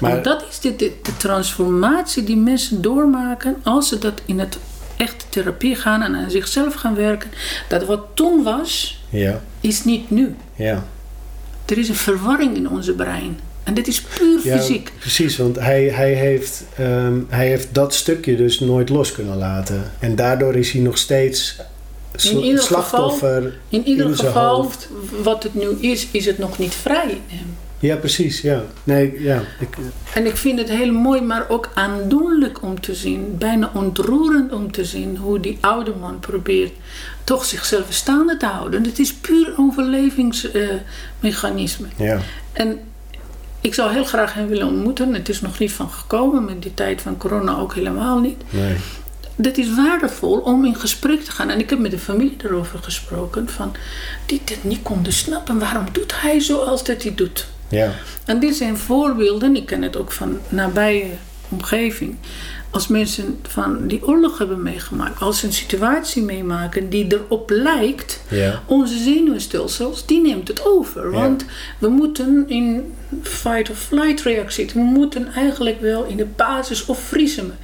Maar- 0.00 0.22
dat 0.22 0.44
is 0.50 0.58
de, 0.60 0.76
de, 0.76 0.92
de 1.02 1.16
transformatie 1.16 2.24
die 2.24 2.36
mensen 2.36 2.82
doormaken 2.82 3.56
als 3.62 3.88
ze 3.88 3.98
dat 3.98 4.20
in 4.24 4.38
het 4.38 4.58
echte 4.96 5.24
therapie 5.28 5.74
gaan 5.76 6.02
en 6.02 6.14
aan 6.14 6.30
zichzelf 6.30 6.74
gaan 6.74 6.94
werken. 6.94 7.30
Dat 7.68 7.84
wat 7.84 8.00
toen 8.14 8.42
was, 8.42 9.00
ja, 9.08 9.40
is 9.60 9.84
niet 9.84 10.10
nu. 10.10 10.36
ja. 10.54 10.84
Er 11.66 11.78
is 11.78 11.88
een 11.88 11.94
verwarring 11.94 12.56
in 12.56 12.68
onze 12.68 12.92
brein. 12.92 13.40
En 13.64 13.74
dit 13.74 13.86
is 13.88 14.00
puur 14.00 14.40
Ja, 14.44 14.58
fysiek. 14.58 14.92
precies, 14.98 15.36
want 15.36 15.56
hij, 15.56 15.84
hij, 15.84 16.12
heeft, 16.12 16.64
ehm, 16.76 17.14
hij 17.28 17.46
heeft 17.46 17.74
dat 17.74 17.94
stukje 17.94 18.36
dus 18.36 18.60
nooit 18.60 18.88
los 18.88 19.12
kunnen 19.12 19.36
laten. 19.36 19.92
En 19.98 20.16
daardoor 20.16 20.54
is 20.54 20.70
hij 20.72 20.80
nog 20.80 20.98
steeds 20.98 21.56
sl- 22.14 22.36
In 22.36 22.42
ieder 22.44 22.62
slachtoffer. 22.62 23.58
In 23.68 23.86
ieder 23.88 24.06
in 24.06 24.14
zijn 24.16 24.26
geval, 24.26 24.54
hoofd. 24.62 24.88
wat 25.22 25.42
het 25.42 25.54
nu 25.54 25.68
is, 25.80 26.06
is 26.10 26.26
het 26.26 26.38
nog 26.38 26.58
niet 26.58 26.74
vrij. 26.74 27.20
Ja, 27.78 27.96
precies, 27.96 28.40
ja. 28.40 28.62
Nee, 28.84 29.22
ja. 29.22 29.42
Ik, 29.60 29.76
En 30.14 30.26
ik 30.26 30.36
vind 30.36 30.58
het 30.58 30.68
heel 30.68 30.92
mooi, 30.92 31.20
maar 31.20 31.44
ook 31.48 31.70
aandoenlijk 31.74 32.62
om 32.62 32.80
te 32.80 32.94
zien. 32.94 33.34
Bijna 33.38 33.70
ontroerend 33.74 34.52
om 34.52 34.72
te 34.72 34.84
zien 34.84 35.16
hoe 35.16 35.40
die 35.40 35.58
oude 35.60 35.92
man 36.00 36.18
probeert 36.20 36.72
toch 37.24 37.44
zichzelf 37.44 37.84
staande 37.88 38.36
te 38.36 38.46
houden. 38.46 38.84
Het 38.84 38.98
is 38.98 39.12
puur 39.14 39.52
overlevingsmechanisme. 39.56 41.86
ja, 41.96 42.18
en 42.52 42.78
ik 43.60 43.74
zou 43.74 43.92
heel 43.92 44.04
graag 44.04 44.34
hem 44.34 44.48
willen 44.48 44.66
ontmoeten. 44.66 45.14
Het 45.14 45.28
is 45.28 45.40
nog 45.40 45.58
niet 45.58 45.72
van 45.72 45.90
gekomen, 45.90 46.44
met 46.44 46.62
die 46.62 46.74
tijd 46.74 47.02
van 47.02 47.16
corona 47.16 47.56
ook 47.56 47.74
helemaal 47.74 48.18
niet. 48.18 48.42
nee. 48.50 48.76
dat 49.36 49.56
is 49.56 49.74
waardevol 49.74 50.38
om 50.38 50.64
in 50.64 50.76
gesprek 50.76 51.20
te 51.20 51.30
gaan. 51.30 51.50
En 51.50 51.58
ik 51.58 51.70
heb 51.70 51.78
met 51.78 51.90
de 51.90 51.98
familie 51.98 52.36
erover 52.44 52.78
gesproken. 52.78 53.48
Van, 53.48 53.74
die 54.26 54.40
dit 54.44 54.64
niet 54.64 54.82
konden 54.82 55.12
snappen. 55.12 55.58
Waarom 55.58 55.84
doet 55.92 56.20
hij 56.20 56.40
zoals 56.40 56.84
dat 56.84 57.02
hij 57.02 57.14
doet? 57.14 57.46
Ja, 57.68 57.92
En 58.24 58.40
dit 58.40 58.56
zijn 58.56 58.76
voorbeelden. 58.76 59.56
Ik 59.56 59.66
ken 59.66 59.82
het 59.82 59.96
ook 59.96 60.12
van 60.12 60.38
nabije 60.48 61.06
omgeving. 61.48 62.16
Als 62.70 62.88
mensen 62.88 63.38
van 63.48 63.86
die 63.86 64.06
oorlog 64.06 64.38
hebben 64.38 64.62
meegemaakt. 64.62 65.20
Als 65.20 65.38
ze 65.38 65.46
een 65.46 65.52
situatie 65.52 66.22
meemaken 66.22 66.88
die 66.90 67.06
erop 67.14 67.50
lijkt. 67.50 68.20
ja, 68.28 68.62
Onze 68.66 68.98
zenuwstelsels, 68.98 70.06
die 70.06 70.20
neemt 70.20 70.48
het 70.48 70.66
over. 70.66 71.04
Ja. 71.04 71.10
Want 71.10 71.44
we 71.78 71.88
moeten 71.88 72.44
in 72.48 72.92
fight-of-flight 73.22 74.20
reactie. 74.20 74.70
We 74.74 74.80
moeten 74.80 75.32
eigenlijk 75.34 75.80
wel 75.80 76.04
in 76.04 76.16
de 76.16 76.26
basis 76.36 76.86
of 76.86 77.00
vriezen. 77.00 77.58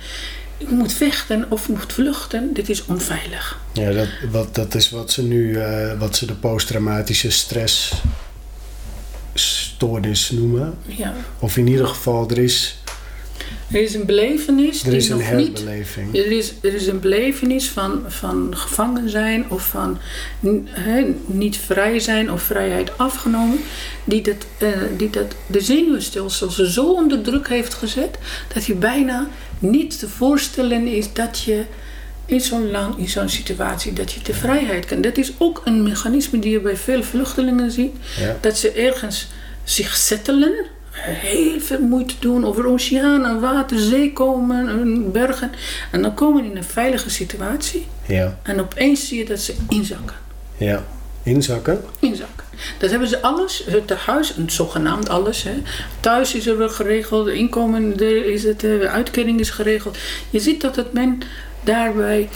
Ik 0.58 0.70
moet 0.70 0.92
vechten 0.92 1.44
of 1.48 1.68
moet 1.68 1.92
vluchten. 1.92 2.54
Dit 2.54 2.68
is 2.68 2.84
onveilig. 2.84 3.58
ja 3.72 3.92
dat, 3.92 4.08
wat, 4.30 4.54
dat 4.54 4.74
is 4.74 4.90
wat 4.90 5.12
ze 5.12 5.22
nu, 5.22 5.56
eh, 5.58 5.98
wat 5.98 6.16
ze 6.16 6.26
de 6.26 6.34
posttraumatische 6.34 7.30
stressstoornis 7.30 10.30
noemen. 10.30 10.74
Ja. 10.86 11.14
Of 11.38 11.56
in 11.56 11.66
ieder 11.66 11.86
geval, 11.86 12.30
er 12.30 12.38
is, 12.38 12.78
Er 13.70 13.82
is 13.82 13.94
een 13.94 14.06
belevenis 14.06 14.82
er 14.82 14.88
die 14.88 14.98
is 14.98 15.08
een 15.08 15.18
nog 15.18 15.32
niet. 15.32 15.64
Er 16.12 16.32
is, 16.32 16.52
er 16.62 16.74
is 16.74 16.86
een 16.86 17.00
belevenis 17.00 17.68
van, 17.68 18.02
van 18.06 18.56
gevangen 18.56 19.10
zijn 19.10 19.50
of 19.50 19.66
van 19.66 19.98
niet 21.26 21.56
vrij 21.56 21.98
zijn 21.98 22.32
of 22.32 22.42
vrijheid 22.42 22.98
afgenomen, 22.98 23.58
die, 24.04 24.22
dat, 24.22 24.46
eh, 24.58 24.68
die 24.96 25.10
dat 25.10 25.34
de 25.46 25.60
zenuwstelsels 25.60 26.56
zo 26.56 26.92
onder 26.92 27.22
druk 27.22 27.48
heeft 27.48 27.74
gezet 27.74 28.18
dat 28.54 28.64
je 28.64 28.74
bijna 28.74 29.28
niet 29.58 29.98
te 29.98 30.08
voorstellen 30.08 30.86
is 30.86 31.12
dat 31.12 31.40
je 31.40 31.64
in 32.26 32.40
zo'n 32.40 32.70
lang, 32.70 32.98
in 32.98 33.08
zo'n 33.08 33.28
situatie, 33.28 33.92
dat 33.92 34.12
je 34.12 34.20
de 34.22 34.34
vrijheid 34.34 34.84
kan. 34.84 35.00
Dat 35.00 35.16
is 35.16 35.32
ook 35.38 35.62
een 35.64 35.82
mechanisme 35.82 36.38
die 36.38 36.50
je 36.50 36.60
bij 36.60 36.76
veel 36.76 37.02
vluchtelingen 37.02 37.70
ziet, 37.70 37.94
Ja, 38.18 38.36
dat 38.40 38.58
ze 38.58 38.72
ergens 38.72 39.28
zich 39.64 39.96
settelen, 39.96 40.54
heel 41.14 41.60
veel 41.60 41.80
moeite 41.80 42.14
doen 42.18 42.44
over 42.44 42.66
oceanen, 42.66 43.40
water, 43.40 43.78
zee 43.78 44.12
komen, 44.12 44.68
en 44.68 45.12
bergen. 45.12 45.50
En 45.92 46.02
dan 46.02 46.14
komen 46.14 46.42
die 46.42 46.50
in 46.50 46.56
een 46.56 46.64
veilige 46.64 47.10
situatie 47.10 47.86
ja, 48.06 48.38
en 48.42 48.60
opeens 48.60 49.08
zie 49.08 49.18
je 49.18 49.24
dat 49.24 49.38
ze 49.38 49.54
inzakken. 49.68 50.16
ja. 50.56 50.84
Inzakken. 51.22 51.80
Inzakken. 51.98 52.44
Dat 52.78 52.90
hebben 52.90 53.08
ze 53.08 53.22
alles, 53.22 53.64
het 53.66 53.90
huis, 53.90 54.34
en 54.34 54.50
zogenaamd 54.50 55.08
alles. 55.08 55.42
Hè. 55.42 55.62
Thuis 56.00 56.34
is 56.34 56.46
er 56.46 56.58
wel 56.58 56.68
geregeld, 56.68 57.28
inkomen 57.28 58.00
er 58.00 58.24
is 58.26 58.42
het, 58.42 58.64
eh, 58.64 58.80
uitkering 58.80 59.40
is 59.40 59.50
geregeld. 59.50 59.98
Je 60.30 60.40
ziet 60.40 60.60
dat 60.60 60.76
het 60.76 60.92
men 60.92 61.20
daarbij 61.64 62.28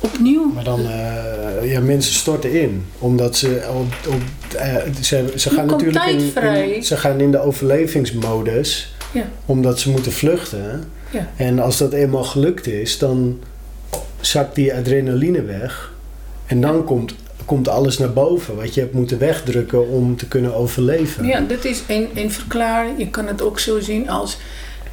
opnieuw 0.00 0.52
Maar 0.54 0.64
dan, 0.64 0.80
eh, 0.80 1.72
ja, 1.72 1.80
mensen 1.80 2.14
storten 2.14 2.60
in. 2.60 2.84
Omdat 2.98 3.36
ze, 3.36 3.68
op, 3.74 4.14
op, 4.14 4.22
eh, 4.56 4.76
ze, 5.00 5.32
ze 5.36 5.50
gaan 5.50 5.66
natuurlijk 5.66 6.04
in, 6.04 6.82
ze 6.84 6.96
gaan 6.96 7.20
in 7.20 7.30
de 7.30 7.40
overlevingsmodus. 7.40 8.94
Ja. 9.12 9.28
Omdat 9.46 9.80
ze 9.80 9.90
moeten 9.90 10.12
vluchten. 10.12 10.84
Ja. 11.10 11.28
En 11.36 11.58
als 11.58 11.78
dat 11.78 11.92
eenmaal 11.92 12.24
gelukt 12.24 12.66
is, 12.66 12.98
dan 12.98 13.40
zakt 14.20 14.54
die 14.54 14.74
adrenaline 14.74 15.42
weg. 15.42 15.92
En 16.46 16.60
dan 16.60 16.84
komt, 16.84 17.14
komt 17.44 17.68
alles 17.68 17.98
naar 17.98 18.12
boven 18.12 18.56
wat 18.56 18.74
je 18.74 18.80
hebt 18.80 18.94
moeten 18.94 19.18
wegdrukken 19.18 19.88
om 19.88 20.16
te 20.16 20.28
kunnen 20.28 20.54
overleven. 20.54 21.26
Ja, 21.26 21.40
dit 21.40 21.64
is 21.64 21.82
een, 21.86 22.08
een 22.14 22.30
verklaring. 22.30 22.98
Je 22.98 23.10
kan 23.10 23.26
het 23.26 23.42
ook 23.42 23.58
zo 23.58 23.80
zien 23.80 24.08
als 24.08 24.38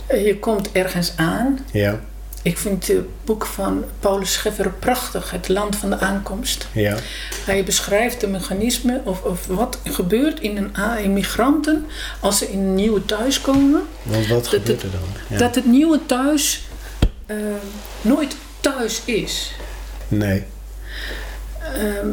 eh, 0.07 0.25
je 0.25 0.39
komt 0.39 0.71
ergens 0.71 1.13
aan. 1.15 1.59
Ja, 1.71 1.99
Ik 2.45 2.57
vind 2.57 2.87
het 2.87 3.25
boek 3.25 3.45
van 3.45 3.83
Paulus 3.99 4.33
Scheffer 4.33 4.69
prachtig, 4.71 5.31
Het 5.31 5.47
Land 5.47 5.75
van 5.75 5.89
de 5.89 5.99
Aankomst. 5.99 6.67
ja, 6.71 6.97
Hij 7.45 7.63
beschrijft 7.63 8.19
de 8.19 8.27
mechanismen 8.27 9.01
of, 9.05 9.21
of 9.23 9.45
wat 9.47 9.79
gebeurt 9.83 10.39
in 10.39 10.57
een 10.57 10.75
a- 10.77 10.97
in 10.97 11.13
migranten 11.13 11.85
als 12.19 12.37
ze 12.37 12.51
in 12.51 12.59
een 12.59 12.75
nieuwe 12.75 13.05
thuis 13.05 13.41
komen. 13.41 13.81
want 14.03 14.27
wat 14.27 14.43
Dat 14.43 14.47
gebeurt 14.47 14.83
er 14.83 14.91
dan? 14.91 14.99
Ja. 15.27 15.37
Dat 15.37 15.55
het 15.55 15.65
nieuwe 15.65 15.99
thuis 16.05 16.61
eh, 17.25 17.37
nooit 18.01 18.35
thuis 18.59 19.01
is. 19.05 19.51
Nee, 20.07 20.43
Ehm, 21.73 22.09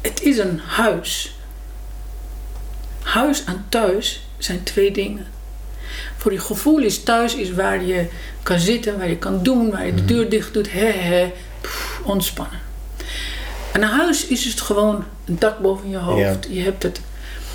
het 0.00 0.22
is 0.22 0.38
een 0.38 0.58
huis. 0.66 1.36
Huis 3.02 3.44
en 3.44 3.64
thuis 3.68 4.26
zijn 4.38 4.62
twee 4.62 4.90
dingen. 4.92 5.26
Voor 6.26 6.34
je 6.34 6.40
gevoel 6.40 6.78
is 6.78 7.02
thuis 7.02 7.34
is 7.34 7.52
waar 7.52 7.84
je 7.84 8.06
kan 8.42 8.58
zitten, 8.58 8.98
waar 8.98 9.08
je 9.08 9.16
kan 9.16 9.42
doen, 9.42 9.70
waar 9.70 9.86
je 9.86 9.94
de 9.94 10.04
deur 10.04 10.28
dicht 10.28 10.54
doet. 10.54 10.72
He, 10.72 10.86
he, 10.86 11.32
pff, 11.60 12.00
ontspannen. 12.04 12.58
En 13.72 13.82
een 13.82 13.88
huis 13.88 14.26
is 14.26 14.44
het 14.44 14.60
gewoon 14.60 15.04
een 15.24 15.38
dak 15.38 15.58
boven 15.58 15.90
je 15.90 15.96
hoofd. 15.96 16.46
Je 16.50 16.60
hebt 16.60 16.82
het 16.82 17.00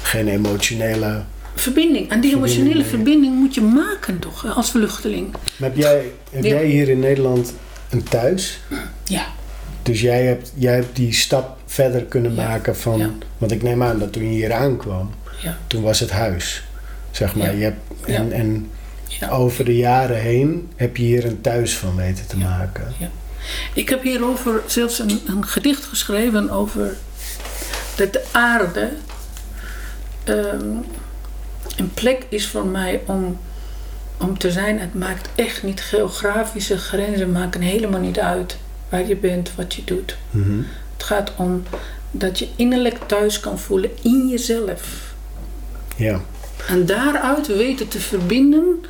Geen 0.01 0.27
emotionele... 0.27 1.23
verbinding. 1.55 2.09
En 2.09 2.21
die 2.21 2.31
Verbinding, 2.31 2.61
emotionele 2.61 2.83
verbinding 2.89 3.35
moet 3.35 3.55
je 3.55 3.61
maken 3.61 4.19
toch, 4.19 4.55
als 4.55 4.71
vluchteling. 4.71 5.31
Maar 5.31 5.69
heb 5.69 5.77
jij, 5.77 6.11
heb 6.31 6.43
jij 6.43 6.65
hier 6.65 6.89
in 6.89 6.99
Nederland 6.99 7.53
een 7.89 8.03
thuis? 8.03 8.59
Ja. 9.03 9.25
Dus 9.83 10.01
jij 10.01 10.25
hebt, 10.25 10.51
jij 10.55 10.73
hebt 10.73 10.95
die 10.95 11.13
stap 11.13 11.57
verder 11.65 12.03
kunnen 12.03 12.35
Ja. 12.35 12.47
maken 12.47 12.75
van... 12.75 12.99
Ja. 12.99 13.09
Want 13.37 13.51
ik 13.51 13.63
neem 13.63 13.83
aan 13.83 13.99
dat 13.99 14.11
toen 14.11 14.23
je 14.23 14.29
hier 14.29 14.53
aankwam, 14.53 15.09
toen 15.67 15.81
was 15.81 15.99
het 15.99 16.11
huis. 16.11 16.63
Zeg 17.11 17.35
maar. 17.35 17.47
Ja. 17.47 17.57
Je 17.57 17.63
hebt, 17.63 17.79
en, 18.05 18.29
Ja. 18.29 18.35
en 18.35 18.69
over 19.29 19.65
de 19.65 19.75
jaren 19.77 20.19
heen 20.19 20.69
heb 20.75 20.97
je 20.97 21.03
hier 21.03 21.25
een 21.25 21.41
thuis 21.41 21.77
van 21.77 21.95
weten 21.95 22.27
te 22.27 22.37
maken. 22.37 22.93
Ik 23.73 23.89
heb 23.89 24.03
hierover 24.03 24.61
zelfs 24.65 24.99
een, 24.99 25.21
een 25.27 25.45
gedicht 25.45 25.83
geschreven 25.83 26.49
over 26.49 26.95
dat 27.95 28.13
de 28.13 28.23
aarde 28.31 28.89
ehm, 30.23 30.75
een 31.77 31.93
plek 31.93 32.25
is 32.29 32.47
voor 32.47 32.65
mij 32.65 33.01
om, 33.05 33.39
om 34.17 34.37
te 34.37 34.51
zijn. 34.51 34.79
Het 34.79 34.93
maakt 34.93 35.29
echt 35.35 35.63
niet 35.63 35.81
geografische 35.81 36.77
grenzen 36.77 37.31
maken 37.31 37.61
helemaal 37.61 37.99
niet 37.99 38.19
uit 38.19 38.57
waar 38.89 39.07
je 39.07 39.15
bent, 39.15 39.51
wat 39.55 39.73
je 39.73 39.83
doet. 39.83 40.17
Mhm. 40.31 40.61
Het 40.93 41.03
gaat 41.03 41.31
om 41.35 41.63
dat 42.11 42.39
je 42.39 42.47
innerlijk 42.55 42.97
thuis 43.05 43.39
kan 43.39 43.59
voelen 43.59 43.89
in 44.01 44.27
jezelf. 44.27 45.13
Ja. 45.95 46.21
En 46.67 46.85
daaruit 46.85 47.47
weten 47.47 47.87
te 47.87 47.99
verbinden 47.99 48.85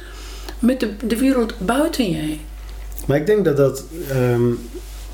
met 0.59 0.79
de, 0.79 0.89
de 1.05 1.17
wereld 1.17 1.53
buiten 1.59 2.11
jij. 2.11 2.39
Maar 3.05 3.17
ik 3.17 3.25
denk 3.25 3.45
dat 3.45 3.57
dat, 3.57 3.83
ehm, 4.09 4.41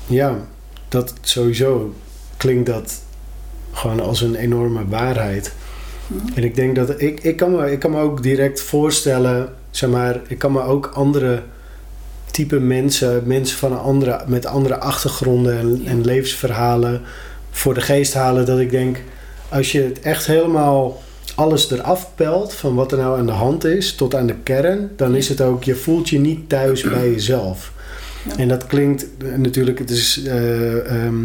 ja, 0.06 0.36
dat 0.88 1.14
sowieso 1.20 1.94
klinkt 2.36 2.66
dat 2.66 3.00
gewoon 3.72 4.00
als 4.00 4.20
een 4.20 4.34
enorme 4.34 4.86
waarheid. 4.88 5.52
Mhm. 6.06 6.32
En 6.34 6.44
ik 6.44 6.54
denk 6.54 6.76
dat, 6.76 7.00
ik, 7.00 7.20
ik, 7.20 7.36
kan 7.36 7.50
me, 7.50 7.72
ik 7.72 7.78
kan 7.78 7.90
me 7.90 8.00
ook 8.00 8.22
direct 8.22 8.60
voorstellen, 8.60 9.54
zeg 9.70 9.90
maar, 9.90 10.20
ik 10.26 10.38
kan 10.38 10.52
me 10.52 10.62
ook 10.62 10.90
andere 10.94 11.42
type 12.30 12.58
mensen, 12.60 13.22
mensen 13.26 13.58
van 13.58 13.72
een 13.72 13.78
andere, 13.78 14.24
met 14.26 14.46
andere 14.46 14.78
achtergronden 14.78 15.58
en, 15.58 15.82
Ja. 15.82 15.90
en 15.90 16.04
levensverhalen 16.04 17.02
voor 17.50 17.74
de 17.74 17.80
geest 17.80 18.14
halen. 18.14 18.46
Dat 18.46 18.58
ik 18.58 18.70
denk, 18.70 18.98
als 19.48 19.72
je 19.72 19.82
het 19.82 20.00
echt 20.00 20.26
helemaal 20.26 21.02
alles 21.38 21.70
eraf 21.70 22.10
pelt 22.14 22.54
van 22.54 22.74
wat 22.74 22.92
er 22.92 22.98
nou 22.98 23.18
aan 23.18 23.26
de 23.26 23.32
hand 23.32 23.64
is, 23.64 23.94
tot 23.94 24.14
aan 24.14 24.26
de 24.26 24.34
kern, 24.42 24.90
dan 24.96 25.14
is 25.14 25.28
het 25.28 25.40
ook, 25.40 25.64
je 25.64 25.74
voelt 25.74 26.08
je 26.08 26.18
niet 26.18 26.48
thuis 26.48 26.82
bij 26.82 27.10
jezelf. 27.10 27.72
Ja. 28.28 28.36
En 28.36 28.48
dat 28.48 28.66
klinkt 28.66 29.06
eh, 29.18 29.34
natuurlijk, 29.36 29.78
het 29.78 29.90
is, 29.90 30.22
eh, 30.22 31.04
ehm, 31.04 31.16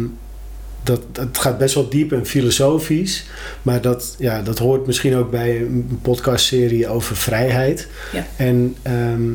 dat, 0.82 1.00
het 1.12 1.38
gaat 1.38 1.58
best 1.58 1.74
wel 1.74 1.88
diep 1.88 2.12
en 2.12 2.26
filosofisch, 2.26 3.24
maar 3.62 3.80
dat, 3.80 4.14
ja, 4.18 4.42
dat 4.42 4.58
hoort 4.58 4.86
misschien 4.86 5.16
ook 5.16 5.30
bij 5.30 5.60
een 5.60 5.98
podcastserie 6.02 6.88
over 6.88 7.16
vrijheid. 7.16 7.88
Ja. 8.12 8.26
En 8.36 8.76
ehm, 8.82 9.32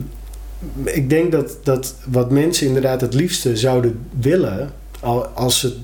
ik 0.83 1.09
denk 1.09 1.31
dat, 1.31 1.57
dat 1.63 1.95
wat 2.05 2.31
mensen 2.31 2.67
inderdaad 2.67 3.01
het 3.01 3.13
liefste 3.13 3.57
zouden 3.57 3.99
willen, 4.19 4.71
al, 4.99 5.25
als 5.25 5.59
ze 5.59 5.77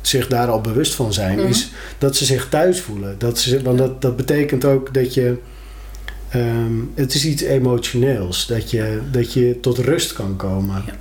zich 0.00 0.26
daar 0.26 0.48
al 0.48 0.60
bewust 0.60 0.94
van 0.94 1.12
zijn, 1.12 1.38
Mhm. 1.38 1.48
is 1.48 1.68
dat 1.98 2.16
ze 2.16 2.24
zich 2.24 2.48
thuis 2.48 2.80
voelen. 2.80 3.18
Dat 3.18 3.38
ze, 3.38 3.62
want 3.62 3.78
dat, 3.78 4.02
dat 4.02 4.16
betekent 4.16 4.64
ook 4.64 4.94
dat 4.94 5.14
je. 5.14 5.36
ehm, 6.30 6.72
het 6.94 7.14
is 7.14 7.24
iets 7.24 7.42
emotioneels, 7.42 8.46
dat 8.46 8.70
je, 8.70 9.00
dat 9.10 9.32
je 9.32 9.58
tot 9.60 9.78
rust 9.78 10.12
kan 10.12 10.36
komen. 10.36 10.82
Ja. 10.86 10.92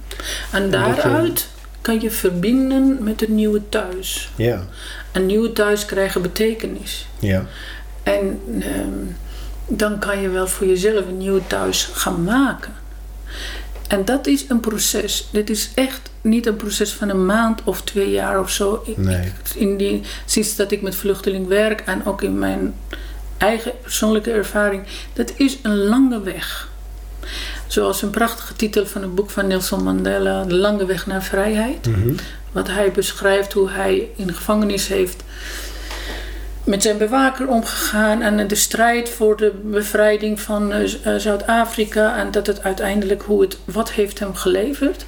En 0.52 0.64
je- 0.64 0.70
daaruit 0.70 1.48
kan 1.82 2.02
je 2.02 2.12
verbinden 2.12 2.98
met 3.04 3.20
het 3.20 3.30
nieuwe 3.30 3.62
thuis. 3.70 4.32
Ja, 4.36 4.66
Een 5.12 5.26
nieuwe 5.26 5.54
thuis 5.54 5.86
krijgen 5.86 6.22
betekenis. 6.22 7.08
ja, 7.20 7.46
En 8.04 8.42
ehm, 8.60 9.06
dan 9.68 10.00
kan 10.00 10.22
je 10.22 10.30
wel 10.30 10.48
voor 10.48 10.68
jezelf 10.68 11.06
een 11.08 11.18
nieuw 11.18 11.42
thuis 11.48 11.90
gaan 11.94 12.24
maken. 12.24 12.74
En 13.88 14.06
dat 14.06 14.28
is 14.28 14.46
een 14.48 14.60
proces. 14.60 15.28
Dit 15.32 15.50
is 15.50 15.70
echt 15.74 16.09
niet 16.22 16.46
een 16.46 16.56
proces 16.56 16.92
van 16.94 17.10
een 17.10 17.26
maand 17.26 17.62
of 17.64 17.82
twee 17.82 18.12
jaar 18.12 18.40
of 18.40 18.50
zo. 18.50 18.82
Ik, 18.86 18.98
Nee. 18.98 19.32
in 19.56 19.78
die, 19.78 20.02
sinds 20.26 20.56
dat 20.56 20.72
ik 20.72 20.82
met 20.82 20.96
vluchteling 20.96 21.48
werk 21.48 21.82
en 21.82 22.06
ook 22.06 22.22
in 22.22 22.40
mijn 22.40 22.76
eigen 23.38 23.72
persoonlijke 23.82 24.32
ervaring, 24.32 24.84
dat 25.14 25.34
is 25.36 25.58
een 25.62 25.78
lange 25.78 26.22
weg. 26.22 26.70
Zoals 27.68 28.02
een 28.02 28.10
prachtige 28.10 28.56
titel 28.56 28.86
van 28.86 29.02
het 29.02 29.16
boek 29.16 29.30
van 29.30 29.48
Nelson 29.48 29.84
Mandela, 29.84 30.44
De 30.44 30.56
Lange 30.56 30.86
Weg 30.86 31.08
naar 31.08 31.24
Vrijheid. 31.24 31.88
Mhm. 31.88 32.14
Wat 32.52 32.68
hij 32.68 32.92
beschrijft 32.92 33.54
hoe 33.54 33.70
hij 33.70 34.10
in 34.16 34.28
de 34.28 34.34
gevangenis 34.34 34.88
heeft 34.88 35.24
met 36.64 36.82
zijn 36.84 36.98
bewaker 36.98 37.48
omgegaan 37.48 38.22
en 38.22 38.48
de 38.48 38.56
strijd 38.56 39.10
voor 39.10 39.38
de 39.38 39.52
bevrijding 39.64 40.40
van 40.40 40.72
eh, 40.72 40.88
Zuid-Afrika 41.18 42.18
en 42.18 42.32
dat 42.32 42.48
het 42.48 42.64
uiteindelijk 42.64 43.22
hoe 43.22 43.42
het 43.42 43.58
wat 43.66 43.92
heeft 43.92 44.20
hem 44.20 44.36
geleverd 44.36 45.06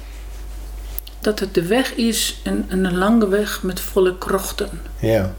dat 1.22 1.38
het 1.40 1.54
de 1.54 1.66
weg 1.66 1.94
is 1.94 2.40
een, 2.44 2.64
een 2.68 2.96
lange 2.96 3.28
weg 3.28 3.62
met 3.62 3.80
volle 3.80 4.18
krochten 4.18 4.68
ja. 4.98 5.34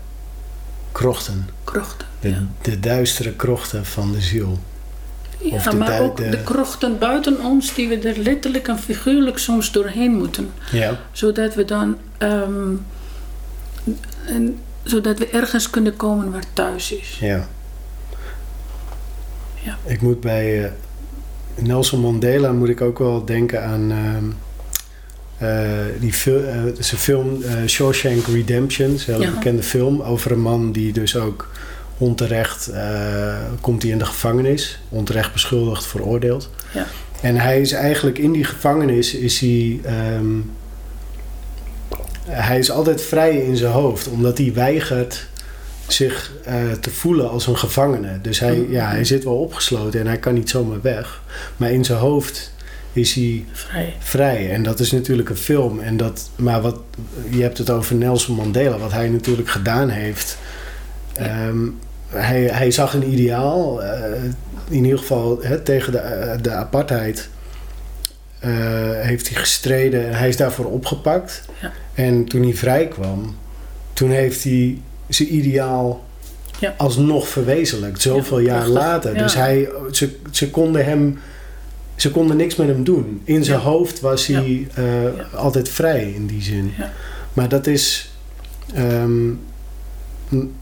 Krochten. 0.91 1.49
krochten 1.63 2.07
De, 2.19 2.29
ja. 2.29 2.43
de 2.61 2.79
duistere 2.79 3.33
krochten 3.33 3.85
van 3.85 4.11
de 4.11 4.21
ziel. 4.21 4.59
Of 5.39 5.63
Ja, 5.63 5.69
de 5.71 5.77
maar 5.77 6.01
ook 6.01 6.17
de- 6.17 6.29
de 6.29 6.43
krochten 6.43 6.99
buiten 6.99 7.39
ons 7.45 7.73
die 7.73 7.87
we 7.87 7.97
er 7.99 8.17
letterlijk 8.17 8.67
en 8.67 8.79
figuurlijk 8.79 9.37
soms 9.37 9.71
doorheen 9.71 10.15
moeten 10.17 10.51
Ja, 10.71 10.99
zodat 11.11 11.55
we 11.55 11.65
dan 11.65 11.97
ehm, 12.17 12.71
en, 14.25 14.57
zodat 14.83 15.17
we 15.17 15.27
ergens 15.29 15.69
kunnen 15.69 15.95
komen 15.95 16.31
waar 16.31 16.43
thuis 16.53 16.91
is. 16.91 17.17
ja. 17.19 17.47
Ja. 19.63 19.77
Ik 19.85 20.01
moet 20.01 20.19
bij 20.21 20.63
eh, 20.65 20.71
Nelson 21.55 21.99
Mandela 21.99 22.51
moet 22.51 22.69
ik 22.69 22.81
ook 22.81 22.99
wel 22.99 23.25
denken 23.25 23.63
aan 23.63 23.91
ehm, 23.91 23.99
eh, 23.99 24.21
die 25.99 26.13
fil- 26.13 26.43
eh, 26.43 26.63
het 26.63 26.77
is 26.77 26.91
een 26.91 26.97
film 26.97 27.43
eh, 27.43 27.51
Shawshank 27.67 28.25
Redemption, 28.27 28.89
een 28.89 28.99
hele 29.05 29.23
Ja. 29.23 29.31
bekende 29.31 29.63
film 29.63 30.01
over 30.01 30.31
een 30.31 30.41
man 30.41 30.71
die 30.71 30.93
dus 30.93 31.15
ook 31.15 31.49
onterecht 31.97 32.67
eh, 32.67 33.35
komt 33.61 33.81
hij 33.81 33.91
in 33.91 33.97
de 33.97 34.05
gevangenis, 34.05 34.79
onterecht 34.89 35.33
beschuldigd, 35.33 35.85
veroordeeld. 35.85 36.49
Ja. 36.73 36.85
En 37.21 37.35
hij 37.35 37.61
is 37.61 37.71
eigenlijk 37.71 38.17
in 38.17 38.31
die 38.31 38.43
gevangenis 38.43 39.13
is 39.15 39.39
hij 39.39 39.79
ehm, 39.83 40.25
hij 42.29 42.59
is 42.59 42.71
altijd 42.71 43.01
vrij 43.01 43.37
in 43.37 43.57
zijn 43.57 43.71
hoofd, 43.71 44.07
omdat 44.07 44.37
hij 44.37 44.53
weigert 44.53 45.27
zich 45.87 46.31
eh, 46.45 46.55
te 46.71 46.89
voelen 46.89 47.29
als 47.29 47.47
een 47.47 47.57
gevangene. 47.57 48.21
Dus 48.21 48.39
hij, 48.39 48.55
Mhm. 48.55 48.71
ja, 48.71 48.89
hij 48.89 49.03
zit 49.03 49.23
wel 49.23 49.37
opgesloten 49.39 49.99
en 49.99 50.07
hij 50.07 50.17
kan 50.17 50.33
niet 50.33 50.49
zomaar 50.49 50.81
weg. 50.81 51.21
Maar 51.57 51.71
in 51.71 51.85
zijn 51.85 51.99
hoofd 51.99 52.51
is 52.93 53.13
hij 53.13 53.45
Vrij. 53.51 53.93
vrij. 53.99 54.51
En 54.51 54.63
dat 54.63 54.79
is 54.79 54.91
natuurlijk 54.91 55.29
een 55.29 55.37
film. 55.37 55.79
En 55.79 55.97
dat, 55.97 56.29
maar 56.35 56.61
wat, 56.61 56.79
je 57.29 57.41
hebt 57.41 57.57
het 57.57 57.69
over 57.69 57.95
Nelson 57.95 58.35
Mandela, 58.35 58.77
wat 58.77 58.91
hij 58.91 59.09
natuurlijk 59.09 59.49
gedaan 59.49 59.89
heeft. 59.89 60.37
Ehm, 61.13 61.57
hij, 62.07 62.41
hij 62.43 62.71
zag 62.71 62.93
een 62.93 63.11
ideaal, 63.13 63.83
eh, 63.83 64.23
in 64.69 64.83
ieder 64.83 64.99
geval 64.99 65.39
hè, 65.41 65.59
tegen 65.59 65.91
de, 65.91 65.97
eh, 65.97 66.37
de 66.41 66.51
apartheid. 66.51 67.29
eh, 68.39 68.49
heeft 69.01 69.27
hij 69.29 69.37
gestreden 69.37 70.07
en 70.07 70.13
hij 70.17 70.27
is 70.27 70.37
daarvoor 70.37 70.65
opgepakt. 70.65 71.45
Ja. 71.61 71.71
En 71.93 72.25
toen 72.25 72.43
hij 72.43 72.53
vrij 72.53 72.87
kwam, 72.87 73.35
toen 73.93 74.09
heeft 74.09 74.43
hij 74.43 74.77
zijn 75.09 75.35
ideaal 75.35 76.03
Ja. 76.59 76.73
alsnog 76.77 77.27
verwezenlijkt, 77.27 78.01
zoveel 78.01 78.39
Ja, 78.39 78.45
jaar 78.53 78.67
later. 78.67 79.13
Dus 79.17 79.33
hij, 79.35 79.69
ze, 79.91 80.15
ze 80.31 80.49
konden 80.49 80.85
hem, 80.85 81.19
ze 81.95 82.11
konden 82.11 82.37
niks 82.37 82.55
met 82.55 82.67
hem 82.67 82.83
doen. 82.83 83.21
In 83.23 83.43
zijn 83.43 83.59
Ja. 83.59 83.63
hoofd 83.65 83.99
was 83.99 84.27
Ja. 84.27 84.39
hij 84.41 84.67
eh, 84.73 85.03
Ja. 85.03 85.23
altijd 85.37 85.69
vrij 85.69 86.11
in 86.11 86.25
die 86.27 86.41
zin. 86.41 86.73
Maar 87.33 87.49
dat 87.49 87.67
is, 87.67 88.11
n- 88.77 90.53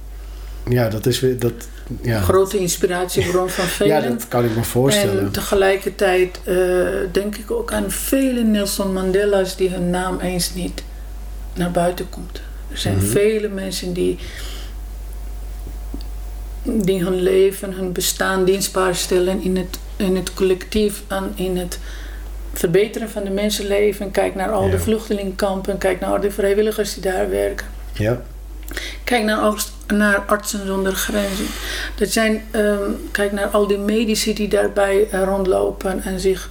ja, 0.69 0.89
dat 0.89 1.05
is 1.05 1.19
weer 1.19 1.39
dat, 1.39 1.53
ja, 2.01 2.21
Grote 2.21 2.57
inspiratiebron 2.59 3.49
van 3.49 3.65
velen. 3.77 4.01
ja, 4.03 4.07
dat 4.09 4.27
kan 4.27 4.45
ik 4.45 4.55
me 4.55 4.63
voorstellen. 4.63 5.19
En 5.19 5.31
tegelijkertijd 5.31 6.39
eh, 6.43 6.55
denk 7.11 7.35
ik 7.37 7.51
ook 7.51 7.71
aan 7.71 7.91
vele 7.91 8.43
Nelson 8.43 8.93
Mandela's 8.93 9.55
die 9.55 9.69
hun 9.69 9.89
naam 9.89 10.19
eens 10.19 10.53
niet 10.53 10.83
naar 11.55 11.71
buiten 11.71 12.09
komt. 12.09 12.41
Er 12.71 12.77
zijn 12.77 12.95
Mhm. 12.95 13.05
vele 13.05 13.47
mensen 13.49 13.93
die, 13.93 14.17
die 16.63 17.03
hun 17.03 17.21
leven, 17.21 17.73
hun 17.73 17.91
bestaan 17.91 18.45
dienstbaar 18.45 18.95
stellen 18.95 19.41
in 19.41 19.57
het, 19.57 19.77
in 20.01 20.15
het 20.15 20.33
collectief 20.33 21.01
en 21.07 21.31
in 21.35 21.57
het 21.57 21.79
verbeteren 22.53 23.09
van 23.09 23.23
de 23.23 23.29
mensenleven. 23.29 24.11
Kijk 24.11 24.35
naar 24.35 24.51
al 24.51 24.65
Ja. 24.65 24.71
de 24.71 24.79
vluchtelingkampen, 24.79 25.77
kijk 25.77 25.99
naar 25.99 26.09
al 26.09 26.19
de 26.19 26.31
vrijwilligers 26.31 26.93
die 26.93 27.03
daar 27.03 27.29
werken. 27.29 27.65
Ja, 27.93 28.21
Kijk 29.03 29.23
naar, 29.23 29.37
arts- 29.37 29.71
naar 29.87 30.17
artsen 30.27 30.65
zonder 30.65 30.93
grenzen. 30.93 31.45
Dat 31.95 32.09
zijn, 32.09 32.43
ehm, 32.51 32.91
kijk 33.11 33.31
naar 33.31 33.47
al 33.47 33.67
die 33.67 33.77
medici 33.77 34.33
die 34.33 34.47
daarbij 34.47 35.07
eh, 35.11 35.23
rondlopen 35.23 36.03
en 36.03 36.19
zich 36.19 36.49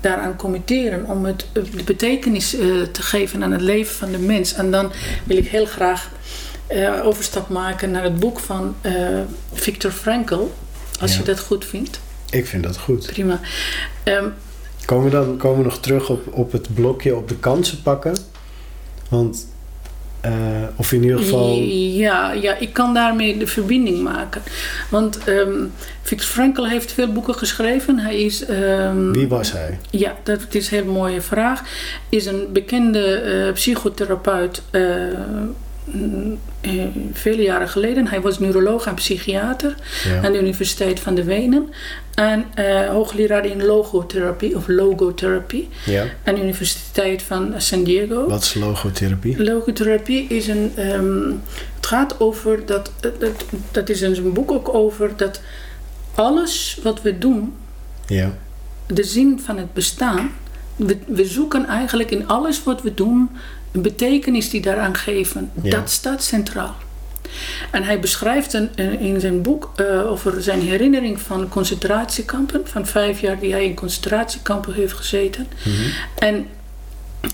daaraan 0.00 0.36
committeren 0.36 1.04
om 1.06 1.24
het, 1.24 1.46
eh, 1.52 1.62
de 1.76 1.82
betekenis 1.84 2.54
eh, 2.56 2.66
te 2.92 3.02
geven 3.02 3.42
aan 3.42 3.52
het 3.52 3.60
leven 3.60 3.94
van 3.94 4.10
de 4.12 4.18
mens. 4.18 4.54
En 4.54 4.70
dan 4.70 4.92
wil 5.24 5.36
ik 5.36 5.48
heel 5.48 5.66
graag 5.66 6.10
overstap 7.02 7.48
maken 7.48 7.90
naar 7.90 8.02
het 8.02 8.18
boek 8.20 8.38
van 8.40 8.74
eh 8.80 8.92
Viktor 9.52 9.90
Frankl, 9.90 10.52
als 11.00 11.12
Ja. 11.12 11.18
je 11.18 11.24
dat 11.24 11.40
goed 11.40 11.64
vindt. 11.64 12.00
Ik 12.32 12.46
vind 12.46 12.62
dat 12.62 12.78
goed. 12.78 13.06
Prima. 13.06 13.40
Ehm, 14.02 14.28
Komen 14.84 15.04
we 15.04 15.10
dan 15.10 15.36
komen 15.36 15.58
we 15.58 15.64
nog 15.64 15.78
terug 15.78 16.08
op, 16.08 16.26
op 16.32 16.52
het 16.52 16.74
blokje 16.74 17.16
op 17.16 17.28
de 17.28 17.36
kansen 17.36 17.82
pakken? 17.82 18.16
Want, 19.08 19.46
eh, 20.20 20.32
of 20.76 20.92
in 20.92 21.02
ieder 21.02 21.18
geval... 21.18 21.54
Ja, 21.54 22.32
ja, 22.32 22.56
ik 22.56 22.72
kan 22.72 22.94
daarmee 22.94 23.36
de 23.38 23.46
verbinding 23.46 24.02
maken. 24.02 24.42
Want 24.90 25.18
ehm 25.24 25.52
Viktor 26.02 26.28
Frankl 26.28 26.64
heeft 26.64 26.92
veel 26.92 27.12
boeken 27.12 27.34
geschreven. 27.34 27.98
Hij 27.98 28.22
is... 28.22 28.44
ehm, 28.44 29.10
Wie 29.12 29.28
was 29.28 29.52
hij? 29.52 29.78
Ja, 29.90 30.16
dat 30.22 30.40
is 30.50 30.70
een 30.70 30.76
hele 30.78 30.90
mooie 30.92 31.20
vraag. 31.20 31.62
Is 32.08 32.26
een 32.26 32.46
bekende 32.52 33.14
eh, 33.14 33.52
psychotherapeut 33.52 34.62
eh, 34.70 34.82
vele 37.12 37.42
jaren 37.42 37.68
geleden. 37.68 38.06
Hij 38.06 38.20
was 38.20 38.38
neuroloog 38.38 38.86
en 38.86 38.94
psychiater 38.94 39.74
Ja. 40.04 40.22
aan 40.24 40.32
de 40.32 40.40
Universiteit 40.40 41.00
van 41.00 41.14
de 41.14 41.24
Wenen. 41.24 41.68
En 42.14 42.44
eh, 42.54 42.88
hoogleraar 42.88 43.46
in 43.46 43.64
logotherapie 43.64 44.56
of 44.56 44.68
logotherapie 44.68 45.68
ja. 45.84 46.04
aan 46.24 46.34
de 46.34 46.42
Universiteit 46.42 47.22
van 47.22 47.54
San 47.56 47.84
Diego. 47.84 48.28
Wat 48.28 48.42
is 48.42 48.54
logotherapie? 48.54 49.42
Logotherapie 49.44 50.26
is 50.28 50.48
een. 50.48 50.72
ehm, 50.76 51.30
het 51.76 51.86
gaat 51.86 52.20
over 52.20 52.66
dat. 52.66 52.92
dat. 53.00 53.44
Dat 53.70 53.88
is 53.88 54.02
in 54.02 54.14
zijn 54.14 54.32
boek 54.32 54.50
ook 54.52 54.74
over 54.74 55.10
dat 55.16 55.40
alles 56.14 56.78
wat 56.82 57.02
we 57.02 57.18
doen, 57.18 57.54
Ja. 58.06 58.30
de 58.86 59.04
zin 59.04 59.40
van 59.44 59.56
het 59.58 59.72
bestaan. 59.72 60.30
We, 60.76 60.98
we 61.06 61.24
zoeken 61.24 61.66
eigenlijk 61.66 62.10
in 62.10 62.28
alles 62.28 62.62
wat 62.62 62.82
we 62.82 62.94
doen 62.94 63.30
een 63.72 63.82
betekenis 63.82 64.50
die 64.50 64.60
daaraan 64.60 64.94
geven. 64.96 65.50
Ja. 65.62 65.70
Dat 65.70 65.90
staat 65.90 66.22
centraal. 66.22 66.74
En 67.70 67.82
hij 67.82 68.00
beschrijft 68.00 68.52
een, 68.52 68.70
een- 68.74 68.98
in 69.00 69.20
zijn 69.20 69.42
boek 69.42 69.72
eh, 69.76 70.10
over 70.10 70.42
zijn 70.42 70.60
herinnering 70.60 71.20
van 71.20 71.48
concentratiekampen. 71.48 72.60
Van 72.64 72.86
vijf 72.86 73.20
jaar 73.20 73.38
die 73.38 73.52
hij 73.52 73.64
in 73.64 73.74
concentratiekampen 73.74 74.74
heeft 74.74 74.92
gezeten. 74.92 75.46
Mhm. 75.64 75.74
En 76.18 76.46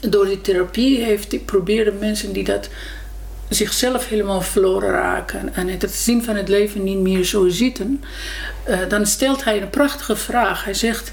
door 0.00 0.26
die 0.26 0.40
therapie 0.40 1.04
heeft 1.04 1.30
hij 1.30 1.40
probeerde 1.40 1.92
mensen 1.92 2.32
die 2.32 2.44
dat 2.44 2.68
zichzelf 3.48 4.08
helemaal 4.08 4.40
verloren 4.40 4.90
raken 4.90 5.54
en 5.54 5.68
het 5.68 5.90
zin 5.90 6.24
van 6.24 6.36
het 6.36 6.48
leven 6.48 6.84
niet 6.84 6.98
meer 6.98 7.24
zo 7.24 7.48
zitten, 7.48 8.04
eh, 8.64 8.78
dan 8.88 9.06
stelt 9.06 9.44
hij 9.44 9.62
een 9.62 9.70
prachtige 9.70 10.16
vraag. 10.16 10.64
Hij 10.64 10.74
zegt: 10.74 11.12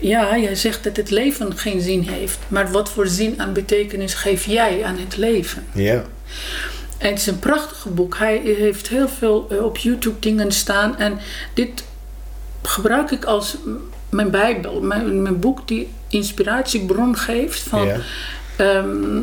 Ja, 0.00 0.38
jij 0.38 0.54
zegt 0.54 0.84
dat 0.84 0.96
het 0.96 1.10
leven 1.10 1.56
geen 1.56 1.80
zin 1.80 2.00
heeft, 2.08 2.38
maar 2.48 2.70
wat 2.70 2.90
voor 2.90 3.06
zin 3.06 3.38
en 3.38 3.52
betekenis 3.52 4.14
geef 4.14 4.44
jij 4.46 4.84
aan 4.84 4.98
het 4.98 5.16
leven? 5.16 5.64
Ja. 5.72 6.04
En 7.04 7.10
het 7.10 7.18
is 7.18 7.26
een 7.26 7.38
prachtig 7.38 7.86
boek. 7.94 8.16
Hij 8.16 8.36
heeft 8.38 8.88
heel 8.88 9.08
veel 9.08 9.46
eh, 9.50 9.64
op 9.64 9.76
YouTube 9.76 10.18
dingen 10.18 10.52
staan. 10.52 10.98
En 10.98 11.18
dit 11.54 11.84
gebruik 12.62 13.10
ik 13.10 13.24
als 13.24 13.56
mijn 14.08 14.30
bijbel. 14.30 14.80
Mijn, 14.80 15.22
mijn 15.22 15.40
boek 15.40 15.68
die 15.68 15.88
inspiratiebron 16.08 17.16
geeft 17.16 17.60
van... 17.60 17.86
ja. 17.86 17.96
ehm, 18.56 19.22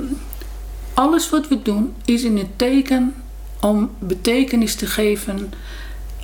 alles 0.94 1.30
wat 1.30 1.48
we 1.48 1.62
doen 1.62 1.94
is 2.06 2.24
in 2.24 2.38
het 2.38 2.48
teken 2.56 3.14
om 3.62 3.92
betekenis 4.00 4.76
te 4.76 4.86
geven... 4.86 5.54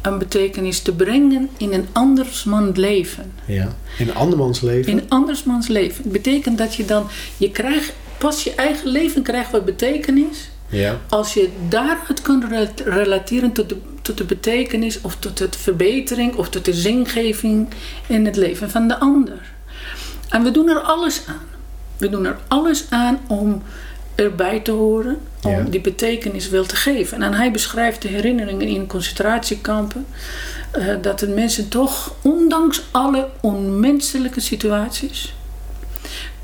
een 0.02 0.18
betekenis 0.18 0.82
te 0.82 0.94
brengen 0.94 1.50
in 1.58 1.74
een 1.74 1.88
andersmans 1.92 2.78
leven. 2.78 3.34
ja. 3.46 3.76
In 3.98 4.16
andermans 4.16 4.62
leven? 4.62 4.92
In 4.92 5.04
andersmans 5.08 5.68
leven. 5.68 6.04
Het 6.04 6.12
betekent 6.12 6.58
dat 6.58 6.76
je 6.76 6.86
dan... 6.86 7.08
Je 7.38 7.52
krijgt, 7.52 7.94
pas 8.18 8.44
je 8.44 8.56
eigen 8.56 8.90
leven 8.90 9.22
krijgt 9.22 9.52
wat 9.52 9.66
betekenis... 9.66 10.50
Ja. 10.70 10.98
Als 11.10 11.34
je 11.34 11.50
daaruit 11.70 12.22
kunt 12.22 12.44
re- 12.44 12.70
relateren 12.86 13.52
tot 13.52 13.70
de, 13.70 13.78
tot 14.02 14.18
de 14.18 14.24
betekenis 14.24 15.02
of 15.02 15.16
tot 15.16 15.38
de 15.38 15.48
verbetering 15.58 16.36
of 16.36 16.50
tot 16.50 16.66
de 16.66 16.74
zingeving 16.74 17.68
in 18.08 18.26
het 18.26 18.36
leven 18.36 18.70
van 18.72 18.88
de 18.88 19.00
ander. 19.00 19.40
En 20.30 20.44
we 20.44 20.52
doen 20.52 20.70
er 20.70 20.80
alles 20.80 21.22
aan. 21.28 21.46
We 21.98 22.10
doen 22.10 22.26
er 22.26 22.38
alles 22.48 22.86
aan 22.90 23.20
om 23.28 23.62
erbij 24.16 24.60
te 24.60 24.72
horen, 24.72 25.18
om 25.44 25.52
Ja. 25.52 25.64
die 25.64 25.82
betekenis 25.82 26.50
wel 26.50 26.66
te 26.66 26.76
geven. 26.76 27.22
En 27.22 27.34
hij 27.34 27.52
beschrijft 27.52 28.02
de 28.02 28.08
herinneringen 28.08 28.68
in 28.68 28.88
concentratiekampen. 28.88 30.06
eh, 30.72 30.96
dat 31.02 31.20
de 31.20 31.28
mensen 31.28 31.70
toch, 31.70 32.14
ondanks 32.22 32.82
alle 32.92 33.28
onmenselijke 33.42 34.40
situaties, 34.40 35.34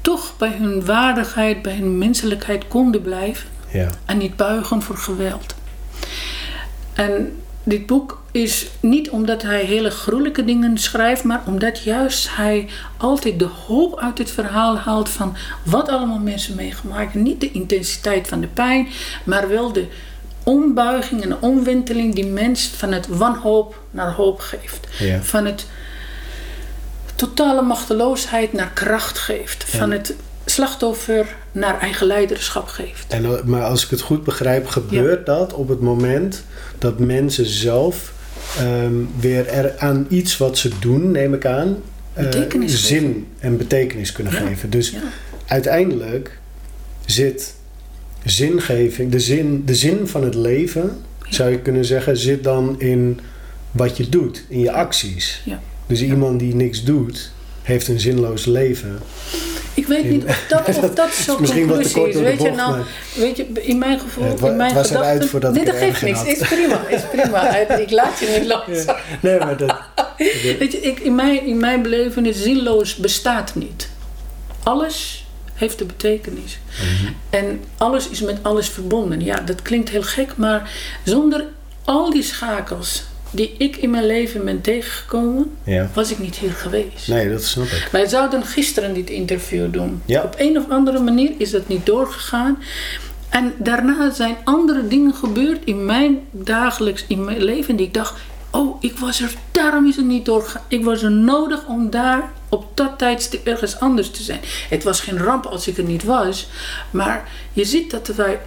toch 0.01 0.33
bij 0.37 0.55
hun 0.57 0.85
waardigheid, 0.85 1.61
bij 1.61 1.75
hun 1.75 1.97
menselijkheid 1.97 2.67
konden 2.67 3.01
blijven 3.01 3.49
Ja. 3.73 3.89
en 4.05 4.17
niet 4.17 4.35
buigen 4.35 4.81
voor 4.81 4.97
geweld. 4.97 5.55
En 6.93 7.41
dit 7.63 7.85
boek 7.85 8.21
is 8.31 8.67
niet 8.79 9.09
omdat 9.09 9.41
hij 9.41 9.63
hele 9.63 9.89
gruwelijke 9.89 10.45
dingen 10.45 10.77
schrijft, 10.77 11.23
maar 11.23 11.41
omdat 11.45 11.83
juist 11.83 12.35
hij 12.35 12.69
altijd 12.97 13.39
de 13.39 13.49
hoop 13.67 13.99
uit 13.99 14.17
het 14.17 14.31
verhaal 14.31 14.77
haalt 14.77 15.09
van 15.09 15.35
wat 15.63 15.89
allemaal 15.89 16.19
mensen 16.19 16.55
meegemaakt. 16.55 17.13
Niet 17.13 17.41
de 17.41 17.51
intensiteit 17.51 18.27
van 18.27 18.41
de 18.41 18.47
pijn, 18.47 18.87
maar 19.23 19.49
wel 19.49 19.73
de 19.73 19.87
ombuiging 20.43 21.21
en 21.21 21.29
de 21.29 21.37
omwenteling 21.39 22.15
die 22.15 22.25
mens 22.25 22.67
van 22.67 22.91
het 22.91 23.07
wanhoop 23.07 23.81
naar 23.91 24.11
hoop 24.11 24.39
geeft. 24.39 24.87
Ja. 24.99 25.21
Van 25.21 25.45
het 25.45 25.65
totale 27.15 27.61
machteloosheid 27.61 28.53
naar 28.53 28.71
kracht 28.73 29.17
geeft. 29.17 29.63
Van 29.63 29.91
het 29.91 30.13
slachtoffer 30.53 31.35
naar 31.51 31.79
eigen 31.79 32.07
leiderschap 32.07 32.67
geeft. 32.67 33.05
En, 33.07 33.25
eh, 33.25 33.43
maar 33.43 33.63
als 33.63 33.83
ik 33.83 33.89
het 33.89 34.01
goed 34.01 34.23
begrijp, 34.23 34.67
gebeurt 34.67 35.25
dat 35.25 35.53
op 35.53 35.67
het 35.67 35.79
moment 35.79 36.43
dat 36.77 36.99
mensen 36.99 37.45
zelf 37.45 38.13
ehm, 38.57 38.93
weer 39.19 39.47
er 39.47 39.77
aan 39.77 40.05
iets 40.09 40.37
wat 40.37 40.57
ze 40.57 40.69
doen, 40.79 41.11
neem 41.11 41.33
ik 41.33 41.45
aan, 41.45 41.77
eh, 42.13 42.27
zin 42.65 43.27
en 43.39 43.57
betekenis 43.57 44.11
kunnen 44.11 44.33
Ja. 44.33 44.39
geven. 44.39 44.69
Dus 44.69 44.89
Ja. 44.89 44.99
uiteindelijk 45.45 46.37
zit 47.05 47.55
zingeving, 48.25 49.11
de 49.11 49.19
zin, 49.19 49.63
de 49.65 49.75
zin 49.75 50.07
van 50.07 50.23
het 50.23 50.35
leven, 50.35 50.97
zou 51.29 51.49
je 51.51 51.59
kunnen 51.59 51.85
zeggen, 51.85 52.17
zit 52.17 52.43
dan 52.43 52.79
in 52.79 53.19
wat 53.71 53.97
je 53.97 54.09
doet, 54.09 54.43
in 54.49 54.59
je 54.59 54.71
acties. 54.71 55.41
Ja. 55.45 55.59
Dus 55.87 56.01
iemand 56.01 56.39
die 56.39 56.55
niks 56.55 56.83
doet, 56.83 57.31
heeft 57.63 57.87
een 57.87 57.99
zinloos 57.99 58.45
leven. 58.45 58.99
Ik 59.73 59.87
weet 59.87 60.09
niet 60.09 60.23
of 60.23 60.45
dat, 60.47 60.67
of 60.77 60.89
dat 60.89 61.39
misschien 61.39 61.67
wat 61.67 61.83
te 61.83 61.91
kort 61.91 62.15
is. 62.15 62.21
Weet 62.21 62.41
je, 62.41 62.51
nou, 62.51 62.81
weet 63.15 63.37
je, 63.37 63.45
in 63.53 63.77
mijn 63.77 63.99
gevoel, 63.99 64.23
Het 64.23 64.41
in 64.41 64.55
mijn 64.55 64.75
het 64.75 64.81
was 64.81 64.89
eruit 64.89 65.05
gedachten... 65.05 65.29
voordat 65.29 65.53
nee, 65.53 65.61
ik 65.61 65.67
dat 65.67 65.75
geeft 65.75 66.01
niks. 66.01 66.23
Is 66.23 66.47
prima, 66.47 66.87
is 66.87 67.01
prima. 67.11 67.55
Ik 67.85 67.91
laat 67.91 68.19
je 68.19 68.37
niet 68.39 68.47
los. 68.47 68.83
Ja. 68.85 68.97
Nee, 69.19 69.39
maar 69.39 69.57
dat... 69.57 69.75
Weet 70.59 70.71
je, 70.71 70.79
ik, 70.81 70.99
in, 70.99 71.15
mijn, 71.15 71.45
in 71.45 71.57
mijn 71.57 71.81
belevenis, 71.81 72.41
zinloos 72.41 72.95
bestaat 72.95 73.55
niet. 73.55 73.89
Alles 74.63 75.25
heeft 75.53 75.81
een 75.81 75.87
betekenis. 75.87 76.59
Mhm. 76.69 77.13
En 77.29 77.63
alles 77.77 78.09
is 78.09 78.21
met 78.21 78.37
alles 78.41 78.69
verbonden. 78.69 79.23
Ja, 79.23 79.39
dat 79.39 79.61
klinkt 79.61 79.89
heel 79.89 80.03
gek, 80.03 80.37
maar 80.37 80.71
zonder 81.03 81.45
al 81.83 82.09
die 82.09 82.23
schakels 82.23 83.03
die 83.33 83.55
ik 83.57 83.75
in 83.75 83.89
mijn 83.89 84.05
leven 84.05 84.45
ben 84.45 84.61
tegengekomen, 84.61 85.51
Ja. 85.63 85.89
was 85.93 86.11
ik 86.11 86.19
niet 86.19 86.35
hier 86.35 86.51
geweest. 86.51 87.07
Nee, 87.07 87.29
dat 87.29 87.43
snap 87.43 87.65
ik. 87.65 87.87
Wij 87.91 88.07
zouden 88.07 88.45
gisteren 88.45 88.93
dit 88.93 89.09
interview 89.09 89.73
doen. 89.73 90.01
Ja. 90.05 90.23
Op 90.23 90.35
een 90.37 90.57
of 90.57 90.69
andere 90.69 90.99
manier 90.99 91.31
is 91.37 91.51
dat 91.51 91.67
niet 91.67 91.85
doorgegaan. 91.85 92.57
En 93.29 93.53
daarna 93.57 94.11
zijn 94.11 94.35
andere 94.43 94.87
dingen 94.87 95.13
gebeurd 95.13 95.63
in 95.65 95.85
mijn 95.85 96.19
dagelijks 96.31 97.05
in 97.07 97.25
mijn 97.25 97.43
leven 97.43 97.75
die 97.75 97.85
ik 97.87 97.93
dacht: 97.93 98.13
oh, 98.51 98.77
ik 98.79 98.97
was 98.97 99.21
er, 99.21 99.33
daarom 99.51 99.87
is 99.87 99.95
het 99.95 100.05
niet 100.05 100.25
doorgegaan. 100.25 100.61
Ik 100.67 100.83
was 100.83 101.03
er 101.03 101.11
nodig 101.11 101.65
om 101.67 101.89
daar 101.89 102.31
op 102.49 102.65
dat 102.77 102.97
tijdstip 102.97 103.47
ergens 103.47 103.79
anders 103.79 104.09
te 104.11 104.23
zijn. 104.23 104.39
Het 104.69 104.83
was 104.83 104.99
geen 104.99 105.17
ramp 105.17 105.45
als 105.45 105.67
ik 105.67 105.77
er 105.77 105.83
niet 105.83 106.03
was, 106.03 106.47
maar 106.91 107.29
je 107.53 107.65
ziet 107.65 107.91
dat 107.91 108.07
wij 108.07 108.39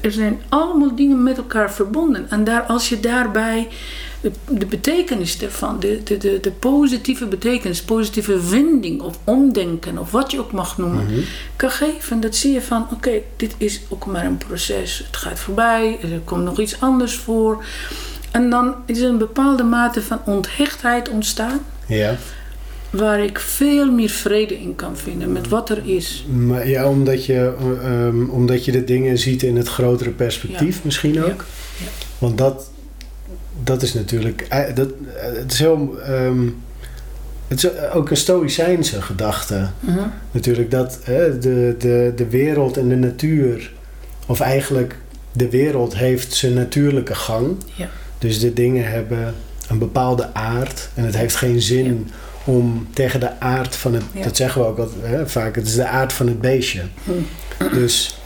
er 0.00 0.12
zijn 0.12 0.40
allemaal 0.48 0.94
dingen 0.96 1.22
met 1.22 1.36
elkaar 1.36 1.72
verbonden. 1.72 2.30
En 2.30 2.44
daar, 2.44 2.62
als 2.62 2.88
je 2.88 3.00
daarbij 3.00 3.68
de, 4.20 4.30
de 4.48 4.66
betekenis 4.66 5.38
ervan, 5.42 5.80
de, 5.80 6.00
de, 6.04 6.16
de, 6.16 6.38
de 6.40 6.50
positieve 6.50 7.26
betekenis, 7.26 7.82
positieve 7.82 8.48
wending 8.50 9.00
of 9.02 9.18
omdenken 9.24 9.98
of 9.98 10.10
wat 10.10 10.30
je 10.30 10.38
ook 10.38 10.52
mag 10.52 10.78
noemen, 10.78 11.04
Mhm. 11.04 11.20
kan 11.56 11.70
geven, 11.70 12.20
dat 12.20 12.34
zie 12.36 12.52
je 12.52 12.62
van 12.62 12.86
oké, 12.92 13.10
dit 13.36 13.54
is 13.58 13.80
ook 13.88 14.06
maar 14.06 14.24
een 14.24 14.38
proces. 14.38 14.98
Het 15.06 15.16
gaat 15.16 15.38
voorbij, 15.38 15.98
er 16.02 16.20
komt 16.24 16.44
nog 16.44 16.60
iets 16.60 16.80
anders 16.80 17.14
voor. 17.16 17.64
En 18.30 18.50
dan 18.50 18.74
is 18.86 18.98
er 19.00 19.08
een 19.08 19.18
bepaalde 19.18 19.62
mate 19.62 20.02
van 20.02 20.20
onthechtheid 20.24 21.08
ontstaan. 21.08 21.60
Ja. 21.86 22.16
Waar 22.96 23.24
ik 23.24 23.38
veel 23.38 23.90
meer 23.92 24.08
vrede 24.08 24.60
in 24.60 24.74
kan 24.76 24.96
vinden 24.96 25.32
met 25.32 25.48
wat 25.48 25.70
er 25.70 25.82
is. 25.84 26.26
Maar 26.46 26.68
ja, 26.68 26.88
omdat 26.88 27.24
je, 27.24 27.54
eh, 27.58 28.06
ehm, 28.06 28.28
omdat 28.28 28.64
je 28.64 28.72
de 28.72 28.84
dingen 28.84 29.18
ziet 29.18 29.42
in 29.42 29.56
het 29.56 29.68
grotere 29.68 30.10
perspectief 30.10 30.74
Ja. 30.76 30.80
misschien 30.84 31.22
ook. 31.24 31.44
Ja. 31.78 31.86
Want 32.18 32.38
dat, 32.38 32.70
dat 33.62 33.82
is 33.82 33.94
natuurlijk... 33.94 34.46
eh, 34.48 34.74
Dat, 34.74 34.88
eh, 35.16 35.32
het 35.32 35.52
is 35.52 35.58
heel... 35.58 35.98
ehm, 36.00 36.46
het 37.48 37.64
is 37.64 37.70
ook 37.92 38.10
een 38.10 38.16
stoïcijnse 38.16 39.02
gedachte. 39.02 39.68
Mhm. 39.80 39.98
Natuurlijk 40.30 40.70
dat 40.70 40.98
hè, 41.02 41.38
de, 41.38 41.74
de, 41.78 42.12
de 42.16 42.28
wereld 42.28 42.76
en 42.76 42.88
de 42.88 42.96
natuur... 42.96 43.72
Of 44.26 44.40
eigenlijk 44.40 44.96
de 45.32 45.48
wereld 45.50 45.96
heeft 45.96 46.34
zijn 46.34 46.54
natuurlijke 46.54 47.14
gang. 47.14 47.56
Ja. 47.74 47.88
Dus 48.18 48.40
de 48.40 48.52
dingen 48.52 48.90
hebben 48.90 49.34
een 49.68 49.78
bepaalde 49.78 50.34
aard. 50.34 50.88
En 50.94 51.04
het 51.04 51.16
heeft 51.16 51.36
geen 51.36 51.62
zin 51.62 52.10
om 52.44 52.86
tegen 52.92 53.20
de 53.20 53.40
aard 53.40 53.76
van 53.76 53.94
het... 53.94 54.02
Ja. 54.12 54.22
Dat 54.22 54.36
zeggen 54.36 54.60
we 54.60 54.66
ook 54.66 54.76
wat, 54.76 54.90
hè, 55.00 55.28
vaak. 55.28 55.54
Het 55.54 55.66
is 55.66 55.74
de 55.74 55.86
aard 55.86 56.12
van 56.12 56.26
het 56.26 56.40
beestje. 56.40 56.82
Mhm. 57.04 57.74
Dus 57.74 58.18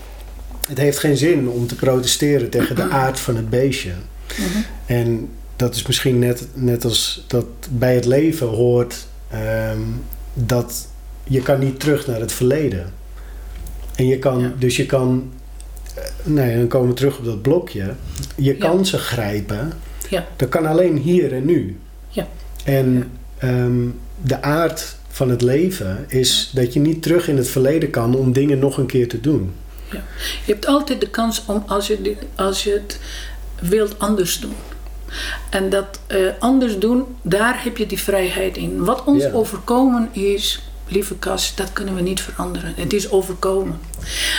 het 0.67 0.79
heeft 0.79 0.99
geen 0.99 1.17
zin 1.17 1.49
om 1.49 1.67
te 1.67 1.75
protesteren 1.75 2.51
tegen 2.51 2.77
de 2.77 2.89
aard 2.89 3.21
van 3.21 3.37
het 3.37 3.51
beestje. 3.51 3.93
Mhm. 4.39 4.59
En 4.87 5.29
dat 5.57 5.75
is 5.75 5.87
misschien 5.87 6.19
net, 6.19 6.47
net 6.55 6.85
als 6.85 7.25
dat 7.27 7.45
bij 7.71 7.95
het 7.95 8.05
leven 8.05 8.47
hoort 8.47 9.07
ehm, 9.31 9.81
dat 10.35 10.87
je 11.25 11.43
kan 11.43 11.59
niet 11.61 11.81
terug 11.81 12.07
naar 12.07 12.21
het 12.21 12.33
verleden. 12.33 12.93
En 13.95 14.07
je 14.07 14.19
kan, 14.19 14.41
Ja. 14.41 14.53
dus 14.59 14.77
je 14.77 14.87
kan, 14.87 15.31
eh, 15.95 16.03
nee, 16.23 16.57
dan 16.57 16.69
komen 16.69 16.89
we 16.89 16.95
terug 16.95 17.19
op 17.19 17.25
dat 17.25 17.43
blokje. 17.43 17.95
Je 18.37 18.53
Ja. 18.53 18.59
kansen 18.59 18.99
grijpen, 18.99 19.73
Ja. 20.09 20.27
dat 20.37 20.49
kan 20.49 20.67
alleen 20.67 20.97
hier 20.97 21.33
en 21.35 21.45
nu. 21.45 21.79
Ja. 22.09 22.27
En 22.65 23.11
ehm, 23.39 23.87
de 24.23 24.43
aard 24.43 24.97
van 25.09 25.31
het 25.31 25.43
leven 25.43 26.05
is 26.09 26.51
dat 26.55 26.73
je 26.73 26.81
niet 26.81 27.03
terug 27.03 27.29
in 27.29 27.37
het 27.37 27.49
verleden 27.49 27.91
kan 27.91 28.15
om 28.15 28.33
dingen 28.33 28.59
nog 28.59 28.79
een 28.79 28.87
keer 28.87 29.09
te 29.09 29.21
doen. 29.21 29.55
Je 29.91 30.53
hebt 30.53 30.67
altijd 30.67 31.01
de 31.01 31.09
kans 31.11 31.43
om 31.47 31.63
als 31.67 31.87
je, 31.87 32.17
als 32.35 32.65
je 32.65 32.71
het 32.73 32.99
wilt 33.69 33.99
anders 33.99 34.41
doen. 34.41 34.55
En 35.51 35.71
dat 35.71 36.01
eh, 36.07 36.19
anders 36.39 36.79
doen, 36.79 37.05
daar 37.23 37.63
heb 37.65 37.77
je 37.77 37.87
die 37.87 37.99
vrijheid 37.99 38.57
in. 38.57 38.85
Wat 38.85 39.05
ons 39.05 39.23
Ja. 39.23 39.31
overkomen 39.33 40.09
is, 40.13 40.63
lieve 40.89 41.19
Cas, 41.19 41.55
dat 41.55 41.73
kunnen 41.73 41.95
we 41.95 42.01
niet 42.01 42.21
veranderen. 42.21 42.73
Het 42.77 42.93
is 42.93 43.11
overkomen. 43.11 43.79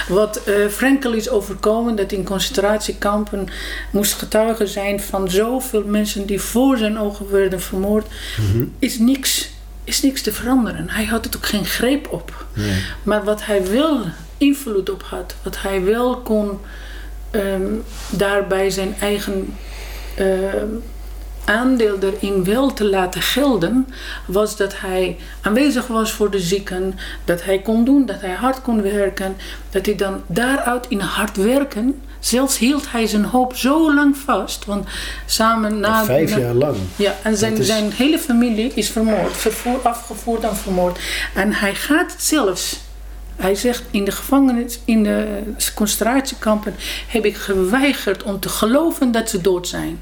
Wat 0.07 0.43
eh 0.43 0.67
Frenkel 0.67 1.13
is 1.13 1.29
overkomen, 1.29 1.95
dat 1.95 2.11
in 2.11 2.23
concentratiekampen 2.23 3.47
moest 3.91 4.13
getuige 4.13 4.67
zijn 4.67 4.99
van 5.01 5.29
zoveel 5.29 5.83
mensen 5.85 6.25
die 6.25 6.39
voor 6.41 6.77
zijn 6.77 6.99
ogen 6.99 7.31
werden 7.31 7.61
vermoord, 7.61 8.07
Mhm. 8.37 8.63
is 8.79 8.97
niks, 8.99 9.49
is 9.89 10.01
niks 10.01 10.21
te 10.21 10.31
veranderen. 10.31 10.89
Hij 10.89 11.05
had 11.05 11.25
het 11.25 11.35
ook 11.35 11.45
geen 11.45 11.65
greep 11.65 12.11
op. 12.11 12.45
Nee. 12.53 12.83
Maar 13.03 13.23
wat 13.23 13.45
hij 13.45 13.67
wel 13.67 14.01
invloed 14.37 14.89
op 14.89 15.03
had, 15.03 15.35
wat 15.43 15.61
hij 15.61 15.83
wel 15.83 16.17
kon 16.17 16.59
ehm, 17.31 17.73
daarbij 18.09 18.69
zijn 18.69 18.95
eigen 18.99 19.57
ehm, 20.15 20.67
aandeel 21.45 21.97
erin 21.99 22.43
wel 22.43 22.73
te 22.73 22.85
laten 22.85 23.21
gelden, 23.21 23.87
was 24.25 24.57
dat 24.57 24.79
hij 24.79 25.17
aanwezig 25.41 25.87
was 25.87 26.11
voor 26.11 26.31
de 26.31 26.39
zieken, 26.39 26.99
dat 27.25 27.43
hij 27.43 27.59
kon 27.61 27.85
doen, 27.85 28.05
dat 28.05 28.21
hij 28.21 28.33
hard 28.33 28.61
kon 28.61 28.81
werken, 28.81 29.35
dat 29.69 29.85
hij 29.85 29.95
dan 29.95 30.23
daaruit 30.27 30.87
in 30.87 30.99
hard 30.99 31.37
werken, 31.37 32.01
zelfs 32.19 32.57
hield 32.57 32.91
hij 32.91 33.07
zijn 33.07 33.25
hoop 33.25 33.55
zo 33.55 33.93
lang 33.93 34.17
vast, 34.17 34.65
want 34.65 34.87
samen 35.25 35.79
na... 35.79 36.03
Vijf 36.05 36.37
jaar 36.37 36.53
lang. 36.53 36.75
ja, 36.95 37.15
en 37.23 37.37
zijn, 37.37 37.57
is- 37.57 37.67
zijn 37.67 37.91
hele 37.91 38.19
familie 38.19 38.71
is 38.73 38.89
vermoord, 38.89 39.37
vervoer, 39.37 39.79
afgevoerd 39.83 40.43
en 40.43 40.55
vermoord. 40.55 40.99
En 41.33 41.53
hij 41.53 41.75
gaat 41.75 42.11
het 42.11 42.21
zelfs. 42.23 42.79
Hij 43.35 43.55
zegt 43.55 43.83
in 43.91 44.05
de 44.05 44.11
gevangenis, 44.11 44.79
in 44.85 45.03
de 45.03 45.41
concentratiekampen, 45.75 46.75
heb 47.07 47.25
ik 47.25 47.35
geweigerd 47.35 48.23
om 48.23 48.39
te 48.39 48.49
geloven 48.49 49.11
dat 49.11 49.29
ze 49.29 49.41
dood 49.41 49.67
zijn. 49.67 49.99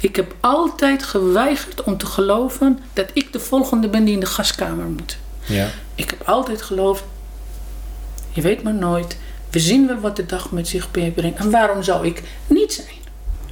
Ik 0.00 0.16
heb 0.16 0.34
altijd 0.40 1.02
geweigerd 1.02 1.82
om 1.82 1.96
te 1.96 2.06
geloven 2.06 2.78
dat 2.92 3.10
ik 3.12 3.32
de 3.32 3.40
volgende 3.40 3.88
ben 3.88 4.04
die 4.04 4.14
in 4.14 4.20
de 4.20 4.26
gaskamer 4.26 4.84
moet. 4.86 5.16
Ja. 5.46 5.68
Ik 5.94 6.10
heb 6.10 6.28
altijd 6.28 6.62
geloofd, 6.62 7.02
je 8.32 8.40
weet 8.40 8.62
maar 8.62 8.74
nooit, 8.74 9.16
we 9.50 9.58
zien 9.58 9.86
wel 9.86 10.00
wat 10.00 10.16
de 10.16 10.26
dag 10.26 10.50
met 10.50 10.68
zich 10.68 10.88
meebrengt. 10.92 11.38
En 11.38 11.50
waarom 11.50 11.82
zou 11.82 12.06
ik 12.06 12.22
niet 12.46 12.72
zijn? 12.72 12.98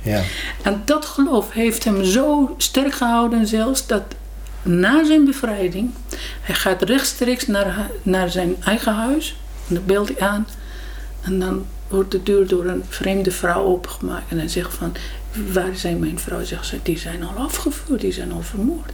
Ja. 0.03 0.23
En 0.63 0.83
dat 0.85 1.05
geloof 1.05 1.53
heeft 1.53 1.85
hem 1.85 2.05
zo 2.05 2.55
sterk 2.57 2.95
gehouden 2.95 3.47
zelfs 3.47 3.87
dat 3.87 4.03
na 4.63 5.05
zijn 5.05 5.25
bevrijding, 5.25 5.91
hij 6.41 6.55
gaat 6.55 6.83
rechtstreeks 6.83 7.47
naar, 7.47 7.91
naar 8.03 8.31
zijn 8.31 8.57
eigen 8.65 8.95
huis. 8.95 9.37
En 9.69 9.75
dan 9.75 9.85
belt 9.87 10.09
hij 10.09 10.29
aan. 10.29 10.47
En 11.21 11.39
dan 11.39 11.67
wordt 11.89 12.11
de 12.11 12.23
deur 12.23 12.47
door 12.47 12.65
een 12.65 12.85
vreemde 12.89 13.31
vrouw 13.31 13.65
opengemaakt. 13.65 14.31
En 14.31 14.39
hij 14.39 14.49
zegt 14.49 14.75
van, 14.75 14.93
waar 15.53 15.77
zijn 15.77 15.99
mijn 15.99 16.19
vrouw? 16.19 16.45
Zegt 16.45 16.67
ze, 16.67 16.79
die 16.83 16.99
zijn 16.99 17.23
al 17.23 17.45
afgevoerd, 17.45 18.01
die 18.01 18.13
zijn 18.13 18.33
al 18.33 18.43
vermoord. 18.43 18.93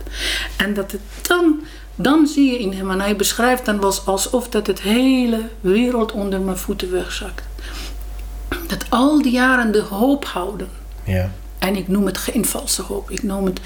En 0.56 0.74
dat 0.74 0.92
het 0.92 1.00
dan, 1.22 1.60
dan 1.94 2.26
zie 2.26 2.50
je 2.50 2.58
in 2.58 2.72
hem, 2.72 2.90
en 2.90 3.00
hij 3.00 3.16
beschrijft 3.16 3.64
dan 3.64 3.80
was 3.80 4.06
alsof 4.06 4.48
dat 4.48 4.66
het 4.66 4.80
hele 4.80 5.40
wereld 5.60 6.12
onder 6.12 6.40
mijn 6.40 6.56
voeten 6.56 6.90
wegzakt. 6.90 7.42
Dat 8.66 8.84
al 8.88 9.22
die 9.22 9.32
jaren 9.32 9.72
de 9.72 9.82
hoop 9.82 10.24
houden. 10.24 10.68
Ja. 11.04 11.30
En 11.58 11.76
ik 11.76 11.88
noem 11.88 12.06
het 12.06 12.18
geen 12.18 12.44
valse 12.44 12.82
hoop. 12.82 13.10
Ik 13.10 13.22
noem 13.22 13.44
het 13.44 13.60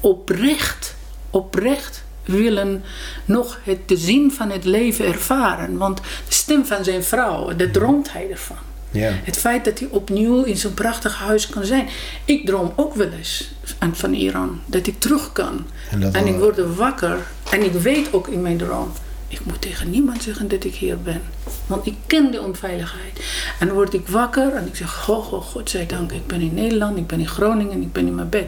oprecht, 0.00 0.94
oprecht 1.30 2.04
willen 2.24 2.84
nog 3.24 3.58
het, 3.64 3.88
de 3.88 3.96
zin 3.96 4.30
van 4.32 4.50
het 4.50 4.64
leven 4.64 5.06
ervaren. 5.06 5.76
Want 5.76 5.98
de 5.98 6.32
stem 6.32 6.66
van 6.66 6.84
zijn 6.84 7.04
vrouw, 7.04 7.56
daar 7.56 7.70
droomt 7.70 8.12
hij 8.12 8.30
ervan. 8.30 8.73
Ja. 8.94 9.12
Het 9.22 9.36
feit 9.36 9.64
dat 9.64 9.78
hij 9.78 9.88
opnieuw 9.90 10.42
in 10.42 10.56
zo'n 10.56 10.74
prachtig 10.74 11.18
huis 11.18 11.48
kan 11.48 11.64
zijn. 11.64 11.88
Ik 12.24 12.46
droom 12.46 12.72
ook 12.76 12.94
wel 12.94 13.10
eens 13.10 13.52
van 13.92 14.12
Iran. 14.12 14.60
Dat 14.66 14.86
ik 14.86 15.00
terug 15.00 15.32
kan. 15.32 15.66
En 16.12 16.26
ik 16.26 16.38
word 16.38 16.58
er 16.58 16.74
wakker. 16.74 17.18
En 17.50 17.62
ik 17.62 17.72
weet 17.72 18.12
ook 18.12 18.28
in 18.28 18.42
mijn 18.42 18.56
droom. 18.56 18.92
Ik 19.28 19.44
moet 19.44 19.60
tegen 19.60 19.90
niemand 19.90 20.22
zeggen 20.22 20.48
dat 20.48 20.64
ik 20.64 20.74
hier 20.74 20.98
ben. 20.98 21.22
Want 21.66 21.86
ik 21.86 21.94
ken 22.06 22.30
de 22.30 22.40
onveiligheid. 22.40 23.20
En 23.58 23.66
dan 23.66 23.76
word 23.76 23.94
ik 23.94 24.08
wakker 24.08 24.54
en 24.54 24.66
ik 24.66 24.76
zeg: 24.76 25.08
Oh, 25.08 25.32
oh 25.32 25.42
godzijdank, 25.42 26.12
ik 26.12 26.26
ben 26.26 26.40
in 26.40 26.54
Nederland, 26.54 26.96
ik 26.96 27.06
ben 27.06 27.20
in 27.20 27.28
Groningen, 27.28 27.82
ik 27.82 27.92
ben 27.92 28.06
in 28.06 28.14
mijn 28.14 28.28
bed. 28.28 28.46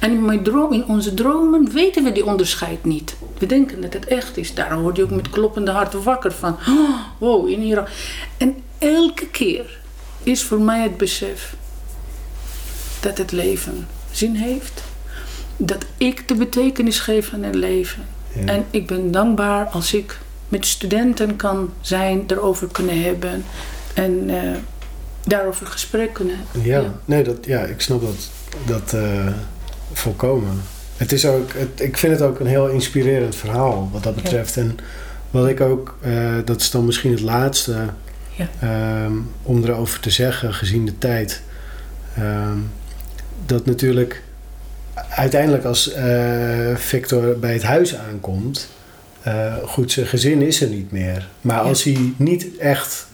En 0.00 0.10
in, 0.10 0.24
mijn 0.24 0.42
droom, 0.42 0.72
in 0.72 0.86
onze 0.86 1.14
dromen 1.14 1.72
weten 1.72 2.04
we 2.04 2.12
die 2.12 2.24
onderscheid 2.26 2.84
niet. 2.84 3.16
We 3.38 3.46
denken 3.46 3.80
dat 3.80 3.92
het 3.92 4.06
echt 4.06 4.36
is. 4.36 4.54
Daarom 4.54 4.82
word 4.82 4.96
je 4.96 5.02
ook 5.02 5.10
met 5.10 5.30
kloppende 5.30 5.70
hart 5.70 6.02
wakker 6.02 6.32
van: 6.32 6.56
oh, 6.68 7.00
Wow, 7.18 7.48
in 7.48 7.60
Iran. 7.60 7.86
En 8.36 8.56
elke 8.78 9.26
keer 9.26 9.77
is 10.28 10.42
voor 10.42 10.60
mij 10.60 10.82
het 10.82 10.96
besef 10.96 11.54
dat 13.00 13.18
het 13.18 13.32
leven 13.32 13.86
zin 14.10 14.34
heeft. 14.34 14.82
Dat 15.56 15.84
ik 15.96 16.28
de 16.28 16.34
betekenis 16.34 16.98
geef 16.98 17.32
aan 17.32 17.42
het 17.42 17.54
leven. 17.54 18.04
Ja. 18.32 18.44
En 18.44 18.64
ik 18.70 18.86
ben 18.86 19.10
dankbaar 19.10 19.66
als 19.66 19.94
ik 19.94 20.18
met 20.48 20.66
studenten 20.66 21.36
kan 21.36 21.72
zijn, 21.80 22.24
erover 22.26 22.68
kunnen 22.72 23.02
hebben 23.02 23.44
en 23.94 24.30
eh, 24.30 24.56
daarover 25.24 25.66
gesprek 25.66 26.12
kunnen 26.12 26.36
hebben. 26.36 26.70
Ja, 26.70 26.94
nee, 27.04 27.22
dat, 27.22 27.36
ja, 27.46 27.60
ik 27.60 27.80
snap 27.80 28.00
dat, 28.00 28.28
dat 28.66 28.92
eh, 28.92 29.26
volkomen. 29.92 30.62
Het 30.96 31.12
is 31.12 31.26
ook, 31.26 31.52
het, 31.52 31.80
ik 31.80 31.96
vind 31.96 32.12
het 32.12 32.22
ook 32.22 32.40
een 32.40 32.46
heel 32.46 32.68
inspirerend 32.68 33.36
verhaal 33.36 33.88
wat 33.92 34.02
dat 34.02 34.14
Ja. 34.14 34.22
betreft. 34.22 34.56
En 34.56 34.78
wat 35.30 35.48
ik 35.48 35.60
ook, 35.60 35.96
eh, 36.00 36.34
dat 36.44 36.60
is 36.60 36.70
dan 36.70 36.84
misschien 36.84 37.10
het 37.10 37.20
laatste 37.20 37.76
Ja. 38.38 38.48
ehm, 38.60 39.12
om 39.42 39.64
erover 39.64 40.00
te 40.00 40.10
zeggen, 40.10 40.54
gezien 40.54 40.84
de 40.84 40.98
tijd. 40.98 41.42
Ehm, 42.16 42.56
dat 43.46 43.66
natuurlijk 43.66 44.22
uiteindelijk 45.08 45.64
als 45.64 45.92
eh, 45.92 46.76
Victor 46.76 47.38
bij 47.38 47.52
het 47.52 47.62
huis 47.62 47.96
aankomt, 47.96 48.68
eh, 49.22 49.54
goed, 49.64 49.92
zijn 49.92 50.06
gezin 50.06 50.42
is 50.42 50.60
er 50.62 50.68
niet 50.68 50.92
meer. 50.92 51.28
Maar 51.40 51.56
Ja. 51.56 51.62
als 51.62 51.82
hij 51.82 52.12
niet 52.16 52.56
echt 52.58 53.06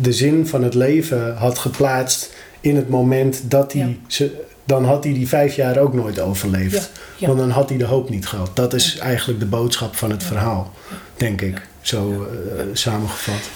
de 0.00 0.12
zin 0.12 0.46
van 0.46 0.62
het 0.62 0.74
leven 0.74 1.36
had 1.36 1.58
geplaatst 1.58 2.32
in 2.60 2.76
het 2.76 2.88
moment 2.88 3.40
dat 3.50 3.72
hij 3.72 3.82
Ja. 3.82 3.94
ze, 4.06 4.44
dan 4.64 4.84
had 4.84 5.04
hij 5.04 5.12
die 5.12 5.28
vijf 5.28 5.54
jaar 5.54 5.78
ook 5.78 5.94
nooit 5.94 6.20
overleefd. 6.20 6.90
Ja. 7.16 7.26
Want 7.26 7.38
dan 7.38 7.50
had 7.50 7.68
hij 7.68 7.78
de 7.78 7.84
hoop 7.84 8.10
niet 8.10 8.26
gehad. 8.26 8.56
Dat 8.56 8.74
is 8.74 8.98
eigenlijk 8.98 9.40
de 9.40 9.46
boodschap 9.46 9.96
van 9.96 10.10
het 10.10 10.22
verhaal, 10.22 10.72
denk 11.16 11.40
ik. 11.40 11.60
Zo 11.80 12.26
eh, 12.56 12.64
samengevat. 12.72 13.50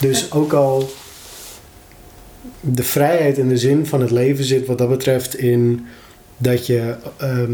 Dus 0.00 0.32
ook 0.32 0.52
al 0.52 0.90
de 2.60 2.82
vrijheid 2.82 3.38
en 3.38 3.48
de 3.48 3.56
zin 3.58 3.86
van 3.86 4.00
het 4.00 4.10
leven 4.10 4.44
zit 4.44 4.66
wat 4.66 4.78
dat 4.78 4.88
betreft 4.88 5.36
in 5.36 5.86
dat 6.36 6.66
je 6.66 6.96
ehm, 7.16 7.52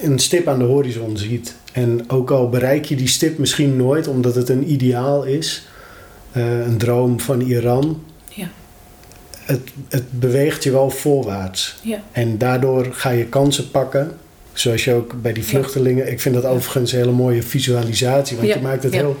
een 0.00 0.18
stip 0.18 0.48
aan 0.48 0.58
de 0.58 0.64
horizon 0.64 1.16
ziet. 1.16 1.54
En 1.72 2.10
ook 2.10 2.30
al 2.30 2.48
bereik 2.48 2.84
je 2.84 2.96
die 2.96 3.08
stip 3.08 3.38
misschien 3.38 3.76
nooit 3.76 4.08
omdat 4.08 4.34
het 4.34 4.48
een 4.48 4.70
ideaal 4.72 5.24
is, 5.24 5.68
eh, 6.32 6.60
een 6.66 6.78
droom 6.78 7.20
van 7.20 7.40
Iran, 7.40 8.02
Ja. 8.34 8.48
het, 9.44 9.60
het 9.88 10.20
beweegt 10.20 10.62
je 10.64 10.70
wel 10.70 10.90
voorwaarts. 10.90 11.76
Ja. 11.82 12.02
En 12.12 12.38
daardoor 12.38 12.86
ga 12.92 13.10
je 13.10 13.24
kansen 13.26 13.70
pakken 13.70 14.16
Zoals 14.58 14.84
je 14.84 14.92
ook 14.92 15.22
bij 15.22 15.32
die 15.32 15.44
vluchtelingen... 15.44 16.10
Ik 16.10 16.20
vind 16.20 16.34
dat 16.34 16.44
overigens 16.44 16.92
een 16.92 16.98
hele 16.98 17.12
mooie 17.12 17.42
visualisatie. 17.42 18.36
Want 18.36 18.48
je 18.48 18.60
maakt 18.60 18.82
het 18.82 18.92
heel... 18.92 19.16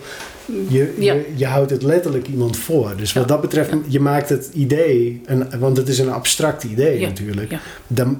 Je, 0.68 0.94
je, 0.98 1.32
je 1.34 1.46
houdt 1.46 1.70
het 1.70 1.82
letterlijk 1.82 2.28
iemand 2.28 2.56
voor. 2.56 2.94
Dus 2.96 3.12
wat 3.12 3.28
dat 3.28 3.40
betreft, 3.40 3.70
je 3.88 4.00
maakt 4.00 4.28
het 4.28 4.50
idee... 4.52 5.20
Een, 5.24 5.58
want 5.58 5.76
het 5.76 5.88
is 5.88 5.98
een 5.98 6.12
abstract 6.12 6.64
idee 6.64 7.00
natuurlijk. 7.00 7.54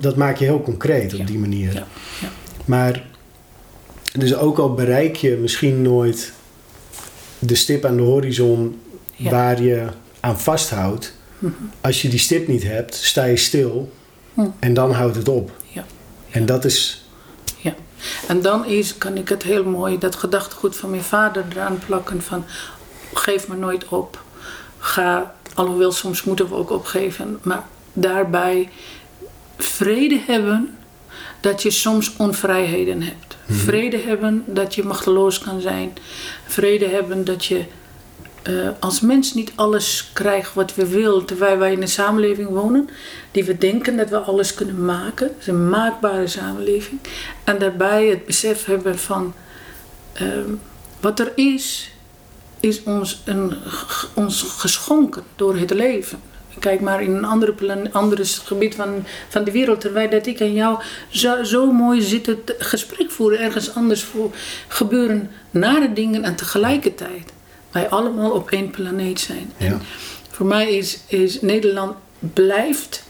Dat, 0.01 0.17
maak 0.17 0.37
je 0.37 0.45
heel 0.45 0.63
concreet 0.63 1.15
op 1.15 1.27
die 1.27 1.39
manier. 1.39 1.73
ja, 1.73 1.87
ja. 2.21 2.29
Maar... 2.65 3.05
Dus 4.19 4.37
ook 4.37 4.59
al 4.59 4.75
bereik 4.75 5.17
je 5.17 5.39
misschien 5.41 5.83
nooit... 5.83 6.33
de 7.39 7.55
stip 7.55 7.85
aan 7.85 7.97
de 7.97 8.03
horizon... 8.03 8.79
Ja. 9.17 9.31
waar 9.31 9.63
je 9.63 9.87
aan 10.21 10.41
vasthoudt... 10.41 11.15
Mhm. 11.39 11.53
als 11.81 12.03
je 12.03 12.09
die 12.09 12.19
stip 12.19 12.49
niet 12.49 12.63
hebt, 12.63 12.95
sta 12.95 13.25
je 13.25 13.37
stil... 13.37 13.93
Hm. 14.35 14.47
en 14.59 14.75
dan 14.75 14.93
houdt 14.93 15.17
het 15.17 15.29
op. 15.29 15.53
Ja. 15.73 15.85
En 16.31 16.47
dat 16.47 16.65
is... 16.65 17.06
En 18.29 18.43
dan 18.43 18.65
is, 18.65 18.99
kan 18.99 19.17
ik 19.17 19.29
het 19.29 19.43
heel 19.43 19.65
mooi, 19.65 19.99
dat 19.99 20.17
gedachtegoed 20.17 20.77
van 20.77 20.91
mijn 20.91 21.03
vader 21.03 21.45
eraan 21.51 21.79
plakken 21.87 22.23
van 22.23 22.45
geef 23.15 23.49
me 23.49 23.57
nooit 23.57 23.89
op. 23.89 24.23
Ga, 24.79 25.35
alhoewel 25.55 25.93
soms 25.93 26.23
moeten 26.23 26.49
we 26.49 26.55
ook 26.55 26.71
opgeven, 26.71 27.39
maar 27.43 27.65
daarbij 27.93 28.71
vrede 29.57 30.21
hebben 30.27 30.77
dat 31.41 31.63
je 31.63 31.71
soms 31.71 32.13
onvrijheden 32.17 33.03
hebt. 33.03 33.37
Vrede 33.49 33.99
hebben 33.99 34.45
dat 34.47 34.75
je 34.75 34.85
machteloos 34.85 35.39
kan 35.39 35.61
zijn. 35.61 35.93
Vrede 36.47 36.87
hebben 36.87 37.25
dat 37.25 37.45
je 37.45 37.65
eh, 38.47 38.69
als 38.81 39.01
mens 39.01 39.35
niet 39.35 39.53
alles 39.55 40.11
krijgt 40.13 40.55
wat 40.55 40.75
we 40.75 40.87
willen, 40.87 41.25
terwijl 41.25 41.59
wij 41.59 41.73
in 41.73 41.83
een 41.83 41.89
samenleving 41.89 42.49
wonen 42.49 42.89
die 43.31 43.45
we 43.45 43.59
denken 43.59 43.97
dat 43.97 44.09
we 44.09 44.19
alles 44.19 44.55
kunnen 44.55 44.85
maken. 44.85 45.27
Het 45.27 45.37
is 45.41 45.47
een 45.47 45.69
maakbare 45.69 46.27
samenleving. 46.27 47.01
En 47.45 47.59
daarbij 47.59 48.07
het 48.07 48.27
besef 48.27 48.65
hebben 48.65 48.99
van 48.99 49.35
ehm, 50.13 50.51
wat 51.01 51.21
er 51.21 51.33
is, 51.35 51.91
is 52.61 52.83
ons, 52.83 53.23
een, 53.25 53.55
ons 54.15 54.43
geschonken 54.43 55.23
door 55.37 55.57
het 55.57 55.71
leven. 55.71 56.21
Kijk 56.59 56.81
maar 56.81 57.03
in 57.03 57.15
een 57.15 57.25
andere, 57.25 57.89
andere 57.93 58.25
gebied 58.25 58.75
van, 58.75 59.05
van 59.29 59.45
de 59.45 59.51
wereld, 59.51 59.81
terwijl 59.81 60.11
dat 60.11 60.27
ik 60.27 60.41
en 60.41 60.53
jou 60.53 60.79
zo, 61.09 61.43
zo 61.45 61.73
mooi 61.73 62.03
zitten 62.03 62.45
te- 62.45 62.57
gesprek 62.59 63.11
voeren, 63.11 63.39
ergens 63.39 63.75
anders 63.75 64.03
voor 64.03 64.31
gebeuren 64.69 65.31
nare 65.51 65.93
dingen 65.93 66.25
en 66.25 66.37
tegelijkertijd 66.37 67.35
wij 67.77 67.89
allemaal 67.89 68.31
op 68.31 68.51
één 68.51 68.71
planeet 68.71 69.21
zijn. 69.21 69.53
Ja. 69.57 69.67
En 69.67 69.83
voor 70.31 70.47
mij 70.47 70.69
is, 70.75 70.99
is 71.07 71.41
Nederland 71.41 71.95
blijft. 72.19 73.05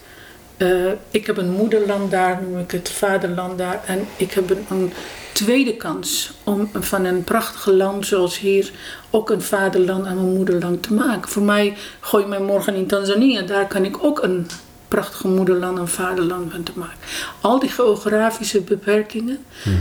eh, 0.57 0.91
ik 1.11 1.27
heb 1.27 1.37
een 1.37 1.51
moederland 1.51 2.11
daar, 2.11 2.43
noem 2.43 2.59
ik 2.59 2.71
het 2.71 2.89
vaderland 2.91 3.59
daar. 3.59 3.81
En 3.87 4.07
ik 4.17 4.33
heb 4.33 4.51
een, 4.51 4.67
een 4.71 4.93
tweede 5.33 5.77
kans 5.77 6.33
om 6.45 6.71
van 6.73 7.05
een 7.05 7.25
prachtige 7.25 7.73
land 7.73 8.07
zoals 8.07 8.39
hier 8.39 8.71
ook 9.11 9.31
een 9.31 9.43
vaderland 9.43 10.07
en 10.07 10.17
een 10.17 10.35
moederland 10.35 10.83
te 10.83 10.93
maken. 10.95 11.29
Voor 11.31 11.43
mij 11.43 11.77
gooi 12.01 12.23
je 12.23 12.29
mij 12.29 12.41
morgen 12.41 12.75
in 12.75 12.87
Tanzania, 12.87 13.43
daar 13.43 13.67
kan 13.67 13.85
ik 13.85 14.05
ook 14.05 14.23
een 14.23 14.47
prachtige 14.89 15.29
moederland 15.29 15.79
en 15.79 15.89
vaderland 15.89 16.53
van 16.53 16.62
te 16.62 16.73
maken. 16.75 16.99
Al 17.41 17.59
die 17.59 17.71
geografische 17.71 18.61
beperkingen 18.61 19.39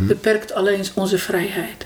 beperkt 0.07 0.53
alleen 0.53 0.85
onze 0.95 1.17
vrijheid. 1.17 1.85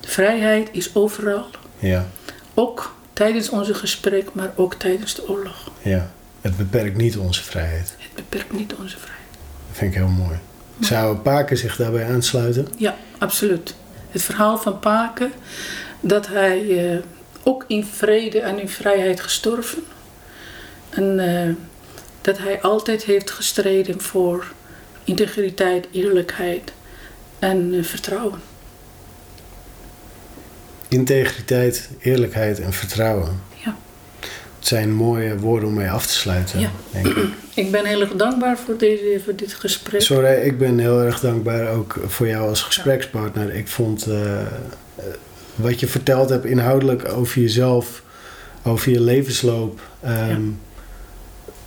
De 0.00 0.08
vrijheid 0.08 0.68
is 0.72 0.94
overal. 0.94 1.46
Ja, 1.78 2.06
Ook 2.54 2.94
tijdens 3.12 3.48
onze 3.48 3.74
gesprek, 3.74 4.28
maar 4.32 4.52
ook 4.56 4.74
tijdens 4.74 5.14
de 5.14 5.28
oorlog. 5.28 5.70
ja. 5.82 6.10
Het 6.40 6.56
beperkt 6.56 6.96
niet 6.96 7.16
onze 7.16 7.42
vrijheid. 7.42 7.94
Het 7.98 8.14
beperkt 8.14 8.52
niet 8.52 8.74
onze 8.74 8.98
vrijheid. 8.98 9.28
Dat 9.68 9.76
vind 9.76 9.92
ik 9.92 9.98
heel 9.98 10.08
mooi. 10.08 10.38
Zou 10.80 11.16
Paken 11.16 11.56
zich 11.56 11.76
daarbij 11.76 12.06
aansluiten? 12.06 12.68
Ja, 12.76 12.96
absoluut. 13.18 13.74
Het 14.10 14.22
verhaal 14.22 14.58
van 14.58 14.78
Paken, 14.78 15.32
dat 16.00 16.26
hij 16.26 16.90
eh, 16.92 16.98
ook 17.42 17.64
in 17.66 17.84
vrede 17.84 18.40
en 18.40 18.60
in 18.60 18.68
vrijheid 18.68 19.20
gestorven. 19.20 19.82
En 20.90 21.18
eh, 21.20 21.54
dat 22.20 22.38
hij 22.38 22.60
altijd 22.62 23.04
heeft 23.04 23.30
gestreden 23.30 24.00
voor 24.00 24.52
integriteit, 25.04 25.86
eerlijkheid 25.92 26.72
en 27.38 27.74
eh, 27.74 27.84
vertrouwen. 27.84 28.40
Integriteit, 30.92 31.88
eerlijkheid 31.98 32.60
en 32.60 32.72
vertrouwen. 32.72 33.40
Ja. 33.64 33.76
Het 34.58 34.66
zijn 34.68 34.92
mooie 34.94 35.38
woorden 35.38 35.68
om 35.68 35.74
mee 35.74 35.90
af 35.90 36.06
te 36.06 36.12
sluiten, 36.12 36.60
Ja. 36.60 36.70
denk 36.90 37.06
ik. 37.06 37.16
Ik 37.54 37.70
ben 37.70 37.84
heel 37.84 38.00
erg 38.00 38.12
dankbaar 38.12 38.58
voor, 38.58 38.76
deze, 38.76 39.20
voor 39.24 39.36
dit 39.36 39.54
gesprek. 39.54 40.00
Sorry, 40.00 40.32
ik 40.32 40.58
ben 40.58 40.78
heel 40.78 41.00
erg 41.00 41.20
dankbaar 41.20 41.68
ook 41.68 41.96
voor 42.06 42.28
jou 42.28 42.48
als 42.48 42.62
gesprekspartner. 42.62 43.54
Ik 43.54 43.68
vond 43.68 44.06
eh, 44.06 44.40
eh, 44.40 44.46
wat 45.54 45.80
je 45.80 45.86
verteld 45.86 46.28
hebt 46.28 46.44
inhoudelijk 46.44 47.12
over 47.12 47.40
jezelf, 47.40 48.02
over 48.62 48.92
je 48.92 49.00
levensloop, 49.00 49.80
ehm, 50.00 50.42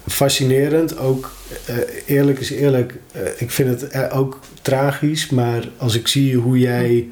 fascinerend. 0.08 0.98
Ook 0.98 1.32
eh, 1.66 1.76
eerlijk 2.06 2.40
is 2.40 2.50
eerlijk, 2.50 2.94
ik 3.38 3.52
vind 3.52 3.82
het 3.82 4.12
ook 4.12 4.40
tragisch, 4.62 5.30
maar 5.30 5.64
als 5.78 5.96
ik 5.96 6.08
zie 6.08 6.36
hoe 6.36 6.60
jij 6.60 7.08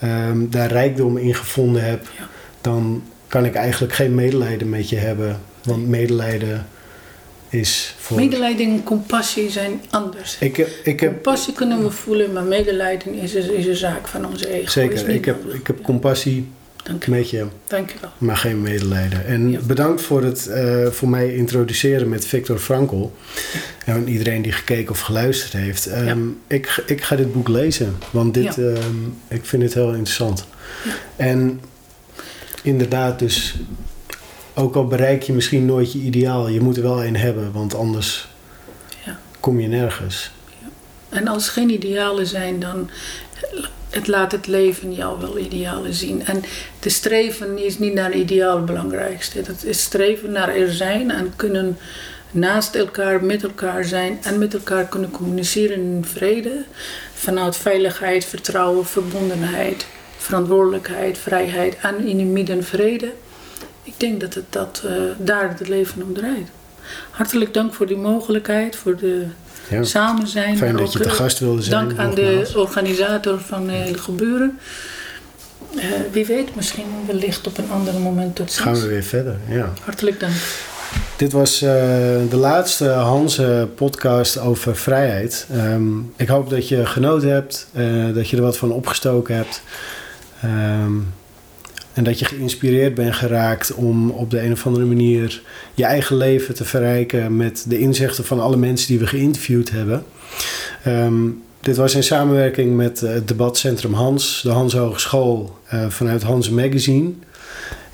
ehm, 0.00 0.48
daar 0.50 0.70
rijkdom 0.72 1.16
in 1.16 1.34
gevonden 1.34 1.82
hebt, 1.84 2.08
Ja. 2.18 2.28
dan 2.60 3.02
kan 3.28 3.44
ik 3.44 3.54
eigenlijk 3.54 3.92
geen 3.92 4.14
medelijden 4.14 4.68
met 4.68 4.88
je 4.88 4.96
hebben. 4.96 5.40
Want 5.62 5.88
medelijden 5.88 6.66
is 7.48 7.94
voor. 7.98 8.16
Medelijden 8.16 8.66
en 8.66 8.82
compassie 8.82 9.50
zijn 9.50 9.80
anders. 9.90 10.36
Ik, 10.40 10.56
heb- 10.56 10.68
ik 10.84 11.00
heb 11.00 11.12
Compassie 11.12 11.52
kunnen 11.54 11.82
we 11.82 11.90
voelen, 11.90 12.32
maar 12.32 12.42
medelijden 12.44 13.14
is 13.14 13.34
een, 13.34 13.54
is 13.56 13.66
een 13.66 13.76
zaak 13.76 14.08
van 14.08 14.26
onze 14.26 14.48
ego. 14.52 14.70
Zeker, 14.70 15.08
ik 15.08 15.24
heb, 15.24 15.44
ik 15.52 15.66
heb 15.66 15.82
compassie 15.82 16.48
Dank 16.84 17.04
je, 17.04 17.10
met 17.10 17.30
je, 17.30 17.46
dank 17.66 17.90
je 17.90 17.96
wel. 18.00 18.10
maar 18.18 18.36
geen 18.36 18.62
medelijden. 18.62 19.26
En 19.26 19.50
Ja. 19.50 19.60
bedankt 19.60 20.02
voor 20.02 20.22
het 20.22 20.46
eh, 20.46 20.86
voor 20.86 21.08
mij 21.08 21.34
introduceren 21.34 22.08
met 22.08 22.26
Viktor 22.26 22.58
Frankl. 22.58 23.10
En 23.84 24.08
iedereen 24.08 24.42
die 24.42 24.52
gekeken 24.52 24.90
of 24.90 25.00
geluisterd 25.00 25.52
heeft. 25.52 25.86
Ehm, 25.86 26.20
ik, 26.46 26.82
ik 26.86 27.02
ga 27.02 27.16
dit 27.16 27.32
boek 27.32 27.48
lezen, 27.48 27.96
want 28.10 28.34
dit, 28.34 28.54
Ja. 28.54 28.62
ehm, 28.62 28.96
ik 29.28 29.44
vind 29.44 29.62
het 29.62 29.74
heel 29.74 29.88
interessant. 29.92 30.46
En 31.16 31.60
inderdaad, 32.62 33.18
dus 33.18 33.54
ook 34.54 34.74
al 34.76 34.86
bereik 34.86 35.22
je 35.22 35.32
misschien 35.32 35.66
nooit 35.66 35.92
je 35.92 35.98
ideaal, 35.98 36.48
je 36.48 36.60
moet 36.60 36.76
er 36.76 36.82
wel 36.82 37.04
een 37.04 37.16
hebben, 37.16 37.52
want 37.52 37.74
anders 37.74 38.28
Ja. 39.04 39.18
kom 39.40 39.60
je 39.60 39.68
nergens. 39.68 40.30
En 41.08 41.28
als 41.28 41.46
er 41.46 41.52
geen 41.52 41.70
idealen 41.70 42.26
zijn, 42.26 42.60
dan 42.60 42.90
het 43.90 44.06
laat 44.06 44.32
het 44.32 44.46
leven 44.46 44.94
jou 44.94 45.20
wel 45.20 45.38
idealen 45.38 45.94
zien. 45.94 46.26
En 46.26 46.42
de 46.80 46.88
streven 46.88 47.58
is 47.58 47.78
niet 47.78 47.94
naar 47.94 48.12
ideaal 48.12 48.56
het 48.56 48.66
belangrijkste. 48.66 49.38
Het 49.38 49.64
is 49.64 49.82
streven 49.82 50.32
naar 50.32 50.54
er 50.56 50.72
zijn 50.72 51.10
en 51.10 51.32
kunnen 51.36 51.78
naast 52.30 52.74
elkaar, 52.74 53.24
met 53.24 53.42
elkaar 53.42 53.84
zijn 53.84 54.18
en 54.22 54.38
met 54.38 54.54
elkaar 54.54 54.84
kunnen 54.84 55.10
communiceren 55.10 55.76
in 55.76 56.04
vrede. 56.04 56.64
Vanuit 57.14 57.56
veiligheid, 57.56 58.24
vertrouwen, 58.24 58.86
verbondenheid, 58.86 59.86
verantwoordelijkheid, 60.16 61.18
vrijheid 61.18 61.76
en 61.76 62.06
in 62.06 62.18
het 62.18 62.28
midden 62.28 62.64
vrede. 62.64 63.12
Ik 63.82 63.94
denk 63.96 64.20
dat 64.20 64.34
het 64.34 64.44
dat, 64.50 64.82
eh, 64.86 64.92
daar 65.18 65.48
het 65.58 65.68
leven 65.68 66.02
om 66.02 66.14
draait. 66.14 66.48
Hartelijk 67.10 67.54
dank 67.54 67.74
voor 67.74 67.86
die 67.86 67.96
mogelijkheid, 67.96 68.76
voor 68.76 68.96
de 68.96 69.26
Ja. 69.70 69.82
samen 69.82 70.26
zijn. 70.26 70.56
Fijn 70.56 70.76
dat 70.76 70.86
ook, 70.86 70.92
je 70.92 70.98
te 70.98 71.08
eh, 71.08 71.14
gast 71.14 71.38
wilde 71.38 71.62
zijn. 71.62 71.86
Dank 71.86 71.98
aan 71.98 72.14
nogmaals. 72.14 72.52
de 72.52 72.58
organisator 72.58 73.40
van 73.40 73.68
het 73.68 73.82
hele 73.82 73.98
gebeuren. 73.98 74.58
Eh, 75.76 75.84
wie 76.12 76.26
weet, 76.26 76.54
misschien 76.54 76.86
wellicht 77.06 77.46
op 77.46 77.58
een 77.58 77.70
ander 77.70 77.94
moment 77.94 78.36
tot 78.36 78.52
ziens. 78.52 78.64
Gaan 78.64 78.80
we 78.80 78.88
weer 78.88 79.02
verder, 79.02 79.36
ja. 79.48 79.72
Hartelijk 79.84 80.20
dank. 80.20 80.32
Dit 81.16 81.32
was 81.32 81.62
eh, 81.62 81.70
de 82.30 82.36
laatste 82.36 82.88
Hanse 82.88 83.68
podcast 83.74 84.38
over 84.38 84.76
vrijheid. 84.76 85.46
Ehm, 85.52 85.98
ik 86.16 86.28
hoop 86.28 86.50
dat 86.50 86.68
je 86.68 86.86
genoten 86.86 87.32
hebt, 87.32 87.66
eh, 87.72 88.14
dat 88.14 88.28
je 88.28 88.36
er 88.36 88.42
wat 88.42 88.56
van 88.56 88.72
opgestoken 88.72 89.36
hebt. 89.36 89.62
Ehm, 90.42 90.92
en 91.92 92.04
dat 92.04 92.18
je 92.18 92.24
geïnspireerd 92.24 92.94
bent 92.94 93.14
geraakt 93.14 93.74
om 93.74 94.10
op 94.10 94.30
de 94.30 94.42
een 94.42 94.52
of 94.52 94.66
andere 94.66 94.84
manier 94.84 95.42
je 95.74 95.84
eigen 95.84 96.16
leven 96.16 96.54
te 96.54 96.64
verrijken 96.64 97.36
met 97.36 97.64
de 97.68 97.78
inzichten 97.78 98.24
van 98.24 98.40
alle 98.40 98.56
mensen 98.56 98.88
die 98.88 98.98
we 98.98 99.06
geïnterviewd 99.06 99.70
hebben. 99.70 100.04
Ehm, 100.84 101.28
dit 101.60 101.76
was 101.76 101.94
in 101.94 102.02
samenwerking 102.02 102.76
met 102.76 103.02
eh, 103.02 103.12
het 103.12 103.28
debatcentrum 103.28 103.92
Hans, 103.92 104.40
de 104.42 104.50
Hans 104.50 104.74
Hogeschool 104.74 105.58
eh, 105.66 105.88
vanuit 105.88 106.22
Hans 106.22 106.50
Magazine. 106.50 107.12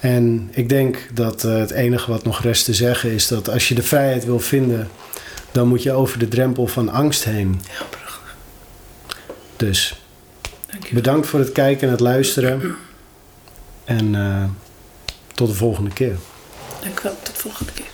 En 0.00 0.48
ik 0.50 0.68
denk 0.68 1.08
dat 1.14 1.44
eh, 1.44 1.58
het 1.58 1.70
enige 1.70 2.10
wat 2.10 2.24
nog 2.24 2.42
rest 2.42 2.64
te 2.64 2.74
zeggen 2.74 3.10
is 3.10 3.28
dat 3.28 3.50
als 3.50 3.68
je 3.68 3.74
de 3.74 3.82
vrijheid 3.82 4.24
wil 4.24 4.40
vinden, 4.40 4.88
dan 5.52 5.68
moet 5.68 5.82
je 5.82 5.92
over 5.92 6.18
de 6.18 6.28
drempel 6.28 6.66
van 6.66 6.88
angst 6.88 7.24
heen. 7.24 7.60
Dus 9.56 10.00
bedankt 10.90 11.26
voor 11.26 11.40
het 11.40 11.52
kijken 11.52 11.86
en 11.86 11.90
het 11.90 12.00
luisteren. 12.00 12.76
En 13.86 14.14
eh, 14.14 14.44
tot 15.34 15.48
de 15.48 15.54
volgende 15.54 15.90
keer. 15.90 16.16
Dank 16.82 17.00
u 17.00 17.02
wel. 17.02 17.16
Tot 17.22 17.34
de 17.34 17.40
volgende 17.40 17.72
keer. 17.72 17.85